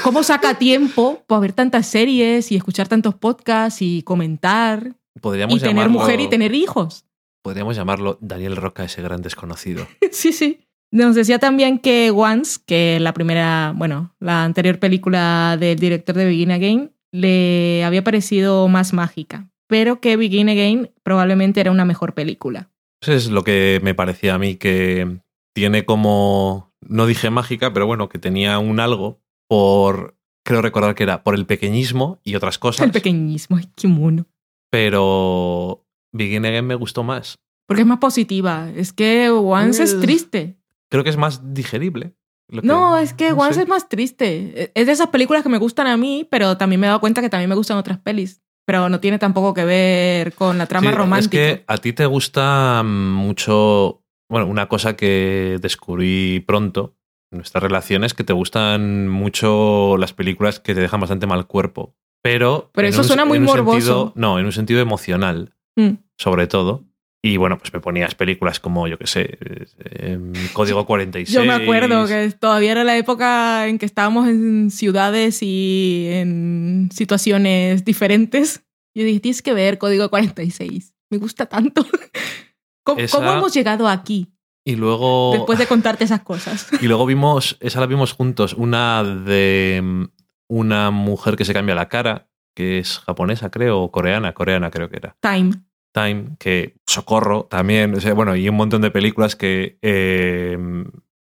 [0.03, 5.61] ¿Cómo saca tiempo para ver tantas series y escuchar tantos podcasts y comentar Podríamos y
[5.61, 7.05] tener llamarlo, mujer y tener hijos?
[7.43, 9.87] Podríamos llamarlo Daniel Roca, ese gran desconocido.
[10.13, 10.61] Sí, sí.
[10.93, 16.25] Nos decía también que Once, que la primera, bueno, la anterior película del director de
[16.25, 22.15] Begin Again, le había parecido más mágica, pero que Begin Again probablemente era una mejor
[22.15, 22.71] película.
[23.03, 25.19] Eso es lo que me parecía a mí que
[25.55, 31.03] tiene como, no dije mágica, pero bueno, que tenía un algo por, creo recordar que
[31.05, 32.87] era por el pequeñismo y otras cosas.
[32.87, 34.27] El pequeñismo, ay, qué mono.
[34.71, 37.39] Pero Begin Again me gustó más.
[37.67, 38.71] Porque es más positiva.
[38.75, 40.57] Es que Once es Eh, triste.
[40.91, 42.15] Creo que es más digerible.
[42.51, 43.63] Que- No, es que no Once sé.
[43.63, 44.71] es más triste.
[44.75, 47.21] Es de esas películas que me gustan a mí, pero también me he dado cuenta
[47.21, 48.41] que también me gustan otras pelis.
[48.67, 51.37] Pero no tiene tampoco que ver con la trama Sí, romántica.
[51.43, 54.03] Es que a ti te gusta mucho.
[54.29, 56.97] Bueno, una cosa que descubrí pronto
[57.37, 61.95] nuestras relaciones que te gustan mucho las películas que te dejan bastante mal cuerpo.
[62.23, 62.71] Pero.
[62.75, 63.77] Pero eso un- suena muy morboso.
[63.79, 65.91] sentido- no, en un sentido emocional, Mm.
[66.19, 66.85] sobre todo.
[67.23, 70.19] Y bueno, pues me ponías películas como, yo qué sé, eh,
[70.53, 71.35] Código 46.
[71.35, 76.89] Yo me acuerdo que todavía era la época en que estábamos en ciudades y en
[76.93, 78.63] situaciones diferentes.
[78.95, 80.95] Yo dije, tienes que ver Código 46.
[81.11, 81.85] Me gusta tanto.
[82.85, 84.29] ¿Cómo, Esa- cómo hemos llegado aquí
[84.67, 85.31] Y luego.
[85.33, 86.69] después de contarte esas cosas?
[86.83, 90.09] Y luego vimos, esa la vimos juntos, una de
[90.49, 94.91] una mujer que se cambia la cara, que es japonesa, creo, o coreana, coreana creo
[94.91, 95.17] que era.
[95.21, 95.53] Time.
[95.95, 100.59] Time, que Socorro también, o sea, bueno, y un montón de películas que eh,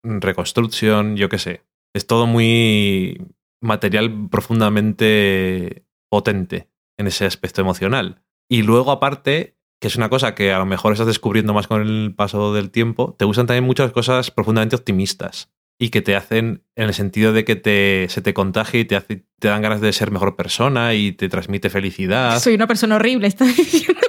[0.05, 1.62] Reconstruction, yo qué sé.
[1.94, 3.27] Es todo muy
[3.60, 8.23] material profundamente potente en ese aspecto emocional.
[8.48, 11.82] Y luego, aparte, que es una cosa que a lo mejor estás descubriendo más con
[11.82, 16.62] el paso del tiempo, te gustan también muchas cosas profundamente optimistas y que te hacen
[16.76, 19.80] en el sentido de que te, se te contagia y te, hace, te dan ganas
[19.80, 22.38] de ser mejor persona y te transmite felicidad.
[22.38, 24.00] Soy una persona horrible, estás diciendo.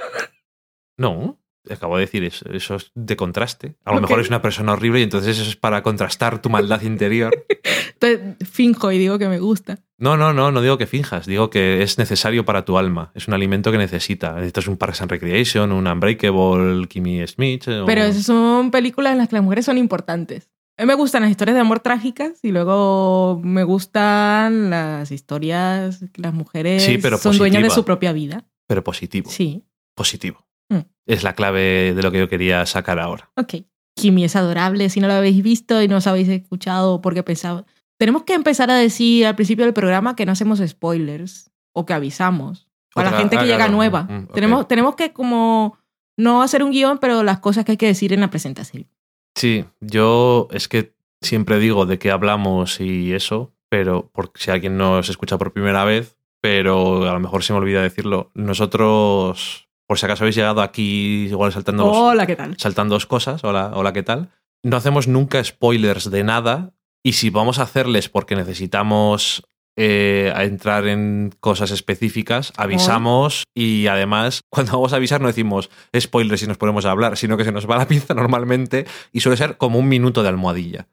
[0.96, 1.40] No,
[1.70, 3.76] acabo de decir eso, eso es de contraste.
[3.84, 6.82] A lo mejor es una persona horrible y entonces eso es para contrastar tu maldad
[6.82, 7.32] interior.
[8.00, 9.78] Entonces, finjo y digo que me gusta.
[9.98, 13.28] No, no, no, no digo que finjas, digo que es necesario para tu alma, es
[13.28, 14.34] un alimento que necesita.
[14.34, 17.66] Necesitas un Parks and Recreation, un Unbreakable, Kimmy Smith.
[17.68, 20.50] o- Pero esas son películas en las que las mujeres son importantes.
[20.76, 26.04] A mí me gustan las historias de amor trágicas y luego me gustan las historias
[26.12, 27.74] que las mujeres Sí, pero son dueñas de positiva.
[27.74, 28.44] su propia vida.
[28.66, 29.30] Pero positivo.
[29.30, 29.64] Sí,
[29.94, 30.44] Positivo.
[30.68, 30.80] Mm.
[31.06, 33.30] Es la clave de lo que yo quería sacar ahora.
[33.36, 33.54] ok.
[33.96, 34.90] Kimi es adorable.
[34.90, 37.64] Si no lo habéis visto y no os habéis escuchado porque pensaba...
[37.96, 41.92] Tenemos que empezar a decir al principio del programa que no hacemos spoilers o que
[41.92, 42.68] avisamos.
[42.96, 43.72] A la gente que ah, llega claro.
[43.72, 44.02] nueva.
[44.02, 45.78] Mm, tenemos, tenemos que como
[46.16, 48.88] no hacer un guion, pero las cosas que hay que decir en la presentación.
[49.36, 54.76] Sí, yo es que siempre digo de qué hablamos y eso, pero por si alguien
[54.76, 58.30] nos escucha por primera vez, pero a lo mejor se me olvida decirlo.
[58.34, 62.56] Nosotros, por si acaso habéis llegado aquí igual saltando, Hola, ¿qué tal?
[62.58, 64.30] saltando dos cosas, hola, hola, ¿qué tal?
[64.62, 69.44] No hacemos nunca spoilers de nada y si vamos a hacerles porque necesitamos
[69.76, 75.68] eh, a entrar en cosas específicas, avisamos y además cuando vamos a avisar no decimos
[75.98, 79.20] spoilers y nos ponemos a hablar, sino que se nos va la pinza normalmente y
[79.20, 80.86] suele ser como un minuto de almohadilla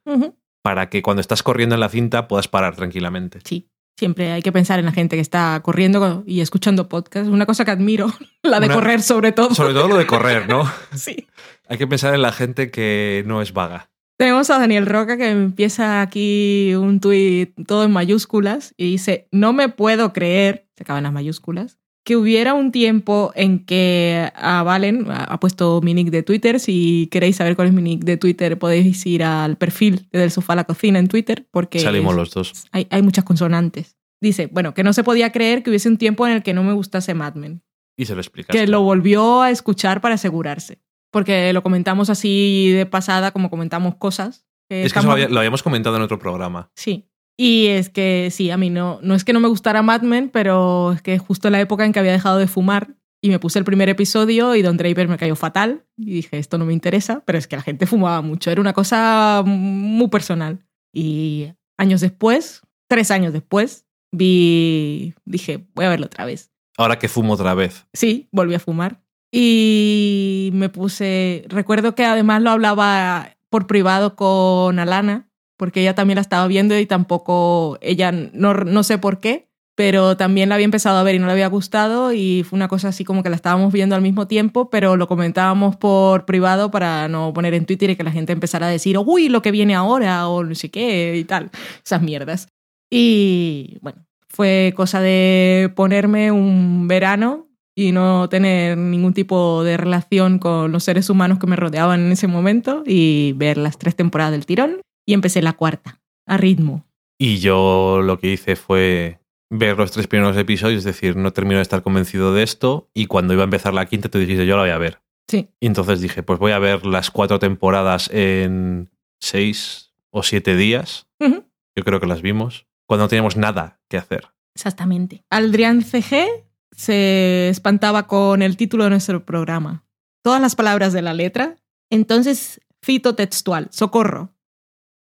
[0.64, 3.40] para que cuando estás corriendo en la cinta puedas parar tranquilamente.
[3.44, 3.70] Sí,
[4.02, 7.30] siempre hay que pensar en la gente que está corriendo y escuchando podcast.
[7.30, 8.08] Una cosa que admiro,
[8.42, 9.54] la de Una- correr sobre todo.
[9.54, 10.64] Sobre todo lo de correr, ¿no?
[10.96, 11.28] Sí.
[11.70, 13.92] Hay que pensar en la gente que no es vaga.
[14.18, 19.54] Tenemos a Daniel Roca que empieza aquí un tuit todo en mayúsculas y dice, no
[19.54, 25.06] me puedo creer, se acaban las mayúsculas, que hubiera un tiempo en que a Valen
[25.10, 26.60] ha puesto mi nick de Twitter.
[26.60, 30.32] Si queréis saber cuál es mi nick de Twitter, podéis ir al perfil de Del
[30.32, 32.66] Sofá a la Cocina en Twitter porque Salimos es- los dos.
[32.72, 33.98] hay, hay muchas consonantes.
[34.20, 36.64] Dice, bueno, que no se podía creer que hubiese un tiempo en el que no
[36.64, 37.62] me gustase Mad Men.
[37.98, 38.58] Y se lo explicaste.
[38.60, 40.80] Que lo volvió a escuchar para asegurarse.
[41.12, 44.46] Porque lo comentamos así de pasada, como comentamos cosas.
[44.70, 46.72] Es que eso estamos- lo habíamos comentado en otro programa.
[46.76, 47.10] Sí.
[47.38, 50.30] Y es que sí, a mí no, no es que no me gustara Mad Men,
[50.30, 53.60] pero es que justo la época en que había dejado de fumar y me puse
[53.60, 57.24] el primer episodio y Don Draper me cayó fatal y dije, esto no me interesa,
[57.26, 60.66] pero es que la gente fumaba mucho, era una cosa muy personal.
[60.94, 66.52] Y años después, tres años después, vi, dije, voy a verlo otra vez.
[66.78, 67.86] Ahora que fumo otra vez.
[67.94, 69.02] Sí, volví a fumar.
[69.32, 71.46] Y me puse.
[71.48, 75.30] Recuerdo que además lo hablaba por privado con Alana,
[75.62, 77.78] porque ella también la estaba viendo y tampoco.
[77.82, 81.28] Ella no, no sé por qué, pero también la había empezado a ver y no
[81.28, 82.14] le había gustado.
[82.14, 85.08] Y fue una cosa así como que la estábamos viendo al mismo tiempo, pero lo
[85.08, 88.98] comentábamos por privado para no poner en Twitter y que la gente empezara a decir,
[88.98, 91.52] uy, lo que viene ahora, o no sé qué y tal.
[91.86, 92.48] Esas mierdas.
[92.90, 100.40] Y bueno, fue cosa de ponerme un verano y no tener ningún tipo de relación
[100.40, 104.32] con los seres humanos que me rodeaban en ese momento y ver las tres temporadas
[104.32, 106.86] del tirón y empecé la cuarta a ritmo.
[107.18, 109.20] Y yo lo que hice fue
[109.50, 112.90] ver los tres primeros episodios, es decir, no termino de estar convencido de esto.
[112.94, 115.02] Y cuando iba a empezar la quinta, tú dijiste, yo la voy a ver.
[115.28, 120.56] Sí, Y entonces dije, pues voy a ver las cuatro temporadas en seis o siete
[120.56, 121.08] días.
[121.20, 122.66] Yo creo que las vimos.
[122.88, 124.28] Cuando no teníamos nada que hacer.
[124.56, 125.24] exactamente.
[125.30, 126.28] Aldrián CG
[126.76, 129.86] se espantaba con el título de nuestro programa.
[130.24, 131.56] Todas las palabras de la letra.
[131.90, 134.34] Entonces, cito textual, socorro.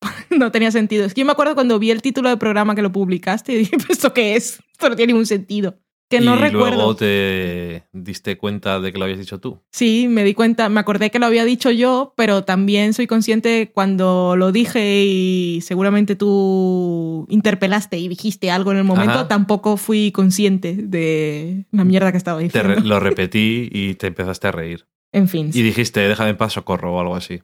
[0.29, 1.05] no tenía sentido.
[1.05, 3.57] Es que yo me acuerdo cuando vi el título del programa que lo publicaste y
[3.57, 4.59] dije, "¿Pero ¿esto qué es?
[4.71, 5.77] Esto no tiene ningún sentido.
[6.09, 6.75] Que no y recuerdo.
[6.75, 9.61] luego te diste cuenta de que lo habías dicho tú.
[9.71, 13.69] Sí, me di cuenta, me acordé que lo había dicho yo, pero también soy consciente
[13.71, 19.27] cuando lo dije y seguramente tú interpelaste y dijiste algo en el momento, Ajá.
[19.27, 22.73] tampoco fui consciente de la mierda que estaba Te diciendo.
[22.75, 24.87] re- lo repetí y te empezaste a reír.
[25.11, 27.41] En fin, Y dijiste, déjame en paz, socorro o algo así.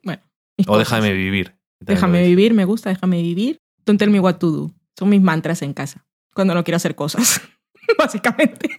[0.57, 0.90] mis O cosas.
[0.90, 1.53] déjame vivir.
[1.80, 3.60] Déjame vivir, me gusta, déjame vivir.
[3.85, 4.72] Don't tell me what to do.
[4.97, 7.41] Son mis mantras en casa, cuando no quiero hacer cosas,
[7.97, 8.69] básicamente.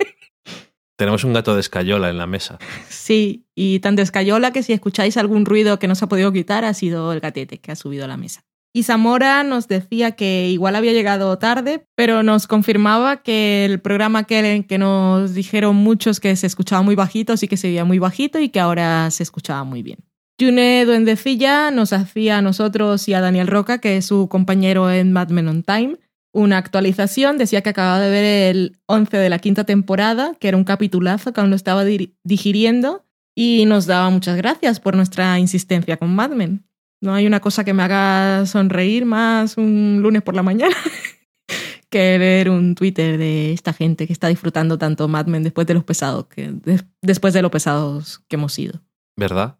[0.97, 2.59] Tenemos un gato de escayola en la mesa.
[2.89, 6.64] Sí, y tan descayola que si escucháis algún ruido que no se ha podido quitar
[6.64, 8.44] ha sido el gatete que ha subido a la mesa.
[8.73, 14.24] Y Zamora nos decía que igual había llegado tarde, pero nos confirmaba que el programa
[14.24, 17.98] que, que nos dijeron muchos que se escuchaba muy bajito, sí que se veía muy
[17.98, 19.98] bajito y que ahora se escuchaba muy bien.
[20.41, 25.13] June Duendecilla nos hacía a nosotros y a Daniel Roca, que es su compañero en
[25.13, 25.97] Mad Men on Time,
[26.35, 27.39] una actualización.
[27.39, 31.33] Decía que acababa de ver el 11 de la quinta temporada, que era un capitulazo
[31.33, 31.85] que aún lo estaba
[32.25, 33.05] digiriendo,
[33.35, 36.65] y nos daba muchas gracias por nuestra insistencia con Mad Men.
[37.03, 40.75] No hay una cosa que me haga sonreír más un lunes por la mañana
[41.91, 45.75] que ver un Twitter de esta gente que está disfrutando tanto Mad Men después de
[45.75, 48.81] los pesados, que, des- después de los pesados que hemos sido.
[49.19, 49.59] ¿Verdad?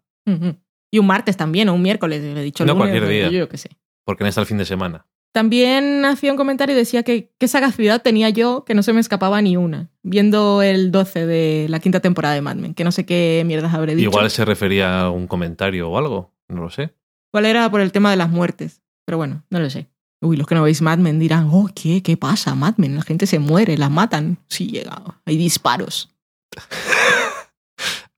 [0.91, 3.29] Y un martes también, o un miércoles, le he dicho No, lunes, cualquier día.
[3.29, 3.69] Yo qué sé.
[4.05, 5.05] Porque no está el fin de semana.
[5.33, 8.99] También hacía un comentario y decía que qué sagacidad tenía yo que no se me
[8.99, 12.91] escapaba ni una, viendo el 12 de la quinta temporada de Mad Men, que no
[12.91, 14.09] sé qué mierdas habré dicho.
[14.09, 16.33] Igual se refería a un comentario o algo.
[16.47, 16.93] No lo sé.
[17.31, 18.81] ¿Cuál era por el tema de las muertes?
[19.05, 19.89] Pero bueno, no lo sé.
[20.21, 22.01] Uy, los que no veis Mad Men dirán, oh, ¿qué?
[22.01, 22.55] ¿Qué pasa?
[22.55, 24.39] Mad Men, la gente se muere, la matan.
[24.47, 26.09] Sí, llega, hay disparos.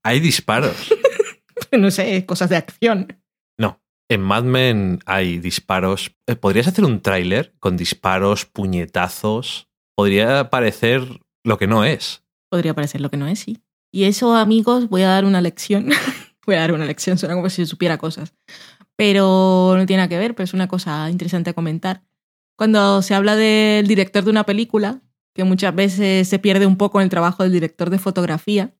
[0.02, 0.90] Hay disparos.
[1.78, 3.20] no sé, cosas de acción.
[3.58, 3.80] No.
[4.08, 6.14] En Mad Men hay disparos.
[6.26, 9.68] Eh, ¿Podrías hacer un tráiler con disparos, puñetazos?
[9.94, 12.22] Podría parecer lo que no es.
[12.50, 13.58] Podría parecer lo que no es, sí.
[13.92, 15.90] Y eso, amigos, voy a dar una lección.
[16.46, 18.34] voy a dar una lección, suena como si supiera cosas.
[18.96, 22.02] Pero no tiene nada que ver, pero es una cosa interesante a comentar.
[22.56, 25.00] Cuando se habla del director de una película,
[25.34, 28.74] que muchas veces se pierde un poco en el trabajo del director de fotografía.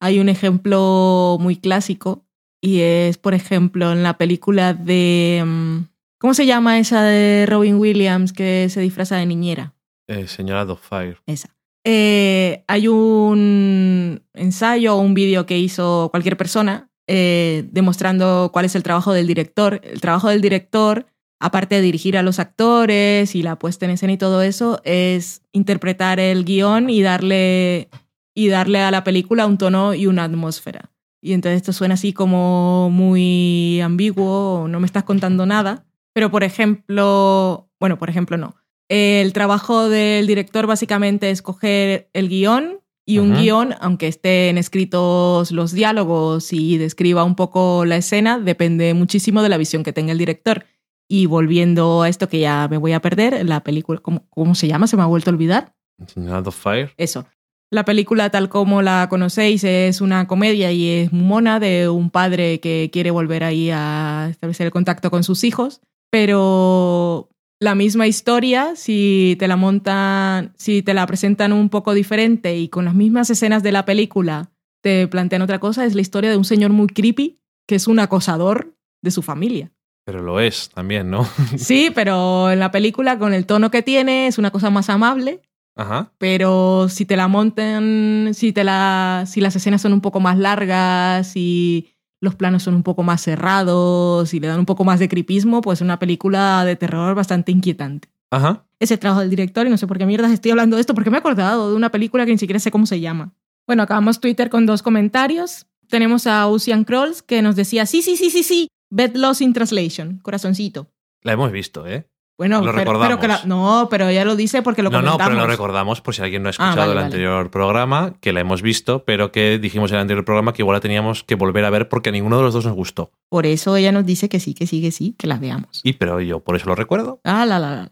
[0.00, 2.26] Hay un ejemplo muy clásico
[2.60, 5.42] y es, por ejemplo, en la película de...
[5.44, 5.78] mm,
[6.18, 9.74] ¿Cómo se llama esa de Robin Williams que se disfraza de niñera?
[10.08, 11.18] Eh, señora Dogfire.
[11.26, 11.54] Esa.
[11.84, 18.74] Eh, hay un ensayo o un vídeo que hizo cualquier persona eh, demostrando cuál es
[18.74, 19.80] el trabajo del director.
[19.84, 21.06] El trabajo del director,
[21.38, 25.42] aparte de dirigir a los actores y la puesta en escena y todo eso, es
[25.52, 27.88] interpretar el guion y darle,
[28.36, 30.92] y darle a la película un tono y una atmósfera.
[31.22, 35.86] Y entonces esto suena así como muy ambiguo, no me estás contando nada.
[36.12, 38.54] Pero, por ejemplo, bueno, por ejemplo, no.
[38.88, 45.50] El trabajo del director básicamente es coger el guion y un guion, aunque estén escritos
[45.50, 50.12] los diálogos y describa un poco la escena, depende muchísimo de la visión que tenga
[50.12, 50.66] el director.
[51.08, 54.68] Y volviendo a esto que ya me voy a perder, la película, ¿cómo, cómo se
[54.68, 54.88] llama?
[54.88, 55.74] Se me ha vuelto a olvidar.
[56.06, 56.92] Signal of Fire.
[56.98, 57.26] Eso.
[57.70, 62.60] La película, tal como la conocéis, es una comedia y es mona de un padre
[62.60, 65.80] que quiere volver ahí a establecer el contacto con sus hijos,
[66.10, 67.28] pero
[67.58, 72.68] la misma historia, si te la montan, si te la presentan un poco diferente y
[72.68, 76.36] con las mismas escenas de la película te plantean otra cosa, es la historia de
[76.36, 79.72] un señor muy creepy que es un acosador de su familia.
[80.04, 81.28] Pero lo es también, ¿no?
[81.56, 85.40] Sí, pero en la película, con el tono que tiene, es una cosa más amable
[85.76, 86.10] Ajá.
[86.18, 90.38] pero si te la montan, si, te la, si las escenas son un poco más
[90.38, 91.90] largas y
[92.20, 95.60] los planos son un poco más cerrados y le dan un poco más de creepismo,
[95.60, 98.08] pues es una película de terror bastante inquietante.
[98.30, 98.66] Ajá.
[98.80, 101.10] Ese trabajo del director y no sé por qué mierdas estoy hablando de esto, porque
[101.10, 103.32] me he acordado de una película que ni siquiera sé cómo se llama.
[103.66, 105.66] Bueno, acabamos Twitter con dos comentarios.
[105.88, 109.52] Tenemos a Ocean Crawls que nos decía, sí, sí, sí, sí, sí, Bed Lost in
[109.52, 110.90] Translation, corazoncito.
[111.22, 112.08] La hemos visto, ¿eh?
[112.38, 115.30] Bueno, Lo pero, que la- no, pero ya lo dice porque lo no, no, comentamos.
[115.30, 117.04] pero lo recordamos por si alguien no ha Ah, escuchado vale, el vale.
[117.06, 120.76] anterior programa, que la hemos visto, pero que dijimos en el anterior programa que igual
[120.76, 123.10] la teníamos que volver a ver porque a ninguno de los dos nos gustó.
[123.30, 125.80] Por eso ella nos dice que sí, que sí, que sí, que la veamos.
[125.82, 127.20] Y pero yo por eso lo recuerdo.
[127.24, 127.90] Ah, la, la, la.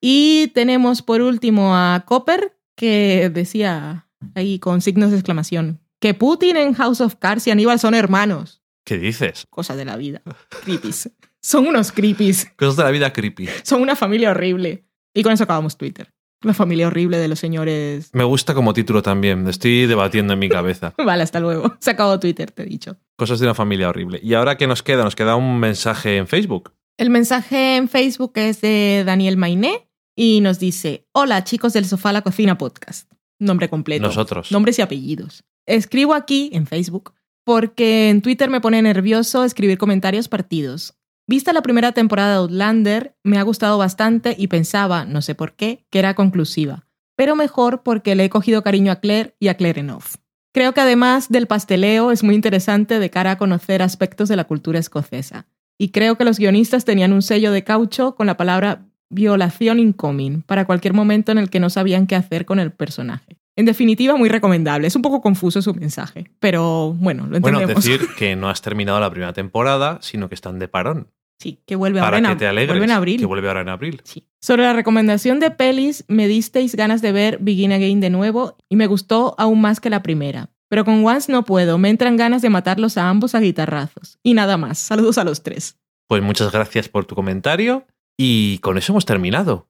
[0.00, 4.06] Y tenemos por último a Copper, que decía
[4.36, 8.62] ahí con signos de exclamación, que Putin en House of Cards y Aníbal son hermanos.
[8.84, 9.46] ¿Qué dices?
[9.50, 10.22] Cosa de la vida.
[10.64, 11.10] Creepies.
[11.42, 12.52] Son unos creepies.
[12.56, 13.48] Cosas de la vida creepy.
[13.62, 14.84] Son una familia horrible.
[15.14, 16.12] Y con eso acabamos Twitter.
[16.42, 18.10] La familia horrible de los señores.
[18.14, 19.46] Me gusta como título también.
[19.48, 20.94] Estoy debatiendo en mi cabeza.
[21.04, 21.76] Vale, hasta luego.
[21.80, 22.96] Se acabó Twitter, te he dicho.
[23.16, 24.20] Cosas de una familia horrible.
[24.22, 25.04] ¿Y ahora qué nos queda?
[25.04, 26.72] Nos queda un mensaje en Facebook.
[26.96, 32.12] El mensaje en Facebook es de Daniel Mainé y nos dice: Hola, chicos del Sofá
[32.12, 33.10] la Cocina Podcast.
[33.38, 34.06] Nombre completo.
[34.06, 34.52] Nosotros.
[34.52, 35.44] Nombres y apellidos.
[35.66, 37.14] Escribo aquí, en Facebook,
[37.44, 40.94] porque en Twitter me pone nervioso escribir comentarios partidos.
[41.30, 45.52] Vista la primera temporada de Outlander, me ha gustado bastante y pensaba, no sé por
[45.52, 46.88] qué, que era conclusiva.
[47.14, 50.16] Pero mejor porque le he cogido cariño a Claire y a Claire en off.
[50.52, 54.42] Creo que además del pasteleo es muy interesante de cara a conocer aspectos de la
[54.42, 55.46] cultura escocesa.
[55.78, 60.42] Y creo que los guionistas tenían un sello de caucho con la palabra violación incoming
[60.42, 63.38] para cualquier momento en el que no sabían qué hacer con el personaje.
[63.54, 64.88] En definitiva, muy recomendable.
[64.88, 67.84] Es un poco confuso su mensaje, pero bueno, lo Bueno, entendemos.
[67.84, 71.06] decir que no has terminado la primera temporada, sino que están de parón.
[71.40, 72.68] Sí, que vuelve ahora Para que te alegres.
[72.70, 73.18] vuelve en abril.
[73.18, 74.00] Que vuelve ahora en abril.
[74.04, 74.24] Sí.
[74.40, 78.76] Sobre la recomendación de pelis, me disteis ganas de ver Begin Again de nuevo y
[78.76, 80.50] me gustó aún más que la primera.
[80.68, 84.18] Pero con Once no puedo, me entran ganas de matarlos a ambos a guitarrazos.
[84.22, 84.78] Y nada más.
[84.78, 85.76] Saludos a los tres.
[86.06, 87.86] Pues muchas gracias por tu comentario
[88.16, 89.66] y con eso hemos terminado.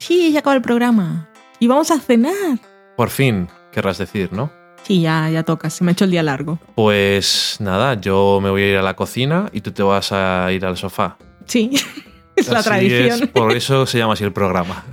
[0.00, 1.28] Sí, ya acabó el programa.
[1.58, 2.58] Y vamos a cenar.
[2.96, 4.50] Por fin, querrás decir, ¿no?
[4.86, 5.68] Sí, ya, ya toca.
[5.68, 6.58] Se me ha hecho el día largo.
[6.76, 10.52] Pues nada, yo me voy a ir a la cocina y tú te vas a
[10.52, 11.16] ir al sofá.
[11.46, 11.70] Sí,
[12.36, 13.22] es la Así tradición.
[13.24, 14.84] es, por eso se llama así el programa.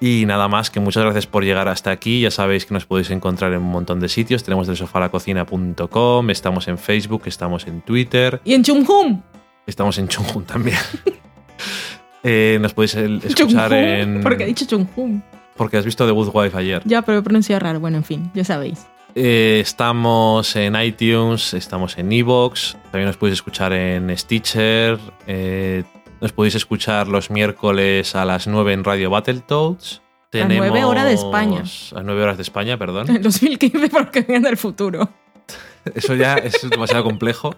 [0.00, 2.20] Y nada más, que muchas gracias por llegar hasta aquí.
[2.20, 4.44] Ya sabéis que nos podéis encontrar en un montón de sitios.
[4.44, 9.22] Tenemos del sofalacocina.com, estamos en Facebook, estamos en Twitter, Y en Chumhum.
[9.66, 10.78] estamos en Chunjun también.
[12.28, 14.20] Eh, nos podéis escuchar Chumhum, en...
[14.20, 15.22] Porque he dicho Chumhum.
[15.56, 16.82] Porque has visto The Good Wife ayer.
[16.84, 17.80] Ya, pero he pronunciado raro.
[17.80, 18.86] Bueno, en fin, ya sabéis.
[19.14, 25.84] Eh, estamos en iTunes, estamos en Evox, también nos podéis escuchar en Stitcher, eh,
[26.20, 30.02] nos podéis escuchar los miércoles a las 9 en Radio Battletoads.
[30.34, 31.62] A 9 horas de España.
[31.94, 33.08] A 9 horas de España, perdón.
[33.08, 35.08] En 2015 porque viene del futuro.
[35.94, 37.54] Eso ya es demasiado complejo.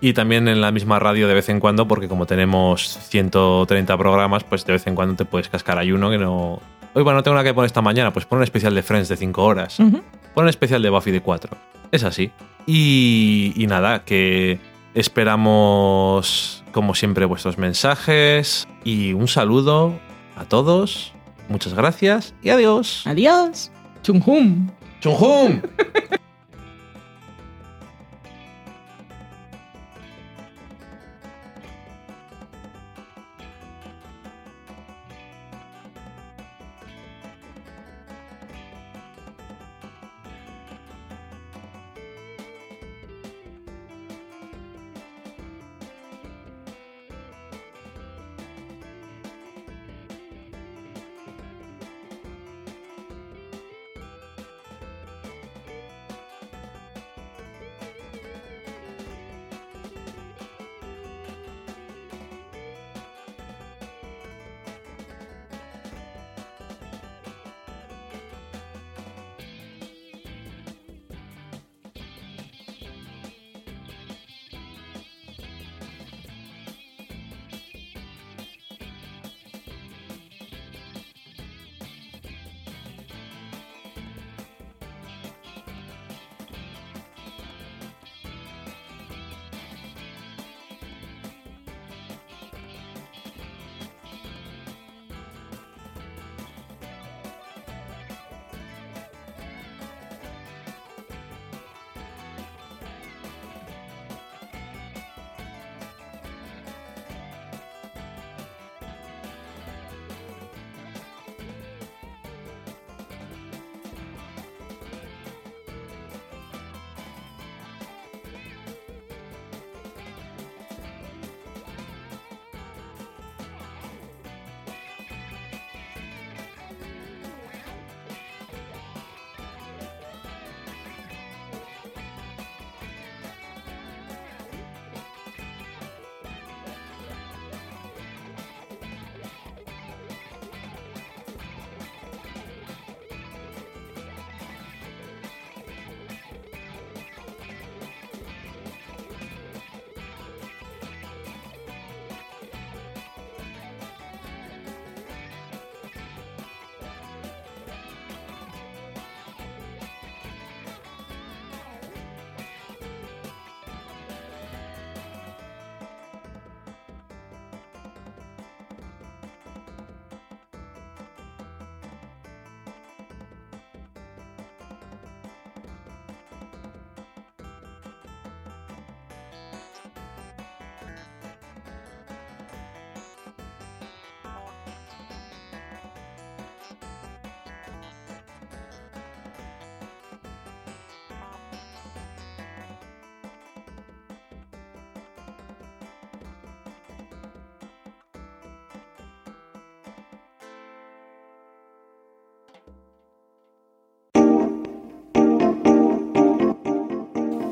[0.00, 4.44] Y también en la misma radio de vez en cuando, porque como tenemos 130 programas,
[4.44, 6.60] pues de vez en cuando te puedes cascar hay uno que no...
[6.96, 9.10] Oye, bueno, no tengo nada que poner esta mañana, pues pon un especial de Friends
[9.10, 9.76] de 5 horas.
[9.76, 11.54] Pon un especial de Buffy de 4.
[11.92, 12.32] Es así.
[12.66, 14.58] Y, y nada, que
[14.94, 18.66] esperamos, como siempre, vuestros mensajes.
[18.82, 19.92] Y un saludo
[20.38, 21.12] a todos.
[21.50, 23.02] Muchas gracias y adiós.
[23.06, 23.70] Adiós.
[24.02, 24.70] Chumhum.
[25.00, 25.60] ¡Chunjum!